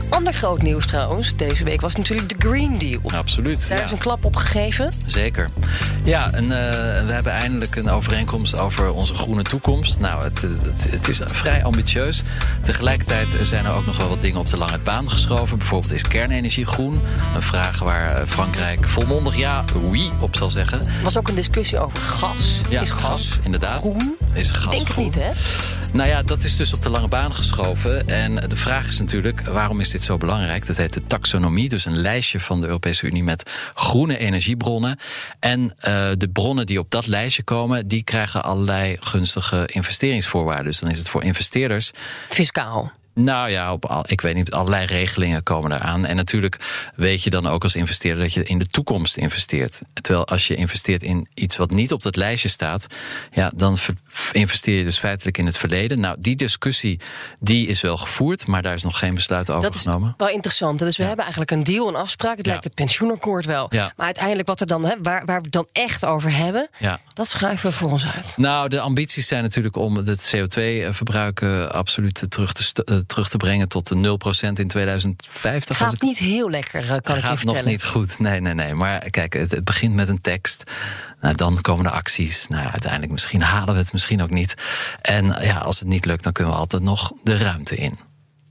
Ander 0.08 0.32
groot 0.32 0.62
nieuws 0.62 0.86
trouwens 0.86 1.36
deze 1.36 1.64
week 1.64 1.80
was 1.80 1.96
natuurlijk 1.96 2.28
de 2.28 2.48
Green 2.48 2.78
Deal. 2.78 3.00
Absoluut. 3.16 3.68
Daar 3.68 3.78
ja. 3.78 3.84
is 3.84 3.90
een 3.90 3.98
klap 3.98 4.24
op 4.24 4.36
gegeven. 4.36 4.92
Zeker. 5.06 5.50
Ja, 6.04 6.32
en 6.32 6.42
uh, 6.44 6.50
we 7.06 7.12
hebben 7.12 7.32
eindelijk 7.32 7.76
een 7.76 7.90
overeenkomst 7.90 8.58
over 8.58 8.92
onze 8.92 9.14
groene 9.14 9.42
toekomst. 9.42 10.00
Nou, 10.00 10.24
het, 10.24 10.42
het, 10.42 10.90
het, 10.90 11.08
is 11.08 11.20
vrij 11.24 11.64
ambitieus. 11.64 12.22
Tegelijkertijd 12.62 13.28
zijn 13.42 13.64
er 13.64 13.72
ook 13.72 13.86
nog 13.86 13.96
wel 13.96 14.08
wat 14.08 14.22
dingen 14.22 14.40
op 14.40 14.48
de 14.48 14.56
lange 14.56 14.78
baan 14.78 15.10
geschoven. 15.10 15.58
Bijvoorbeeld 15.58 15.92
is 15.92 16.02
kernenergie 16.02 16.66
groen. 16.66 17.00
Een 17.34 17.42
vraag 17.42 17.78
waar 17.78 18.26
Frankrijk 18.26 18.88
volmondig 18.88 19.36
ja, 19.36 19.64
oui 19.90 20.10
op 20.20 20.36
zal 20.36 20.50
zeggen. 20.50 20.80
Er 20.80 21.02
was 21.02 21.18
ook 21.18 21.28
een 21.28 21.34
discussie 21.34 21.78
over 21.78 21.98
gas. 21.98 22.60
Ja, 22.68 22.80
is 22.80 22.90
gas, 22.90 23.02
gas 23.02 23.38
inderdaad. 23.42 23.80
Groen? 23.80 24.16
Is 24.32 24.50
gas 24.50 24.64
Ik 24.64 24.70
denk 24.70 24.88
groen? 24.88 25.04
het 25.04 25.14
niet, 25.14 25.24
hè? 25.24 25.27
Nou 25.92 26.08
ja, 26.08 26.22
dat 26.22 26.42
is 26.42 26.56
dus 26.56 26.72
op 26.72 26.82
de 26.82 26.88
lange 26.88 27.08
baan 27.08 27.34
geschoven. 27.34 28.08
En 28.08 28.34
de 28.34 28.56
vraag 28.56 28.86
is 28.86 28.98
natuurlijk, 28.98 29.40
waarom 29.40 29.80
is 29.80 29.90
dit 29.90 30.02
zo 30.02 30.16
belangrijk? 30.16 30.66
Dat 30.66 30.76
heet 30.76 30.92
de 30.92 31.06
taxonomie, 31.06 31.68
dus 31.68 31.84
een 31.84 31.98
lijstje 31.98 32.40
van 32.40 32.60
de 32.60 32.66
Europese 32.66 33.06
Unie 33.06 33.22
met 33.22 33.50
groene 33.74 34.18
energiebronnen. 34.18 34.98
En 35.40 35.60
uh, 35.60 35.70
de 36.16 36.28
bronnen 36.32 36.66
die 36.66 36.78
op 36.78 36.90
dat 36.90 37.06
lijstje 37.06 37.42
komen, 37.42 37.88
die 37.88 38.02
krijgen 38.02 38.44
allerlei 38.44 38.96
gunstige 39.00 39.68
investeringsvoorwaarden. 39.72 40.64
Dus 40.66 40.80
dan 40.80 40.90
is 40.90 40.98
het 40.98 41.08
voor 41.08 41.24
investeerders. 41.24 41.92
Fiscaal. 42.28 42.92
Nou 43.18 43.50
ja, 43.50 43.72
op 43.72 43.84
al, 43.84 44.04
ik 44.06 44.20
weet 44.20 44.34
niet, 44.34 44.52
allerlei 44.52 44.86
regelingen 44.86 45.42
komen 45.42 45.72
eraan. 45.72 46.04
En 46.06 46.16
natuurlijk 46.16 46.56
weet 46.94 47.22
je 47.22 47.30
dan 47.30 47.46
ook 47.46 47.62
als 47.62 47.76
investeerder 47.76 48.22
dat 48.22 48.32
je 48.32 48.44
in 48.44 48.58
de 48.58 48.66
toekomst 48.66 49.16
investeert. 49.16 49.80
Terwijl 50.00 50.26
als 50.26 50.46
je 50.46 50.54
investeert 50.54 51.02
in 51.02 51.28
iets 51.34 51.56
wat 51.56 51.70
niet 51.70 51.92
op 51.92 52.02
dat 52.02 52.16
lijstje 52.16 52.48
staat, 52.48 52.86
ja, 53.32 53.50
dan 53.54 53.78
investeer 54.32 54.78
je 54.78 54.84
dus 54.84 54.98
feitelijk 54.98 55.38
in 55.38 55.46
het 55.46 55.56
verleden. 55.56 56.00
Nou, 56.00 56.16
die 56.18 56.36
discussie 56.36 57.00
die 57.40 57.66
is 57.66 57.80
wel 57.80 57.96
gevoerd, 57.96 58.46
maar 58.46 58.62
daar 58.62 58.74
is 58.74 58.82
nog 58.82 58.98
geen 58.98 59.14
besluit 59.14 59.50
over 59.50 59.62
dat 59.62 59.74
is 59.74 59.82
genomen. 59.82 60.14
Wel 60.16 60.28
interessant. 60.28 60.78
Dus 60.78 60.96
we 60.96 61.02
ja. 61.02 61.08
hebben 61.08 61.24
eigenlijk 61.26 61.56
een 61.56 61.74
deal, 61.74 61.88
een 61.88 61.94
afspraak. 61.94 62.36
Het 62.36 62.44
Ja. 62.44 62.50
lijkt 62.50 62.64
het 62.64 62.74
pensioenakkoord 62.74 63.44
wel. 63.44 63.66
Ja. 63.70 63.92
Maar 63.96 64.06
uiteindelijk 64.06 64.48
wat 64.48 64.60
er 64.60 64.66
dan, 64.66 64.84
hè, 64.84 64.94
waar, 65.02 65.24
waar 65.24 65.38
we 65.38 65.42
het 65.42 65.52
dan 65.52 65.68
echt 65.72 66.04
over 66.04 66.36
hebben, 66.36 66.68
dat 67.14 67.28
schuiven 67.28 67.70
we 67.70 67.76
voor 67.76 67.90
ons 67.90 68.06
uit. 68.06 68.34
Nou, 68.36 68.68
de 68.68 68.80
ambities 68.80 69.26
zijn 69.26 69.42
natuurlijk 69.42 69.76
om 69.76 69.96
het 69.96 70.34
CO2-verbruik 70.36 71.42
absoluut 71.72 72.26
terug 72.28 72.52
te, 72.52 72.84
eh, 72.84 72.96
terug 73.08 73.28
te 73.28 73.36
brengen 73.36 73.68
tot 73.68 73.88
de 73.88 73.94
0% 73.94 74.58
in 74.58 74.68
2050. 74.68 75.68
als 75.68 75.78
Gaat 75.78 75.92
ik- 75.92 76.02
niet 76.02 76.18
heel 76.18 76.50
lekker, 76.50 76.82
eh, 76.82 76.88
kan 76.88 76.96
ik 76.96 77.06
je 77.06 77.12
gaat 77.12 77.36
vertellen. 77.38 77.54
nog 77.54 77.64
niet 77.64 77.84
goed. 77.84 78.18
Nee, 78.18 78.40
nee, 78.40 78.54
nee. 78.54 78.74
Maar 78.74 79.10
kijk, 79.10 79.32
het, 79.32 79.50
het 79.50 79.64
begint 79.64 79.94
met 79.94 80.08
een 80.08 80.20
tekst. 80.20 80.62
Nou, 81.20 81.34
dan 81.34 81.60
komen 81.60 81.84
de 81.84 81.90
acties. 81.90 82.46
Nou, 82.46 82.62
ja, 82.62 82.70
uiteindelijk 82.72 83.12
misschien 83.12 83.42
halen 83.42 83.74
we 83.74 83.80
het, 83.80 83.92
misschien 83.92 84.22
ook 84.22 84.30
niet. 84.30 84.54
En 85.02 85.24
ja, 85.40 85.58
als 85.58 85.78
het 85.78 85.88
niet 85.88 86.04
lukt, 86.04 86.22
dan 86.24 86.32
kunnen 86.32 86.52
we 86.52 86.58
altijd 86.58 86.82
nog 86.82 87.12
de 87.22 87.36
ruimte 87.36 87.76
in. 87.76 87.98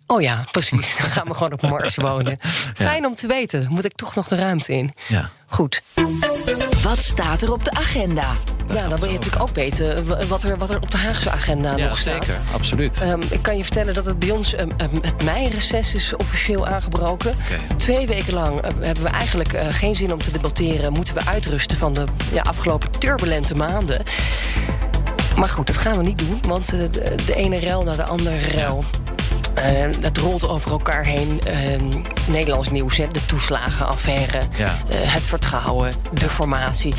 Oh 0.07 0.21
ja, 0.21 0.41
precies. 0.51 0.97
Dan 0.97 1.09
gaan 1.09 1.27
we 1.27 1.33
gewoon 1.33 1.53
op 1.53 1.61
Mars 1.61 1.95
wonen. 1.95 2.37
Fijn 2.75 3.05
om 3.05 3.15
te 3.15 3.27
weten. 3.27 3.67
Moet 3.69 3.85
ik 3.85 3.95
toch 3.95 4.15
nog 4.15 4.27
de 4.27 4.35
ruimte 4.35 4.73
in? 4.73 4.91
Ja. 5.07 5.29
Goed. 5.45 5.81
Wat 6.87 7.03
staat 7.03 7.41
er 7.41 7.51
op 7.53 7.63
de 7.63 7.71
agenda? 7.71 8.25
Ja, 8.73 8.87
dan 8.87 8.99
wil 8.99 9.07
je 9.07 9.15
natuurlijk 9.15 9.41
ook 9.41 9.55
weten 9.55 10.07
wat 10.27 10.43
er, 10.43 10.57
wat 10.57 10.69
er 10.69 10.75
op 10.81 10.91
de 10.91 10.97
Haagse 10.97 11.31
agenda 11.31 11.77
Ja, 11.77 11.87
nog 11.87 11.97
staat. 11.97 12.25
zeker. 12.25 12.41
Absoluut. 12.53 13.01
Ehm, 13.01 13.21
ik 13.29 13.41
kan 13.41 13.57
je 13.57 13.63
vertellen 13.63 13.93
dat 13.93 14.05
het 14.05 14.19
bij 14.19 14.31
ons 14.31 14.53
ehm, 14.53 14.69
ehm, 14.77 14.95
het 15.01 15.23
meireces 15.23 15.95
is 15.95 16.15
officieel 16.15 16.67
aangebroken. 16.67 17.35
Twee 17.77 18.07
weken 18.07 18.33
lang 18.33 18.61
eh, 18.61 18.71
hebben 18.79 19.03
we 19.03 19.09
eigenlijk 19.09 19.53
eh, 19.53 19.67
geen 19.69 19.95
zin 19.95 20.13
om 20.13 20.21
te 20.21 20.31
debatteren. 20.31 20.91
Moeten 20.91 21.13
we 21.13 21.25
uitrusten 21.25 21.77
van 21.77 21.93
de 21.93 22.03
ja, 22.33 22.41
afgelopen 22.41 22.91
turbulente 22.91 23.55
maanden. 23.55 24.03
Maar 25.37 25.49
goed, 25.49 25.67
dat 25.67 25.77
gaan 25.77 25.97
we 25.97 26.03
niet 26.03 26.17
doen, 26.17 26.39
want 26.47 26.73
eh, 26.73 26.79
de, 26.91 27.15
de 27.25 27.35
ene 27.35 27.57
rel 27.57 27.83
naar 27.83 27.97
de 27.97 28.03
andere 28.03 28.37
rel. 28.37 28.85
Eh, 29.57 29.85
het 30.01 30.17
rolt 30.17 30.47
over 30.49 30.71
elkaar 30.71 31.03
heen. 31.05 31.39
Eh, 31.47 31.55
Nederlands 32.27 32.69
nieuws, 32.69 32.97
hè, 32.97 33.07
de 33.07 33.25
toeslagenaffaire, 33.25 34.39
Ja. 34.55 34.77
eh, 34.89 34.97
het 35.13 35.27
vertrouwen, 35.27 35.91
de 36.13 36.29
formatie. 36.29 36.93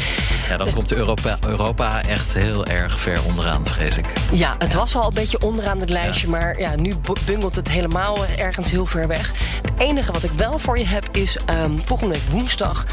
Ja, 0.48 0.56
dan 0.56 0.72
komt 0.72 0.92
Europa, 0.92 1.36
Europa 1.46 2.02
echt 2.02 2.32
heel 2.34 2.66
erg 2.66 3.00
ver 3.00 3.18
onderaan, 3.26 3.66
vrees 3.66 3.98
ik. 3.98 4.06
Ja, 4.32 4.54
het 4.58 4.74
was 4.74 4.96
al 4.96 5.06
een 5.08 5.14
beetje 5.14 5.40
onderaan 5.40 5.80
het 5.80 5.90
lijstje, 5.90 6.28
maar 6.28 6.58
ja, 6.60 6.76
nu 6.76 6.96
bu- 6.96 7.12
bungelt 7.26 7.56
het 7.56 7.70
helemaal 7.70 8.16
ergens 8.36 8.70
heel 8.70 8.86
ver 8.86 9.06
weg. 9.08 9.32
Het 9.62 9.72
enige 9.78 10.12
wat 10.12 10.22
ik 10.22 10.30
wel 10.30 10.58
voor 10.58 10.78
je 10.78 10.86
heb 10.86 11.08
is 11.12 11.36
ehm, 11.46 11.72
volgende 11.84 12.14
week 12.14 12.30
woensdag. 12.30 12.84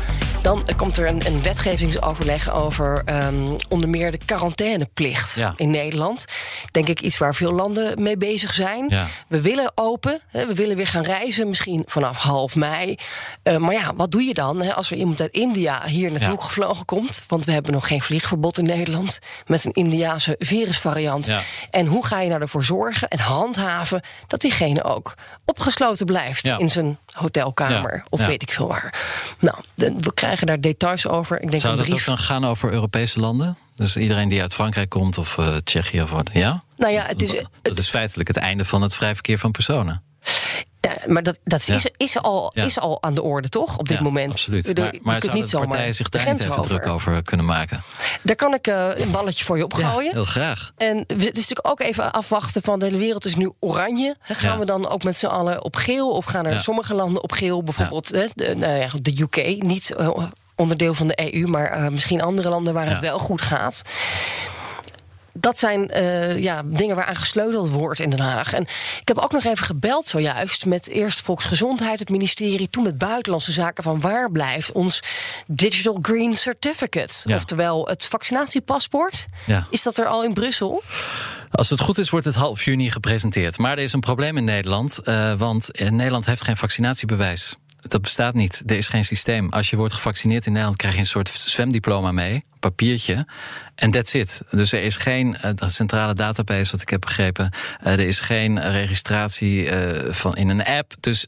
Dan 0.45 0.63
komt 0.77 0.97
er 0.97 1.07
een, 1.07 1.25
een 1.27 1.41
wetgevingsoverleg 1.41 2.53
over 2.53 3.01
ehm, 3.05 3.45
onder 3.69 3.89
meer 3.89 4.11
de 4.11 4.17
quarantaineplicht 4.25 5.35
Ja. 5.35 5.53
in 5.55 5.69
Nederland. 5.69 6.25
Denk 6.71 6.87
ik 6.87 7.01
iets 7.01 7.17
waar 7.17 7.35
veel 7.35 7.51
landen 7.51 8.01
mee 8.01 8.17
bezig 8.17 8.53
zijn. 8.53 8.89
Ja. 8.89 9.07
We 9.27 9.41
willen 9.41 9.71
open, 9.75 10.19
hè, 10.27 10.45
we 10.47 10.53
willen 10.53 10.75
weer 10.75 10.87
gaan 10.87 11.03
reizen, 11.03 11.47
misschien 11.47 11.83
vanaf 11.85 12.17
half 12.17 12.55
mei. 12.55 12.95
Eh, 13.43 13.57
maar 13.57 13.73
ja, 13.73 13.93
wat 13.95 14.11
doe 14.11 14.23
je 14.23 14.33
dan 14.33 14.61
hè, 14.61 14.73
als 14.73 14.91
er 14.91 14.97
iemand 14.97 15.21
uit 15.21 15.31
India 15.31 15.85
hier 15.85 16.11
naartoe 16.11 16.31
Ja. 16.37 16.41
gevlogen 16.43 16.85
komt? 16.85 17.21
Want 17.27 17.45
we 17.45 17.51
hebben 17.51 17.73
nog 17.73 17.87
geen 17.87 18.01
vliegverbod 18.01 18.57
in 18.57 18.65
Nederland 18.65 19.19
met 19.47 19.65
een 19.65 19.73
Indiase 19.73 20.35
virusvariant. 20.39 21.29
En 21.69 21.85
hoe 21.85 22.05
ga 22.05 22.21
je 22.21 22.29
nou 22.29 22.41
ervoor 22.41 22.63
zorgen 22.63 23.07
en 23.07 23.19
handhaven 23.19 24.01
dat 24.27 24.41
diegene 24.41 24.83
ook 24.83 25.13
opgesloten 25.45 26.05
blijft 26.05 26.47
Ja. 26.47 26.57
in 26.57 26.69
zijn 26.69 26.97
hotelkamer 27.11 27.95
Ja. 27.95 28.05
of 28.09 28.19
Ja. 28.19 28.27
weet 28.27 28.41
ik 28.41 28.51
veel 28.51 28.67
waar? 28.67 28.93
Nou, 29.39 29.57
we 29.75 30.13
krijgen 30.13 30.47
daar 30.47 30.61
details 30.61 31.07
over. 31.07 31.41
Ik 31.41 31.49
denk 31.49 31.61
Zou 31.63 31.77
dat 31.77 31.91
ook 31.91 32.05
dan 32.05 32.17
gaan 32.17 32.45
over 32.45 32.71
Europese 32.71 33.19
landen? 33.19 33.57
Dus 33.75 33.97
iedereen 33.97 34.29
die 34.29 34.41
uit 34.41 34.53
Frankrijk 34.53 34.89
komt 34.89 35.17
of 35.17 35.37
eh, 35.37 35.55
Tsjechië 35.55 36.01
of 36.01 36.09
wat? 36.09 36.29
Ja? 36.33 36.63
Nou 36.77 36.93
ja, 36.93 37.03
het 37.05 37.21
is, 37.21 37.31
Dat 37.31 37.47
het, 37.61 37.77
is 37.77 37.89
feitelijk 37.89 38.27
het 38.27 38.37
einde 38.37 38.65
van 38.65 38.81
het 38.81 38.95
vrij 38.95 39.13
verkeer 39.13 39.39
van 39.39 39.51
personen. 39.51 40.03
Maar 41.07 41.23
dat, 41.23 41.39
dat 41.43 41.67
is, 41.67 41.87
is, 41.97 42.17
al, 42.17 42.51
is 42.53 42.79
al 42.79 43.03
aan 43.03 43.13
de 43.13 43.21
orde, 43.21 43.49
toch? 43.49 43.77
Op 43.77 43.87
dit 43.87 43.99
moment. 43.99 44.31
Absoluut. 44.31 44.77
Maar, 44.77 44.93
je 44.93 44.99
maar 45.03 45.19
kunt 45.19 45.31
zouden 45.31 45.41
niet 45.41 45.51
de 45.51 45.57
partijen 45.57 45.95
zich 45.95 46.09
daar 46.09 46.31
niet 46.31 46.41
even 46.41 46.57
over. 46.57 46.69
druk 46.69 46.87
over 46.87 47.23
kunnen 47.23 47.45
maken? 47.45 47.81
Daar 48.21 48.35
kan 48.35 48.53
ik 48.53 48.67
eh, 48.67 48.89
een 48.95 49.11
balletje 49.11 49.45
voor 49.45 49.57
je 49.57 49.63
opgooien. 49.63 50.11
heel 50.11 50.25
graag. 50.25 50.71
En 50.77 50.97
het 50.97 51.21
is 51.21 51.25
natuurlijk 51.25 51.67
ook 51.67 51.79
even 51.79 52.11
afwachten 52.11 52.61
van 52.61 52.79
de 52.79 52.85
hele 52.85 52.97
wereld 52.97 53.25
is 53.25 53.35
nu 53.35 53.51
oranje. 53.59 54.15
Gaan 54.21 54.59
we 54.59 54.65
dan 54.65 54.89
ook 54.89 55.03
met 55.03 55.17
z'n 55.17 55.25
allen 55.25 55.63
op 55.63 55.75
geel? 55.75 56.11
Of 56.11 56.25
gaan 56.25 56.45
er 56.45 56.61
sommige 56.61 56.93
landen 56.93 57.23
op 57.23 57.31
geel? 57.31 57.63
Bijvoorbeeld 57.63 58.09
de, 58.09 58.29
nou 58.55 58.77
ja, 58.77 58.87
de 59.01 59.21
UK, 59.21 59.63
niet 59.63 59.95
eh, 59.95 60.09
onderdeel 60.55 60.93
van 60.93 61.07
de 61.07 61.33
EU... 61.33 61.47
maar 61.47 61.69
eh, 61.69 61.87
misschien 61.87 62.21
andere 62.21 62.49
landen 62.49 62.73
waar 62.73 62.89
het 62.89 62.99
wel 62.99 63.19
goed 63.19 63.41
gaat. 63.41 63.81
Dat 65.37 65.59
zijn 65.59 65.89
eh, 65.89 66.37
ja, 66.41 66.61
dingen 66.65 66.95
waaraan 66.95 67.15
gesleuteld 67.15 67.69
wordt 67.69 67.99
in 67.99 68.09
Den 68.09 68.19
Haag. 68.19 68.53
En 68.53 68.61
ik 69.01 69.07
heb 69.07 69.17
ook 69.17 69.31
nog 69.31 69.43
even 69.43 69.65
gebeld 69.65 70.05
zojuist 70.05 70.65
met 70.65 70.89
eerst 70.89 71.21
Volksgezondheid, 71.21 71.99
het 71.99 72.09
ministerie, 72.09 72.69
toen 72.69 72.83
met 72.83 72.97
Buitenlandse 72.97 73.51
Zaken 73.51 73.83
van 73.83 73.99
waar 73.99 74.31
blijft 74.31 74.71
ons 74.71 74.99
Digital 75.47 75.97
Green 76.01 76.35
Certificate, 76.37 77.13
Ja. 77.23 77.35
oftewel 77.35 77.87
het 77.87 78.05
vaccinatiepaspoort. 78.05 79.25
Ja. 79.45 79.67
Is 79.69 79.83
dat 79.83 79.97
er 79.97 80.05
al 80.05 80.23
in 80.23 80.33
Brussel? 80.33 80.83
Als 81.51 81.69
het 81.69 81.79
goed 81.79 81.97
is, 81.97 82.09
wordt 82.09 82.25
het 82.25 82.35
half 82.35 82.65
juni 82.65 82.91
gepresenteerd. 82.91 83.57
Maar 83.57 83.71
er 83.71 83.83
is 83.83 83.93
een 83.93 83.99
probleem 83.99 84.37
in 84.37 84.43
Nederland, 84.43 84.99
eh, 84.99 85.33
want 85.33 85.71
eh, 85.71 85.89
Nederland 85.89 86.25
heeft 86.25 86.43
geen 86.43 86.57
vaccinatiebewijs. 86.57 87.55
Dat 87.87 88.01
bestaat 88.01 88.33
niet. 88.33 88.63
Er 88.65 88.77
is 88.77 88.87
geen 88.87 89.05
systeem. 89.05 89.49
Als 89.49 89.69
je 89.69 89.75
wordt 89.75 89.93
gevaccineerd 89.93 90.45
in 90.45 90.51
Nederland, 90.51 90.77
krijg 90.77 90.93
je 90.93 90.99
een 90.99 91.05
soort 91.05 91.29
zwemdiploma 91.29 92.11
mee, 92.11 92.43
papiertje. 92.59 93.27
En 93.75 93.91
that's 93.91 94.13
it. 94.13 94.41
Dus 94.51 94.71
er 94.71 94.83
is 94.83 94.95
geen 94.95 95.35
eh, 95.35 95.51
centrale 95.67 96.13
database, 96.13 96.71
wat 96.71 96.81
ik 96.81 96.89
heb 96.89 97.01
begrepen. 97.01 97.51
Eh, 97.79 97.93
er 97.93 97.99
is 97.99 98.19
geen 98.19 98.61
registratie 98.61 99.69
eh, 99.69 100.13
van 100.13 100.35
in 100.35 100.49
een 100.49 100.63
app. 100.63 100.93
Dus 100.99 101.27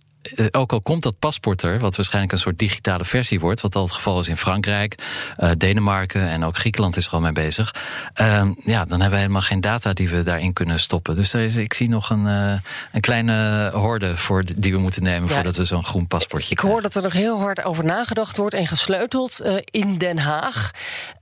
ook 0.52 0.72
al 0.72 0.82
komt 0.82 1.04
dat 1.04 1.20
paspoort 1.20 1.64
er, 1.64 1.80
wat 1.80 1.96
waarschijnlijk 1.96 2.34
een 2.34 2.40
soort 2.40 2.60
digitale 2.60 3.06
versie 3.06 3.40
wordt, 3.40 3.62
wat 3.62 3.76
al 3.76 3.84
het 3.84 3.92
geval 3.92 4.20
is 4.20 4.28
in 4.28 4.38
Frankrijk, 4.38 4.96
uh, 5.40 5.52
Denemarken 5.58 6.30
en 6.30 6.44
ook 6.44 6.58
Griekenland 6.58 6.98
is 6.98 7.06
er 7.06 7.12
al 7.12 7.20
mee 7.20 7.32
bezig. 7.32 7.76
Uh, 8.22 8.50
ja, 8.64 8.86
dan 8.86 9.00
hebben 9.00 9.10
we 9.10 9.18
helemaal 9.18 9.42
geen 9.42 9.62
data 9.62 9.94
die 9.94 10.10
we 10.10 10.24
daarin 10.24 10.54
kunnen 10.54 10.80
stoppen. 10.80 11.16
Dus 11.16 11.34
er 11.34 11.42
is, 11.42 11.56
ik 11.56 11.74
zie 11.74 11.90
nog 11.90 12.10
een, 12.10 12.26
uh, 12.26 12.54
een 12.92 13.02
kleine 13.02 13.70
horde 13.74 14.18
voor 14.18 14.44
die 14.56 14.72
we 14.72 14.80
moeten 14.80 15.04
nemen 15.04 15.30
ja, 15.30 15.36
voordat 15.36 15.56
we 15.56 15.66
zo'n 15.66 15.84
groen 15.84 16.08
paspoortje. 16.08 16.52
Ik 16.52 16.60
hoor 16.60 16.82
dat 16.82 16.96
er 16.96 17.02
nog 17.02 17.14
heel 17.14 17.40
hard 17.40 17.64
over 17.64 17.84
nagedacht 17.84 18.38
wordt 18.38 18.56
en 18.56 18.68
gesleuteld 18.68 19.46
in 19.66 19.98
Den 19.98 20.18
Haag. 20.18 20.72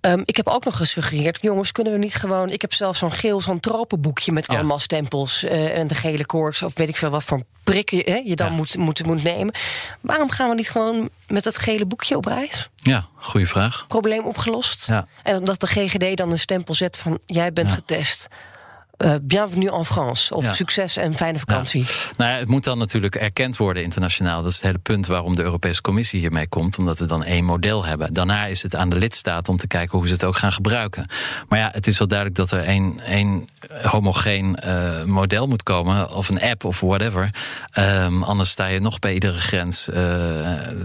Um, 0.01 0.21
ik 0.25 0.35
heb 0.35 0.47
ook 0.47 0.65
nog 0.65 0.77
gesuggereerd, 0.77 1.37
jongens, 1.41 1.71
kunnen 1.71 1.93
we 1.93 1.99
niet 1.99 2.15
gewoon. 2.15 2.49
Ik 2.49 2.61
heb 2.61 2.73
zelf 2.73 2.97
zo'n 2.97 3.11
geel, 3.11 3.41
zo'n 3.41 3.59
tropenboekje 3.59 4.31
met 4.31 4.47
ja. 4.47 4.57
allemaal 4.57 4.79
stempels 4.79 5.43
en 5.43 5.87
de 5.87 5.95
gele 5.95 6.25
koorts 6.25 6.63
of 6.63 6.73
weet 6.75 6.89
ik 6.89 6.97
veel 6.97 7.09
wat 7.09 7.23
voor 7.23 7.43
prikken 7.65 8.01
hè, 8.05 8.21
je 8.25 8.35
dan 8.35 8.49
ja. 8.49 8.53
moet, 8.53 8.77
moet, 8.77 8.94
moet 9.03 9.23
nemen. 9.23 9.53
Waarom 10.01 10.29
gaan 10.29 10.49
we 10.49 10.55
niet 10.55 10.69
gewoon 10.69 11.09
met 11.27 11.43
dat 11.43 11.57
gele 11.57 11.85
boekje 11.85 12.17
op 12.17 12.25
reis? 12.25 12.69
Ja, 12.75 13.05
goede 13.15 13.45
vraag. 13.47 13.85
Probleem 13.87 14.25
opgelost. 14.25 14.87
Ja. 14.87 15.07
En 15.23 15.43
dat 15.43 15.59
de 15.59 15.67
GGD 15.67 16.17
dan 16.17 16.31
een 16.31 16.39
stempel 16.39 16.73
zet 16.73 16.97
van 16.97 17.19
jij 17.25 17.53
bent 17.53 17.69
ja. 17.69 17.75
getest. 17.75 18.27
Uh, 18.97 19.13
bienvenue 19.21 19.71
en 19.71 19.85
France. 19.85 20.35
Of 20.35 20.43
ja. 20.43 20.53
succes 20.53 20.97
en 20.97 21.15
fijne 21.15 21.39
vakantie. 21.39 21.81
Ja. 21.81 21.87
Nou 22.17 22.31
ja, 22.31 22.37
het 22.37 22.47
moet 22.47 22.63
dan 22.63 22.77
natuurlijk 22.77 23.15
erkend 23.15 23.57
worden 23.57 23.83
internationaal. 23.83 24.41
Dat 24.41 24.51
is 24.51 24.57
het 24.57 24.65
hele 24.65 24.77
punt 24.77 25.07
waarom 25.07 25.35
de 25.35 25.41
Europese 25.41 25.81
Commissie 25.81 26.19
hiermee 26.19 26.47
komt. 26.47 26.77
Omdat 26.77 26.99
we 26.99 27.05
dan 27.05 27.23
één 27.23 27.45
model 27.45 27.85
hebben. 27.85 28.13
Daarna 28.13 28.45
is 28.45 28.63
het 28.63 28.75
aan 28.75 28.89
de 28.89 28.95
lidstaat 28.95 29.49
om 29.49 29.57
te 29.57 29.67
kijken 29.67 29.97
hoe 29.97 30.07
ze 30.07 30.13
het 30.13 30.23
ook 30.23 30.37
gaan 30.37 30.51
gebruiken. 30.51 31.05
Maar 31.49 31.59
ja, 31.59 31.69
het 31.71 31.87
is 31.87 31.97
wel 31.97 32.07
duidelijk 32.07 32.37
dat 32.37 32.51
er 32.51 32.63
één, 32.63 32.99
één 32.99 33.49
homogeen 33.83 34.57
uh, 34.65 35.03
model 35.03 35.47
moet 35.47 35.63
komen. 35.63 36.15
Of 36.15 36.29
een 36.29 36.41
app 36.41 36.63
of 36.63 36.79
whatever. 36.79 37.29
Um, 37.79 38.23
anders 38.23 38.49
sta 38.49 38.65
je 38.65 38.79
nog 38.79 38.99
bij 38.99 39.13
iedere 39.13 39.39
grens 39.39 39.89
uh, 39.89 39.95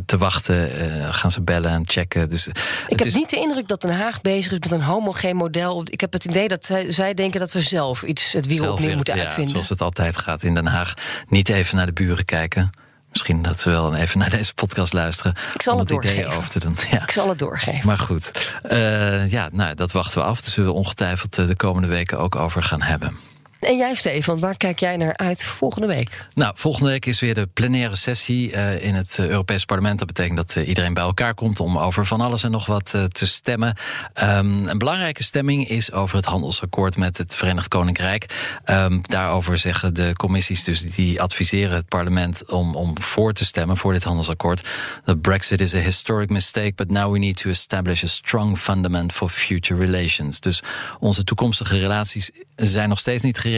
te 0.06 0.18
wachten. 0.18 0.70
gaan 1.12 1.30
ze 1.30 1.42
bellen 1.42 1.70
en 1.70 1.82
checken. 1.86 2.30
Dus 2.30 2.48
ik 2.86 2.98
heb 2.98 3.04
is... 3.04 3.14
niet 3.14 3.30
de 3.30 3.36
indruk 3.36 3.68
dat 3.68 3.80
Den 3.80 3.96
Haag 3.96 4.20
bezig 4.20 4.52
is 4.52 4.58
met 4.58 4.72
een 4.72 4.82
homogeen 4.82 5.36
model. 5.36 5.82
Ik 5.84 6.00
heb 6.00 6.12
het 6.12 6.24
idee 6.24 6.48
dat 6.48 6.66
zij, 6.66 6.92
zij 6.92 7.14
denken 7.14 7.40
dat 7.40 7.52
we 7.52 7.61
zelf 7.61 7.99
iets 8.05 8.32
het 8.32 8.46
wiel 8.46 8.72
opnieuw 8.72 8.94
moeten 8.94 9.16
ja, 9.16 9.22
uitvinden. 9.22 9.53
Zoals 9.53 9.68
het 9.68 9.80
altijd 9.80 10.18
gaat 10.18 10.42
in 10.42 10.55
Den 10.55 10.66
Haag. 10.66 10.94
Niet 11.28 11.48
even 11.48 11.76
naar 11.76 11.86
de 11.86 11.92
buren 11.92 12.24
kijken. 12.24 12.70
Misschien 13.11 13.42
dat 13.42 13.61
ze 13.61 13.70
wel 13.70 13.94
even 13.94 14.18
naar 14.18 14.30
deze 14.30 14.55
podcast 14.55 14.92
luisteren. 14.92 15.34
Ik 15.55 15.62
zal 15.62 15.72
om 15.72 15.78
het 15.78 15.88
doorgeven. 15.88 16.20
idee 16.20 16.36
over 16.36 16.51
te 16.51 16.61
doen. 16.61 16.76
Ja. 16.90 17.03
Ik 17.03 17.11
zal 17.11 17.28
het 17.28 17.38
doorgeven. 17.38 17.86
Maar 17.86 17.98
goed, 17.98 18.53
uh, 18.70 19.30
ja, 19.30 19.48
nou, 19.53 19.74
dat 19.74 19.92
wachten 19.92 20.20
we 20.20 20.26
af. 20.26 20.40
Daar 20.40 20.51
zullen 20.51 20.70
we 20.70 20.76
ongetwijfeld 20.76 21.34
de 21.34 21.57
komende 21.57 21.88
weken 21.88 22.18
ook 22.18 22.36
over 22.36 22.62
gaan 22.62 22.82
hebben. 22.82 23.16
En 23.61 23.76
jij, 23.76 23.94
Stefan, 23.94 24.40
waar 24.40 24.56
kijk 24.56 24.78
jij 24.78 24.96
naar 24.96 25.16
uit 25.16 25.44
volgende 25.44 25.86
week? 25.86 26.26
Nou, 26.34 26.52
volgende 26.56 26.90
week 26.90 27.06
is 27.06 27.20
weer 27.20 27.34
de 27.34 27.46
plenaire 27.46 27.96
sessie 27.96 28.52
uh, 28.52 28.82
in 28.84 28.94
het 28.94 29.16
uh, 29.20 29.28
Europees 29.28 29.64
Parlement. 29.64 29.98
Dat 29.98 30.06
betekent 30.06 30.36
dat 30.36 30.54
uh, 30.56 30.68
iedereen 30.68 30.94
bij 30.94 31.02
elkaar 31.02 31.34
komt 31.34 31.61
om 31.61 31.78
over 31.78 32.06
van 32.06 32.20
alles 32.20 32.44
en 32.44 32.50
nog 32.50 32.66
wat 32.66 32.90
te 32.90 33.26
stemmen. 33.26 33.76
Um, 34.22 34.68
een 34.68 34.78
belangrijke 34.78 35.22
stemming 35.22 35.68
is 35.68 35.92
over 35.92 36.16
het 36.16 36.24
handelsakkoord 36.24 36.96
met 36.96 37.18
het 37.18 37.36
Verenigd 37.36 37.68
Koninkrijk. 37.68 38.26
Um, 38.66 39.00
daarover 39.02 39.58
zeggen 39.58 39.94
de 39.94 40.12
commissies, 40.16 40.64
dus 40.64 40.80
die 40.82 41.22
adviseren 41.22 41.76
het 41.76 41.88
parlement 41.88 42.50
om, 42.50 42.74
om 42.74 43.02
voor 43.02 43.32
te 43.32 43.44
stemmen 43.44 43.76
voor 43.76 43.92
dit 43.92 44.04
handelsakkoord. 44.04 44.68
The 45.04 45.16
Brexit 45.16 45.61
is 45.61 45.74
a 45.74 45.78
historic 45.78 46.30
mistake, 46.30 46.72
but 46.74 46.90
now 46.90 47.12
we 47.12 47.18
need 47.18 47.36
to 47.36 47.50
establish 47.50 48.04
a 48.04 48.06
strong 48.06 48.58
fundament 48.58 49.12
for 49.12 49.28
future 49.28 49.80
relations. 49.80 50.40
Dus 50.40 50.62
onze 50.98 51.24
toekomstige 51.24 51.78
relaties 51.78 52.30
zijn 52.56 52.88
nog 52.88 52.98
steeds 52.98 53.22
niet 53.22 53.34
geregeld 53.34 53.48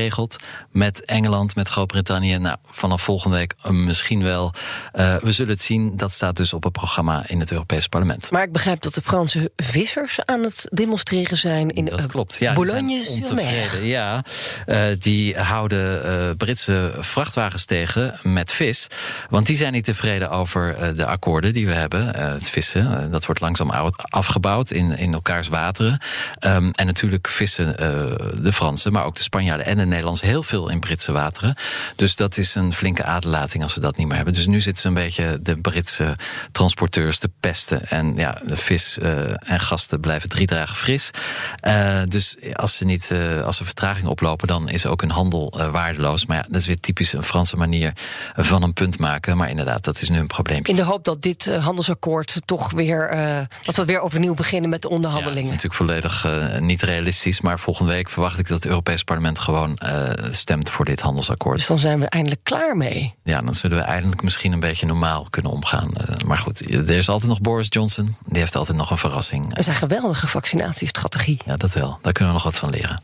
met 0.70 1.04
Engeland, 1.04 1.54
met 1.54 1.68
Groot-Brittannië. 1.68 2.38
Nou, 2.38 2.56
vanaf 2.66 3.02
volgende 3.02 3.36
week 3.36 3.54
misschien 3.68 4.22
wel. 4.22 4.52
Uh, 4.94 5.16
we 5.16 5.32
zullen 5.32 5.52
het 5.52 5.60
zien. 5.60 5.96
Dat 5.96 6.12
staat 6.12 6.36
dus 6.36 6.52
op 6.52 6.62
het 6.62 6.72
programma 6.72 7.24
in 7.26 7.40
het 7.40 7.50
Europees 7.50 7.86
Parlement. 7.86 8.30
Maar 8.30 8.42
ik 8.42 8.52
begrijp 8.52 8.82
dat 8.82 8.94
de 8.94 9.02
Franse 9.02 9.50
vissers 9.56 10.24
aan 10.24 10.42
het 10.42 10.68
demonstreren 10.70 11.36
zijn 11.36 11.70
in 11.70 11.84
dat 11.84 12.06
klopt. 12.06 12.36
Ja, 12.38 12.52
Boulogne-sur-Mer. 12.52 13.84
Ja, 13.84 14.24
uh, 14.66 14.84
die 14.98 15.36
houden 15.38 16.06
uh, 16.06 16.30
Britse 16.36 16.92
vrachtwagens 16.98 17.64
tegen 17.64 18.18
met 18.22 18.52
vis. 18.52 18.86
Want 19.30 19.46
die 19.46 19.56
zijn 19.56 19.72
niet 19.72 19.84
tevreden 19.84 20.30
over 20.30 20.94
de 20.96 21.06
akkoorden 21.06 21.52
die 21.52 21.66
we 21.66 21.72
hebben. 21.72 22.16
het 22.16 22.50
vissen, 22.50 23.10
dat 23.10 23.26
wordt 23.26 23.40
langzaam 23.40 23.70
afgebouwd 24.08 24.70
in, 24.70 24.98
in 24.98 25.12
elkaars 25.12 25.48
wateren. 25.48 26.00
Um, 26.40 26.70
en 26.70 26.86
natuurlijk 26.86 27.28
vissen 27.28 27.76
de 28.42 28.52
Fransen, 28.52 28.92
maar 28.92 29.04
ook 29.04 29.16
de 29.16 29.22
Spanjaarden 29.22 29.66
en 29.66 29.78
de 29.82 29.88
Nederlands 29.88 30.20
heel 30.20 30.42
veel 30.42 30.68
in 30.68 30.80
Britse 30.80 31.12
wateren. 31.12 31.56
Dus 31.96 32.16
dat 32.16 32.36
is 32.36 32.54
een 32.54 32.74
flinke 32.74 33.04
aderlating 33.04 33.62
als 33.62 33.74
we 33.74 33.80
dat 33.80 33.96
niet 33.96 34.06
meer 34.06 34.16
hebben. 34.16 34.34
Dus 34.34 34.46
nu 34.46 34.60
zitten 34.60 34.82
ze 34.82 34.88
een 34.88 34.94
beetje 34.94 35.38
de 35.42 35.56
Britse 35.56 36.16
transporteurs 36.52 37.18
te 37.18 37.30
pesten. 37.40 37.88
En 37.88 38.16
ja, 38.16 38.40
de 38.44 38.56
vis 38.56 38.98
uh, 38.98 39.50
en 39.50 39.60
gasten 39.60 40.00
blijven 40.00 40.28
drie 40.28 40.46
dagen 40.46 40.76
fris. 40.76 41.10
Uh, 41.66 42.02
dus 42.08 42.36
als 42.54 42.76
ze 42.76 42.84
niet, 42.84 43.10
uh, 43.12 43.42
als 43.44 43.58
er 43.58 43.64
vertraging 43.64 44.06
oplopen, 44.06 44.48
dan 44.48 44.68
is 44.68 44.86
ook 44.86 45.02
een 45.02 45.10
handel 45.10 45.70
waardeloos. 45.70 46.26
Maar 46.26 46.36
ja, 46.36 46.44
dat 46.48 46.60
is 46.60 46.66
weer 46.66 46.80
typisch 46.80 47.12
een 47.12 47.24
Franse 47.24 47.56
manier 47.56 47.92
van 48.36 48.62
een 48.62 48.72
punt 48.72 48.98
maken. 48.98 49.36
Maar 49.36 49.50
inderdaad, 49.50 49.84
dat 49.84 50.00
is 50.00 50.08
nu 50.08 50.18
een 50.18 50.26
probleem. 50.26 50.60
In 50.64 50.76
de 50.76 50.82
hoop 50.82 51.04
dat 51.04 51.22
dit 51.22 51.56
handelsakkoord 51.56 52.40
toch 52.44 52.70
weer, 52.70 53.16
dat 53.64 53.76
we 53.76 53.84
weer 53.84 54.00
overnieuw 54.00 54.34
beginnen 54.34 54.70
met 54.70 54.82
de 54.82 54.88
onderhandelingen. 54.88 55.44
Ja, 55.44 55.50
dat 55.50 55.60
is 55.60 55.70
natuurlijk 55.70 56.02
volledig 56.22 56.60
niet 56.60 56.82
realistisch. 56.82 57.40
Maar 57.40 57.58
volgende 57.58 57.92
week 57.92 58.08
verwacht 58.08 58.38
ik 58.38 58.48
dat 58.48 58.56
het 58.56 58.66
Europees 58.66 59.02
Parlement 59.02 59.38
gewoon 59.38 59.71
uh, 59.84 60.10
stemt 60.30 60.70
voor 60.70 60.84
dit 60.84 61.00
handelsakkoord. 61.00 61.58
Dus 61.58 61.66
dan 61.66 61.78
zijn 61.78 62.00
we 62.00 62.06
eindelijk 62.06 62.40
klaar 62.44 62.76
mee. 62.76 63.14
Ja, 63.24 63.40
dan 63.40 63.54
zullen 63.54 63.76
we 63.76 63.82
eindelijk 63.82 64.22
misschien 64.22 64.52
een 64.52 64.60
beetje 64.60 64.86
normaal 64.86 65.26
kunnen 65.30 65.52
omgaan. 65.52 65.88
Uh, 66.00 66.16
maar 66.26 66.38
goed, 66.38 66.60
er 66.70 66.90
is 66.90 67.08
altijd 67.08 67.28
nog 67.30 67.40
Boris 67.40 67.66
Johnson. 67.68 68.16
Die 68.26 68.38
heeft 68.38 68.56
altijd 68.56 68.76
nog 68.76 68.90
een 68.90 68.98
verrassing. 68.98 69.48
Dat 69.48 69.58
is 69.58 69.66
een 69.66 69.74
geweldige 69.74 70.26
vaccinatiestrategie. 70.26 71.38
Ja, 71.44 71.56
dat 71.56 71.72
wel. 71.72 71.98
Daar 72.02 72.12
kunnen 72.12 72.34
we 72.34 72.40
nog 72.40 72.52
wat 72.52 72.58
van 72.58 72.70
leren. 72.70 73.02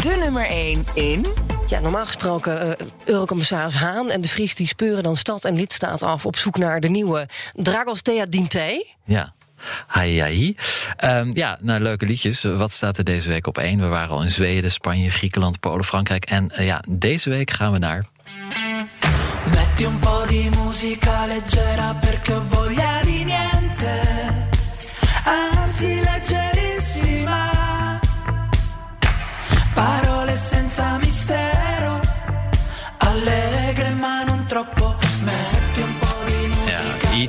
De 0.00 0.16
nummer 0.20 0.46
1 0.46 0.86
in... 0.94 1.26
Ja, 1.66 1.80
normaal 1.80 2.06
gesproken 2.06 2.66
uh, 2.66 2.86
Eurocommissaris 3.04 3.74
Haan 3.74 4.10
en 4.10 4.20
de 4.20 4.28
Vries... 4.28 4.54
die 4.54 4.66
speuren 4.66 5.02
dan 5.02 5.16
stad 5.16 5.44
en 5.44 5.54
lidstaat 5.54 6.02
af 6.02 6.26
op 6.26 6.36
zoek 6.36 6.58
naar 6.58 6.80
de 6.80 6.88
nieuwe 6.88 7.28
Dragostea 7.52 8.26
Dinte. 8.26 8.86
Ja. 9.04 9.33
Hai. 9.86 10.56
Um, 11.04 11.30
ja, 11.36 11.58
nou, 11.60 11.80
leuke 11.80 12.06
liedjes. 12.06 12.42
Wat 12.42 12.72
staat 12.72 12.98
er 12.98 13.04
deze 13.04 13.28
week 13.28 13.46
op 13.46 13.58
één? 13.58 13.80
We 13.80 13.86
waren 13.86 14.10
al 14.10 14.22
in 14.22 14.30
Zweden, 14.30 14.70
Spanje, 14.70 15.10
Griekenland, 15.10 15.60
Polen, 15.60 15.84
Frankrijk. 15.84 16.24
En 16.24 16.50
uh, 16.58 16.66
ja, 16.66 16.82
deze 16.88 17.30
week 17.30 17.50
gaan 17.50 17.72
we 17.72 17.78
naar... 17.78 18.04
Un 19.80 19.98
po' 19.98 20.24
di 20.26 20.50
musica 20.50 21.26
leggera 21.26 21.94
perché 21.94 22.40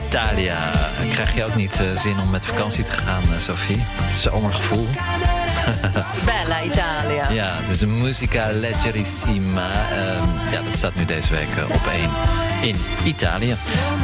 Italia. 0.07 0.71
Krijg 1.09 1.35
je 1.35 1.43
ook 1.43 1.55
niet 1.55 1.81
uh, 1.81 1.97
zin 1.97 2.19
om 2.19 2.29
met 2.29 2.45
vakantie 2.45 2.83
te 2.83 2.91
gaan, 2.91 3.23
uh, 3.23 3.37
Sophie? 3.37 3.77
Het 3.79 4.15
zomergevoel. 4.15 4.87
Bella 6.25 6.63
Italia. 6.63 7.29
Ja, 7.29 7.49
het 7.61 7.69
is 7.69 7.81
een 7.81 8.01
musica 8.01 8.51
leggerissima. 8.51 9.69
Uh, 9.91 10.51
ja, 10.51 10.61
dat 10.61 10.73
staat 10.73 10.95
nu 10.95 11.05
deze 11.05 11.29
week 11.29 11.47
uh, 11.57 11.63
op 11.63 11.87
één 11.91 12.09
in 12.61 12.75
Italië. 13.03 13.55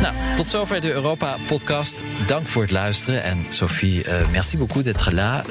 Nou, 0.01 0.15
tot 0.35 0.47
zover 0.47 0.81
de 0.81 0.91
Europa-podcast. 0.91 2.03
Dank 2.27 2.47
voor 2.47 2.61
het 2.61 2.71
luisteren. 2.71 3.23
En 3.23 3.45
Sophie, 3.49 4.05
merci 4.31 4.57
beaucoup 4.57 4.83
d'être 4.83 5.11
là. 5.11 5.41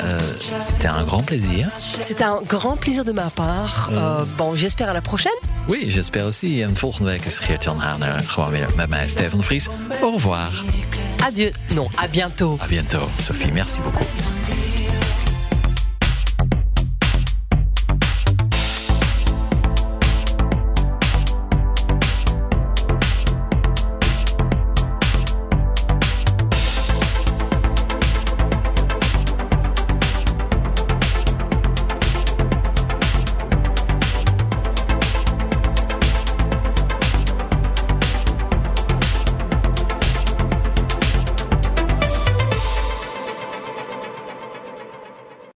C'était 0.59 0.89
un 0.89 1.05
grand 1.07 1.25
plaisir. 1.25 1.69
C'était 2.01 2.25
un 2.25 2.41
grand 2.47 2.79
plaisir 2.79 3.05
de 3.05 3.13
ma 3.13 3.31
part. 3.35 3.91
bon, 4.37 4.57
j'espère 4.57 4.89
à 4.89 4.93
la 4.93 5.01
prochaine. 5.01 5.50
Oui, 5.69 5.91
j'espère 5.91 6.27
aussi. 6.27 6.65
En 6.65 6.77
volgende 6.77 7.11
week 7.11 7.25
is 7.25 7.39
Geert-Jan 7.39 7.81
Haner 7.81 8.19
gewoon 8.19 8.51
weer 8.51 8.69
met 8.77 8.89
mij, 8.89 9.09
Stefan 9.09 9.39
de 9.39 9.45
Vries. 9.45 9.69
Au 10.03 10.13
revoir. 10.13 10.65
Adieu. 11.25 11.53
Non, 11.75 11.89
à 11.97 12.09
bientôt. 12.09 12.59
À 12.61 12.67
bientôt. 12.67 13.09
Sophie, 13.19 13.53
merci 13.53 13.81
beaucoup. 13.81 14.07